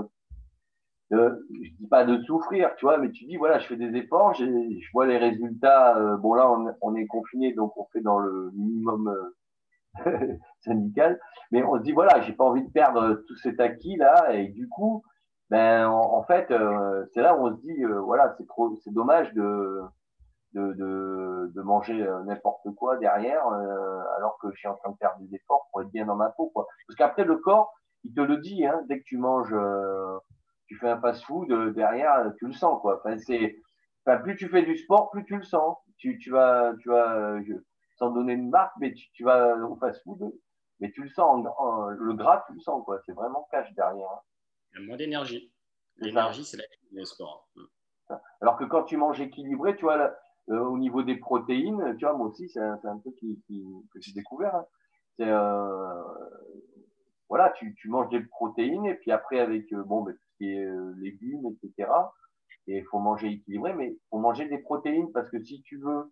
de, 1.11 1.47
je 1.63 1.69
dis 1.79 1.87
pas 1.87 2.05
de 2.05 2.21
souffrir, 2.23 2.75
tu 2.75 2.85
vois, 2.85 2.97
mais 2.97 3.11
tu 3.11 3.25
dis 3.25 3.37
voilà, 3.37 3.59
je 3.59 3.67
fais 3.67 3.75
des 3.75 3.95
efforts, 3.97 4.33
je 4.35 4.91
vois 4.93 5.07
les 5.07 5.17
résultats. 5.17 5.97
Euh, 5.97 6.17
bon 6.17 6.33
là, 6.35 6.51
on, 6.51 6.73
on 6.81 6.95
est 6.95 7.07
confiné, 7.07 7.53
donc 7.53 7.75
on 7.77 7.85
fait 7.91 8.01
dans 8.01 8.19
le 8.19 8.51
minimum 8.53 9.15
euh, 10.05 10.35
syndical, 10.61 11.19
mais 11.51 11.63
on 11.63 11.77
se 11.77 11.83
dit 11.83 11.91
voilà, 11.91 12.21
j'ai 12.21 12.33
pas 12.33 12.45
envie 12.45 12.63
de 12.63 12.71
perdre 12.71 13.23
tout 13.27 13.35
cet 13.37 13.59
acquis 13.59 13.95
là, 13.95 14.33
et 14.33 14.47
du 14.49 14.67
coup, 14.69 15.03
ben 15.49 15.87
en, 15.87 16.23
fait, 16.23 16.51
euh, 16.51 17.05
c'est 17.13 17.21
là 17.21 17.35
où 17.35 17.47
on 17.47 17.55
se 17.55 17.61
dit 17.61 17.83
voilà, 17.83 18.35
c'est 18.37 18.47
trop, 18.47 18.75
c'est 18.83 18.93
dommage 18.93 19.33
de 19.33 19.81
de, 20.53 20.73
de, 20.73 21.51
de 21.53 21.61
manger 21.61 22.07
n'importe 22.25 22.73
quoi 22.75 22.97
derrière, 22.97 23.45
alors 24.17 24.37
que 24.41 24.49
je 24.51 24.57
suis 24.57 24.67
en 24.67 24.75
train 24.75 24.91
de 24.91 24.97
faire 24.97 25.15
des 25.19 25.35
efforts 25.35 25.67
pour 25.71 25.81
être 25.83 25.91
bien 25.91 26.05
dans 26.05 26.15
ma 26.15 26.29
peau, 26.29 26.51
quoi. 26.53 26.65
Parce 26.87 26.97
qu'après 26.97 27.23
le 27.23 27.37
corps, 27.37 27.71
il 28.03 28.13
te 28.15 28.21
le 28.21 28.37
dit, 28.37 28.65
hein, 28.65 28.81
dès 28.87 28.99
que 28.99 29.03
tu 29.03 29.17
manges 29.17 29.53
tu 30.69 30.75
fais 30.77 30.87
un 30.87 31.01
fast-food, 31.01 31.51
euh, 31.51 31.73
derrière, 31.73 32.31
tu 32.37 32.45
le 32.45 32.53
sens, 32.53 32.79
quoi. 32.81 32.99
Enfin, 32.99 33.17
c'est, 33.17 33.57
enfin, 34.05 34.19
plus 34.21 34.37
tu 34.37 34.47
fais 34.49 34.61
du 34.61 34.77
sport, 34.77 35.09
plus 35.09 35.25
tu 35.25 35.35
le 35.35 35.43
sens. 35.43 35.77
Tu, 35.97 36.17
tu 36.19 36.29
vas, 36.29 36.73
tu 36.79 36.89
vas, 36.89 37.39
sans 37.97 38.11
donner 38.11 38.33
une 38.33 38.49
marque, 38.49 38.73
mais 38.79 38.93
tu, 38.93 39.11
tu 39.11 39.23
vas 39.23 39.57
au 39.57 39.75
fast-food, 39.77 40.31
mais 40.79 40.91
tu 40.91 41.03
le 41.03 41.09
sens, 41.09 41.43
le 41.43 42.13
gras, 42.13 42.43
tu 42.47 42.53
le 42.53 42.59
sens, 42.59 42.85
quoi. 42.85 42.99
C'est 43.05 43.13
vraiment 43.13 43.47
cash 43.51 43.73
derrière. 43.73 44.07
Hein. 44.09 44.19
Il 44.71 44.79
y 44.79 44.83
a 44.83 44.87
moins 44.87 44.97
d'énergie. 44.97 45.51
L'énergie, 45.97 46.45
c'est 46.45 46.57
la 46.57 46.63
du 46.91 47.05
sport. 47.05 47.49
Alors 48.41 48.57
que 48.57 48.63
quand 48.63 48.83
tu 48.83 48.97
manges 48.97 49.21
équilibré, 49.21 49.75
tu 49.75 49.83
vois, 49.83 50.15
euh, 50.49 50.59
au 50.59 50.77
niveau 50.77 51.03
des 51.03 51.17
protéines, 51.17 51.95
tu 51.97 52.05
vois, 52.05 52.15
moi 52.15 52.27
aussi, 52.27 52.49
c'est 52.49 52.59
un, 52.59 52.79
un, 52.83 52.97
peu 52.97 53.11
qui, 53.11 53.39
qui, 53.45 53.63
que 53.93 53.99
j'ai 54.01 54.13
découvert. 54.13 54.55
Hein. 54.55 54.65
C'est, 55.17 55.27
euh, 55.27 56.03
voilà, 57.27 57.51
tu, 57.51 57.75
tu 57.75 57.89
manges 57.89 58.09
des 58.09 58.21
protéines 58.21 58.85
et 58.85 58.95
puis 58.95 59.11
après 59.11 59.39
avec, 59.39 59.71
euh, 59.73 59.83
bon, 59.83 60.01
ben, 60.01 60.17
euh, 60.41 60.93
légumes, 60.97 61.45
etc. 61.45 61.91
Et 62.67 62.77
il 62.77 62.85
faut 62.85 62.99
manger 62.99 63.27
équilibré, 63.27 63.73
mais 63.73 63.87
il 63.89 63.99
faut 64.09 64.19
manger 64.19 64.47
des 64.47 64.59
protéines 64.59 65.11
parce 65.11 65.29
que 65.29 65.43
si 65.43 65.61
tu 65.63 65.77
veux, 65.77 66.11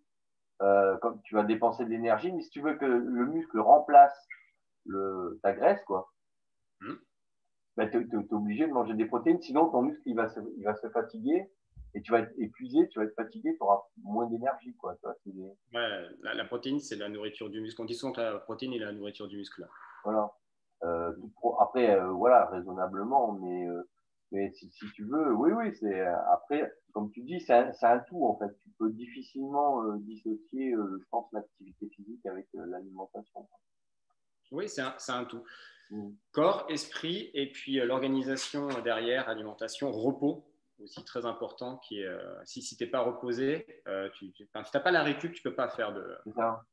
comme 1.00 1.20
tu 1.22 1.34
vas 1.34 1.44
dépenser 1.44 1.84
de 1.84 1.90
l'énergie, 1.90 2.32
mais 2.32 2.42
si 2.42 2.50
tu 2.50 2.60
veux 2.60 2.74
que 2.74 2.84
le 2.84 3.26
muscle 3.26 3.60
remplace 3.60 4.26
le, 4.86 5.38
ta 5.42 5.52
graisse, 5.52 5.82
quoi, 5.84 6.10
ben, 7.78 7.90
tu 7.90 7.98
es, 7.98 8.34
obligé 8.34 8.66
de 8.66 8.72
manger 8.72 8.94
des 8.94 9.06
protéines, 9.06 9.40
sinon 9.40 9.68
ton 9.70 9.82
muscle 9.82 10.02
il 10.06 10.16
va 10.16 10.28
se, 10.28 10.40
il 10.56 10.64
va 10.64 10.74
se 10.74 10.88
fatiguer 10.88 11.50
et 11.94 12.02
tu 12.02 12.12
vas 12.12 12.20
être 12.20 12.32
épuisé, 12.38 12.88
tu 12.88 12.98
vas 12.98 13.06
être 13.06 13.14
fatigué, 13.14 13.54
tu 13.56 13.62
auras 13.62 13.82
moins 14.02 14.26
d'énergie. 14.26 14.74
Quoi, 14.76 14.96
ouais, 15.04 16.06
la, 16.22 16.44
protéine, 16.44 16.80
c'est 16.80 16.96
la 16.96 17.08
nourriture 17.08 17.48
du 17.48 17.60
muscle. 17.60 17.80
On 17.80 17.86
dit 17.86 17.94
souvent 17.94 18.12
que 18.12 18.20
la 18.20 18.38
protéine 18.38 18.74
est 18.74 18.78
la 18.78 18.92
nourriture 18.92 19.26
du 19.26 19.38
muscle. 19.38 19.66
Voilà. 20.04 20.30
Euh, 20.84 21.12
après, 21.60 21.98
euh, 21.98 22.10
voilà, 22.10 22.46
raisonnablement, 22.46 23.32
mais 23.32 23.66
mais 24.32 24.52
si, 24.52 24.70
si, 24.70 24.84
tu 24.92 25.04
veux, 25.04 25.32
oui, 25.34 25.52
oui, 25.52 25.74
c'est 25.80 26.00
après, 26.00 26.70
comme 26.92 27.10
tu 27.10 27.22
dis, 27.22 27.40
c'est 27.40 27.54
un, 27.54 27.72
un, 27.82 27.98
tout 28.00 28.24
en 28.24 28.36
fait. 28.36 28.54
Tu 28.60 28.70
peux 28.78 28.90
difficilement 28.90 29.82
euh, 29.84 29.96
dissocier, 30.00 30.74
euh, 30.74 30.98
je 31.00 31.08
pense, 31.10 31.32
l'activité 31.32 31.88
physique 31.88 32.24
avec 32.26 32.46
euh, 32.54 32.66
l'alimentation. 32.66 33.48
Oui, 34.50 34.68
c'est 34.68 34.82
un, 34.82 34.94
un, 35.08 35.24
tout. 35.24 35.42
Mm. 35.90 36.10
Corps, 36.32 36.66
esprit, 36.68 37.30
et 37.34 37.50
puis 37.50 37.76
l'organisation 37.76 38.68
derrière, 38.82 39.28
alimentation, 39.28 39.90
repos, 39.90 40.44
aussi 40.82 41.04
très 41.04 41.26
important. 41.26 41.78
Qui 41.78 42.00
est, 42.00 42.18
si 42.44 42.62
si 42.62 42.76
tu 42.76 42.84
n'es 42.84 42.90
pas 42.90 43.00
reposé, 43.00 43.66
tu, 44.14 44.32
tu 44.32 44.44
si 44.44 44.70
tu 44.70 44.76
n'as 44.76 44.80
pas 44.80 44.90
la 44.90 45.02
récup, 45.02 45.32
tu 45.32 45.40
ne 45.44 45.50
peux 45.50 45.56
pas 45.56 45.68
faire 45.68 45.92
de. 45.92 46.16
C'est 46.24 46.34
ça. 46.34 46.64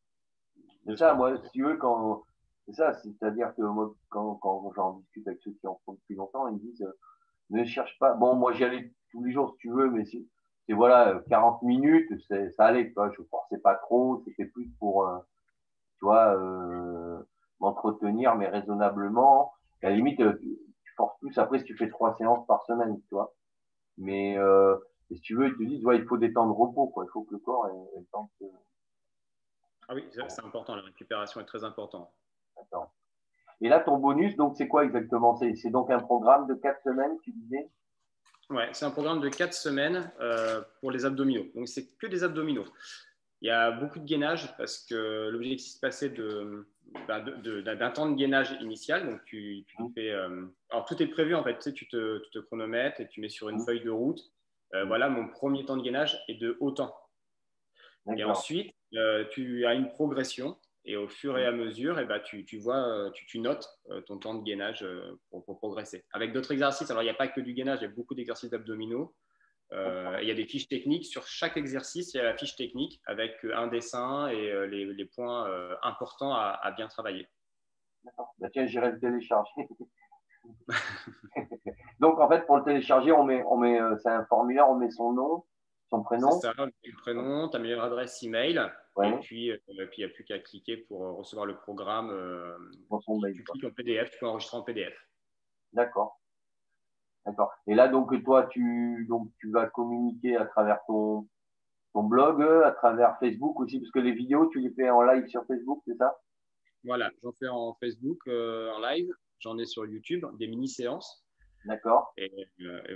C'est 0.86 0.98
ça, 0.98 1.14
moi, 1.14 1.38
si 1.44 1.52
tu 1.52 1.64
veux, 1.64 1.78
quand. 1.78 2.24
C'est 2.68 2.74
ça, 2.74 2.94
c'est-à-dire 2.94 3.54
que 3.56 3.62
moi, 3.62 3.94
quand, 4.10 4.36
quand 4.36 4.72
j'en 4.76 4.94
discute 4.94 5.28
avec 5.28 5.40
ceux 5.44 5.52
qui 5.52 5.68
en 5.68 5.80
font 5.86 5.94
depuis 5.94 6.16
longtemps, 6.16 6.48
ils 6.48 6.56
me 6.56 6.60
disent 6.60 6.88
ne 7.50 7.64
cherche 7.64 7.98
pas. 8.00 8.14
Bon, 8.14 8.36
moi, 8.36 8.54
j'y 8.54 8.64
allais 8.64 8.92
tous 9.12 9.24
les 9.24 9.32
jours, 9.32 9.52
si 9.52 9.58
tu 9.58 9.72
veux, 9.72 9.90
mais 9.90 10.06
c'est 10.06 10.26
voilà, 10.74 11.22
40 11.30 11.62
minutes, 11.62 12.12
ça 12.28 12.66
allait, 12.66 12.92
quoi. 12.92 13.12
Je 13.12 13.22
forçais 13.30 13.60
pas 13.60 13.76
trop, 13.76 14.24
c'était 14.26 14.46
plus 14.46 14.68
pour, 14.80 15.08
euh, 15.08 15.20
tu 16.00 16.06
vois, 16.06 16.36
euh, 16.36 16.95
m'entretenir, 17.66 18.36
mais 18.36 18.48
raisonnablement. 18.48 19.54
À 19.82 19.90
la 19.90 19.96
limite, 19.96 20.20
euh, 20.22 20.38
tu 20.42 20.94
forces 20.96 21.20
plus 21.20 21.38
après 21.38 21.60
si 21.60 21.66
tu 21.66 21.76
fais 21.78 21.90
trois 21.90 22.16
séances 22.18 22.46
par 22.48 22.64
semaine, 22.66 23.00
tu 23.02 23.16
vois. 23.16 23.34
Mais 23.98 24.38
euh, 24.38 24.76
si 25.12 25.20
tu 25.22 25.36
veux, 25.36 25.48
ils 25.48 25.56
te 25.56 25.64
disent, 25.64 25.86
ouais, 25.86 25.98
il 25.98 26.06
faut 26.06 26.18
des 26.18 26.34
temps 26.34 26.48
de 26.48 26.52
repos, 26.54 26.88
quoi. 26.88 27.06
Il 27.06 27.12
faut 27.12 27.24
que 27.24 27.34
le 27.34 27.40
corps 27.40 27.68
ait, 27.68 28.00
le 28.00 28.06
temps 28.12 28.32
de. 28.42 28.48
Ah 29.88 29.94
oui, 29.94 30.04
c'est 30.12 30.44
important, 30.44 30.76
la 30.76 30.82
récupération 30.82 31.40
est 31.42 31.46
très 31.46 31.64
importante. 31.64 32.10
D'accord. 32.58 32.92
Et 33.62 33.70
là, 33.70 33.80
ton 33.80 33.98
bonus, 33.98 34.36
donc, 34.36 34.56
c'est 34.58 34.68
quoi 34.68 34.84
exactement? 34.84 35.36
C'est 35.36 35.70
donc 35.70 35.92
un 35.92 36.00
programme 36.00 36.48
de 36.48 36.56
quatre 36.56 36.82
semaines, 36.84 37.18
tu 37.24 37.32
disais? 37.32 37.70
Ouais, 38.50 38.70
c'est 38.74 38.86
un 38.86 38.92
programme 38.92 39.22
de 39.22 39.30
quatre 39.30 39.54
semaines 39.54 40.12
euh, 40.20 40.62
pour 40.80 40.92
les 40.92 41.06
abdominaux. 41.06 41.46
Donc, 41.54 41.68
c'est 41.68 41.88
que 41.98 42.08
des 42.08 42.24
abdominaux. 42.24 42.66
Il 43.42 43.48
y 43.48 43.52
a 43.52 43.72
beaucoup 43.72 44.00
de 44.00 44.06
gainage 44.06 44.56
parce 44.58 44.80
que 44.80 45.30
l'objectif, 45.30 45.74
c'est 45.74 45.80
de 45.80 45.82
passer 45.82 46.10
bah, 47.08 47.20
d'un 47.22 47.92
temps 47.92 48.10
de 48.10 48.16
gainage 48.16 48.58
initial. 48.62 49.10
Donc, 49.10 49.24
tu, 49.26 49.66
mmh. 49.80 49.88
fais. 49.94 50.12
Euh, 50.12 50.46
alors, 50.70 50.86
tout 50.86 51.02
est 51.02 51.08
prévu 51.08 51.36
en 51.36 51.44
fait. 51.44 51.56
Tu, 51.56 51.62
sais, 51.62 51.74
tu, 51.74 51.88
te, 51.88 52.20
tu 52.20 52.30
te, 52.32 52.40
chronomètres 52.40 53.02
et 53.02 53.08
tu 53.08 53.22
mets 53.22 53.30
sur 53.30 53.50
une 53.50 53.58
mmh. 53.58 53.66
feuille 53.66 53.84
de 53.84 53.90
route. 53.90 54.22
Euh, 54.74 54.86
mmh. 54.86 54.88
voilà, 54.88 55.10
mon 55.10 55.28
premier 55.28 55.66
temps 55.66 55.78
de 55.78 55.84
gainage 55.84 56.20
est 56.28 56.36
de 56.36 56.58
autant. 56.60 56.96
Et 58.18 58.24
ensuite, 58.24 58.72
tu 59.32 59.66
as 59.66 59.74
une 59.74 59.90
progression 59.90 60.58
et 60.86 60.96
au 60.96 61.08
fur 61.08 61.38
et 61.38 61.46
à 61.46 61.52
mesure, 61.52 62.00
eh 62.00 62.06
ben, 62.06 62.20
tu, 62.20 62.46
tu, 62.46 62.60
vois, 62.60 62.88
euh, 62.88 63.10
tu, 63.10 63.40
notes 63.40 63.68
euh, 63.90 64.02
ton 64.02 64.20
temps 64.20 64.36
de 64.36 64.44
gainage 64.44 64.84
euh, 64.84 65.20
pour, 65.32 65.44
pour 65.44 65.58
progresser. 65.58 66.06
Avec 66.12 66.32
d'autres 66.32 66.52
exercices, 66.52 66.90
alors 66.92 67.02
il 67.02 67.08
n'y 67.08 67.12
a 67.12 67.16
pas 67.16 67.28
que 67.28 67.42
du 67.42 67.54
gainage, 67.54 67.80
il 67.82 67.86
y 67.86 67.88
a 67.88 67.94
beaucoup 67.94 68.14
d'exercices 68.14 68.54
abdominaux. 68.54 69.16
Il 69.72 70.28
y 70.28 70.32
a 70.32 70.34
des 70.34 70.46
fiches 70.46 70.68
techniques. 70.68 71.06
Sur 71.06 71.28
chaque 71.28 71.58
exercice, 71.58 72.14
il 72.14 72.18
y 72.18 72.20
a 72.20 72.24
la 72.24 72.38
fiche 72.38 72.56
technique 72.56 73.02
avec 73.06 73.34
un 73.54 73.68
dessin 73.68 74.28
et 74.28 74.68
les, 74.68 74.86
les, 74.86 75.06
points 75.06 75.50
importants 75.82 76.34
à, 76.34 76.60
à, 76.62 76.72
bien 76.72 76.88
travailler. 76.88 77.28
D'accord. 78.04 78.34
Bah, 78.40 78.50
tiens, 78.52 78.66
j'irai 78.66 78.92
le 78.92 79.00
télécharger. 79.00 79.68
Donc, 82.00 82.20
en 82.20 82.30
fait, 82.30 82.46
pour 82.46 82.58
le 82.58 82.64
télécharger, 82.64 83.12
on 83.12 83.24
met, 83.24 83.44
on 83.44 83.58
met, 83.58 83.80
c'est 84.02 84.10
un 84.10 84.26
formulaire, 84.26 84.70
on 84.70 84.76
met 84.76 84.92
son 84.92 85.14
nom, 85.14 85.44
son 85.90 86.04
prénom. 86.04 86.32
C'est 86.32 86.48
ça, 86.48 86.54
le 86.58 87.02
prénom, 87.02 87.50
ta 87.50 87.60
meilleure 87.60 87.84
adresse 87.84 88.22
email. 88.24 88.72
Et 89.04 89.12
puis, 89.22 89.52
euh, 89.52 89.58
il 89.68 89.88
n'y 89.98 90.04
a 90.04 90.10
plus 90.10 90.24
qu'à 90.24 90.40
cliquer 90.40 90.78
pour 90.78 91.06
euh, 91.06 91.12
recevoir 91.12 91.46
le 91.46 91.58
programme. 91.58 92.10
Euh, 92.12 92.58
son 93.02 93.20
mail, 93.20 93.36
tu 93.36 93.44
cliques 93.44 93.66
en 93.66 93.72
PDF, 93.72 94.10
tu 94.12 94.20
peux 94.20 94.28
enregistrer 94.28 94.58
en 94.58 94.62
PDF. 94.62 94.94
D'accord. 95.74 96.22
D'accord. 97.26 97.52
Et 97.68 97.76
là, 97.76 97.88
donc, 97.88 98.24
toi, 98.24 98.46
tu, 98.46 99.06
donc, 99.10 99.30
tu 99.40 99.52
vas 99.52 99.68
communiquer 99.68 100.38
à 100.38 100.46
travers 100.46 100.80
ton, 100.86 101.28
ton 101.94 102.04
blog, 102.04 102.42
à 102.64 102.72
travers 102.72 103.18
Facebook 103.20 103.60
aussi, 103.60 103.80
parce 103.80 103.92
que 103.92 104.00
les 104.00 104.12
vidéos, 104.12 104.48
tu 104.48 104.60
les 104.60 104.72
fais 104.72 104.90
en 104.90 105.02
live 105.02 105.28
sur 105.28 105.46
Facebook, 105.46 105.82
c'est 105.88 105.98
ça? 105.98 106.16
Voilà, 106.84 107.10
j'en 107.24 107.32
fais 107.32 107.48
en 107.48 107.74
Facebook, 107.76 108.28
en 108.28 108.80
live. 108.80 109.10
J'en 109.40 109.58
ai 109.58 109.66
sur 109.66 109.86
YouTube, 109.86 110.26
des 110.38 110.48
mini-séances. 110.48 111.26
D'accord. 111.66 112.14
Et, 112.18 112.32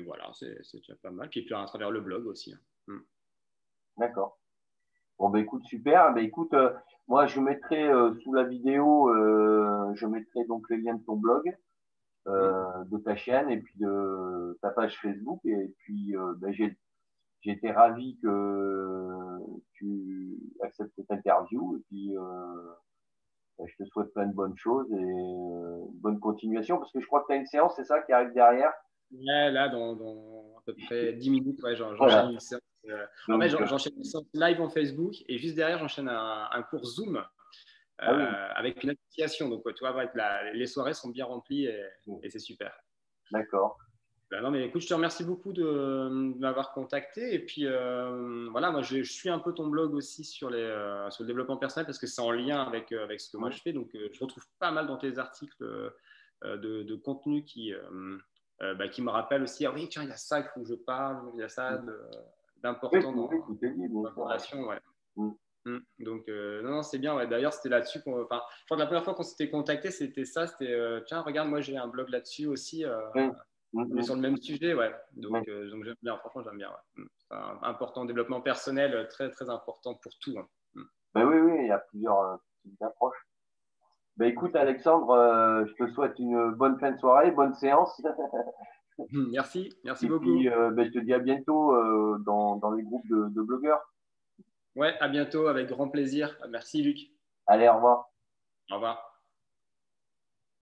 voilà, 0.06 0.30
c'est 0.34 0.56
déjà 0.74 0.96
pas 1.02 1.12
mal. 1.12 1.30
Puis, 1.30 1.44
puis 1.44 1.56
à 1.56 1.66
travers 1.66 1.92
le 1.92 2.02
blog 2.02 2.26
aussi. 2.28 2.54
Hein. 2.54 2.60
Hmm. 2.88 3.00
D'accord. 3.98 4.40
Bon, 5.18 5.30
ben 5.30 5.40
écoute, 5.40 5.66
super. 5.66 6.14
Ben 6.14 6.24
écoute, 6.24 6.54
euh, 6.54 6.74
moi, 7.08 7.26
je 7.26 7.40
mettrai 7.42 7.90
euh, 7.90 8.14
sous 8.22 8.34
la 8.34 8.44
vidéo, 8.44 9.10
euh, 9.10 9.94
je 9.96 10.06
mettrai 10.06 10.46
donc 10.46 10.70
les 10.70 10.78
liens 10.78 10.96
de 10.96 11.04
ton 11.04 11.18
blog, 11.18 11.44
de 12.26 12.98
ta 12.98 13.16
chaîne 13.16 13.50
et 13.50 13.58
puis 13.58 13.74
de 13.80 14.58
ta 14.62 14.70
page 14.70 15.00
Facebook. 15.00 15.40
Et 15.46 15.74
puis, 15.80 16.14
ben, 16.38 16.52
j'ai 16.52 16.78
été 17.46 17.72
ravi 17.72 18.18
que 18.22 19.38
tu 19.74 20.38
acceptes 20.62 20.92
cette 20.96 21.12
interview. 21.12 21.78
Et 21.78 21.82
puis, 21.88 22.16
ben, 23.58 23.66
je 23.68 23.84
te 23.84 23.90
souhaite 23.90 24.14
plein 24.14 24.28
de 24.28 24.34
bonnes 24.34 24.58
choses 24.58 24.92
et 24.92 25.14
bonne 26.02 26.20
continuation 26.20 26.78
parce 26.78 26.92
que 26.92 27.00
je 27.00 27.08
crois 27.08 27.22
que 27.22 27.28
tu 27.28 27.34
as 27.34 27.38
une 27.38 27.48
séance, 27.48 27.74
c'est 27.76 27.86
ça, 27.86 28.02
qui 28.02 28.14
arrive 28.14 28.34
derrière? 28.34 28.74
Ouais, 29.12 29.52
là, 29.52 29.70
dans, 29.70 29.94
à 30.58 30.62
peu 30.66 30.76
près 30.86 31.14
10 31.14 31.30
minutes, 31.30 31.64
ouais, 31.64 31.76
j'enchaîne 31.76 32.32
une 32.32 32.40
séance 32.40 32.62
euh, 32.88 33.06
en 33.28 33.40
fait, 33.40 33.50
j'enchaîne 33.50 33.94
une 33.96 34.40
live 34.40 34.62
en 34.62 34.70
Facebook 34.70 35.14
et 35.28 35.38
juste 35.38 35.56
derrière, 35.56 35.80
j'enchaîne 35.80 36.10
un, 36.10 36.64
cours 36.70 36.86
Zoom 36.86 37.24
euh, 38.04 38.06
ah 38.08 38.58
avec 38.58 38.84
une 38.84 38.92
association. 38.92 39.50
Donc, 39.50 39.64
tu 39.76 39.86
vois, 39.86 40.06
les 40.54 40.68
soirées 40.68 40.94
sont 40.94 41.10
bien 41.10 41.26
remplies 41.26 41.66
et, 41.66 42.30
c'est 42.30 42.40
super. 42.40 42.74
D'accord. 43.32 43.78
Ben 44.32 44.42
non, 44.42 44.52
mais 44.52 44.64
écoute, 44.66 44.82
je 44.82 44.88
te 44.88 44.94
remercie 44.94 45.24
beaucoup 45.24 45.54
de, 45.54 46.10
m'avoir 46.38 46.72
contacté. 46.72 47.34
Et 47.34 47.40
puis, 47.40 47.66
euh, 47.66 48.48
voilà, 48.52 48.72
moi, 48.72 48.82
je, 48.84 49.02
suis 49.02 49.30
un 49.30 49.40
peu 49.40 49.54
ton 49.54 49.68
blog 49.68 49.94
aussi 49.94 50.24
sur, 50.24 50.50
les, 50.50 50.68
sur 51.10 51.24
le 51.24 51.28
développement 51.28 51.58
personnel 51.58 51.86
parce 51.86 51.98
que 51.98 52.08
c'est 52.08 52.22
en 52.22 52.32
lien 52.32 52.62
avec, 52.62 52.92
avec 52.92 53.20
ce 53.20 53.32
que 53.32 53.38
moi 53.38 53.50
je 53.50 53.60
fais. 53.60 53.74
Donc, 53.74 53.90
je 53.94 54.20
retrouve 54.24 54.46
pas 54.60 54.72
mal 54.72 54.88
dans 54.88 54.98
tes 54.98 55.18
articles 55.18 55.58
de, 56.44 56.84
de, 56.84 56.96
contenu 56.96 57.44
qui, 57.44 57.74
bah, 58.60 58.88
qui 58.88 59.02
me 59.02 59.10
rappellent 59.10 59.44
aussi 59.44 59.66
ah 59.66 59.72
oui, 59.74 59.90
tiens, 59.90 60.04
il 60.04 60.10
y 60.10 60.14
a 60.14 60.18
ça, 60.18 60.40
il 60.40 60.46
faut 60.54 60.62
que 60.62 60.68
je 60.68 60.76
parle, 60.76 61.32
il 61.34 61.40
y 61.40 61.44
a 61.44 61.50
ça. 61.50 61.78
De, 61.78 62.00
d'important 62.62 63.14
dans, 63.14 63.30
l'information. 64.04 64.68
Ouais. 64.68 64.80
Mm. 65.16 65.26
Mm. 65.28 65.36
Donc, 66.00 66.28
euh, 66.30 66.62
non, 66.62 66.72
non 66.72 66.84
c'est 66.84 67.00
bien. 67.00 67.16
Ouais. 67.16 67.28
D'ailleurs, 67.28 67.54
c'était 67.54 67.70
là-dessus 67.70 68.02
qu'on. 68.02 68.24
Enfin, 68.24 68.42
je 68.62 68.66
crois 68.66 68.78
que 68.78 68.82
la 68.82 68.86
première 68.88 69.04
fois 69.04 69.14
qu'on 69.14 69.24
s'était 69.24 69.50
contacté, 69.50 69.92
c'était 69.92 70.26
ça. 70.26 70.48
C'était 70.48 70.72
euh, 70.72 71.02
tiens, 71.06 71.22
regarde, 71.22 71.50
moi, 71.50 71.62
j'ai 71.62 71.78
un 71.78 71.88
blog 71.88 72.10
là-dessus 72.10 72.48
aussi. 72.48 72.86
Euh, 72.86 73.00
mm, 73.74 74.02
sur 74.02 74.16
le 74.16 74.22
même 74.22 74.38
sujet, 74.38 74.74
ouais. 74.74 74.94
Donc, 75.14 75.46
donc 75.46 75.84
j'aime 75.84 75.96
bien. 76.02 76.18
Franchement, 76.18 76.44
j'aime 76.44 76.58
bien. 76.58 76.72
C'est 76.96 77.36
un 77.36 77.60
important 77.64 78.06
développement 78.06 78.42
personnel, 78.42 79.08
très, 79.10 79.30
très 79.30 79.50
important 79.50 79.96
pour 79.96 80.12
tout. 80.20 80.38
Hein. 80.38 80.48
Ben 81.14 81.26
oui, 81.26 81.38
oui, 81.40 81.58
il 81.62 81.68
y 81.68 81.72
a 81.72 81.80
plusieurs 81.80 82.40
approches. 82.82 83.28
Ben 84.18 84.28
écoute, 84.28 84.56
Alexandre, 84.56 85.66
je 85.68 85.74
te 85.74 85.92
souhaite 85.92 86.18
une 86.20 86.52
bonne 86.52 86.80
fin 86.80 86.92
de 86.92 86.98
soirée, 86.98 87.32
bonne 87.32 87.54
séance. 87.54 88.02
Merci, 89.32 89.74
merci 89.86 90.10
beaucoup. 90.10 90.26
Puis, 90.26 90.50
ben, 90.50 90.84
je 90.84 90.92
te 90.92 91.00
dis 91.00 91.14
à 91.14 91.20
bientôt 91.20 91.74
dans, 92.26 92.58
dans, 92.58 92.72
les 92.72 92.84
groupes 92.84 93.08
de, 93.08 93.30
de, 93.30 93.42
blogueurs. 93.42 93.80
Ouais, 94.76 94.96
à 95.00 95.08
bientôt, 95.08 95.48
avec 95.48 95.68
grand 95.68 95.90
plaisir. 95.90 96.38
Merci, 96.50 96.82
Luc. 96.82 96.98
Allez, 97.48 97.68
au 97.68 97.76
revoir. 97.76 98.10
Au 98.72 98.76
revoir. 98.76 99.09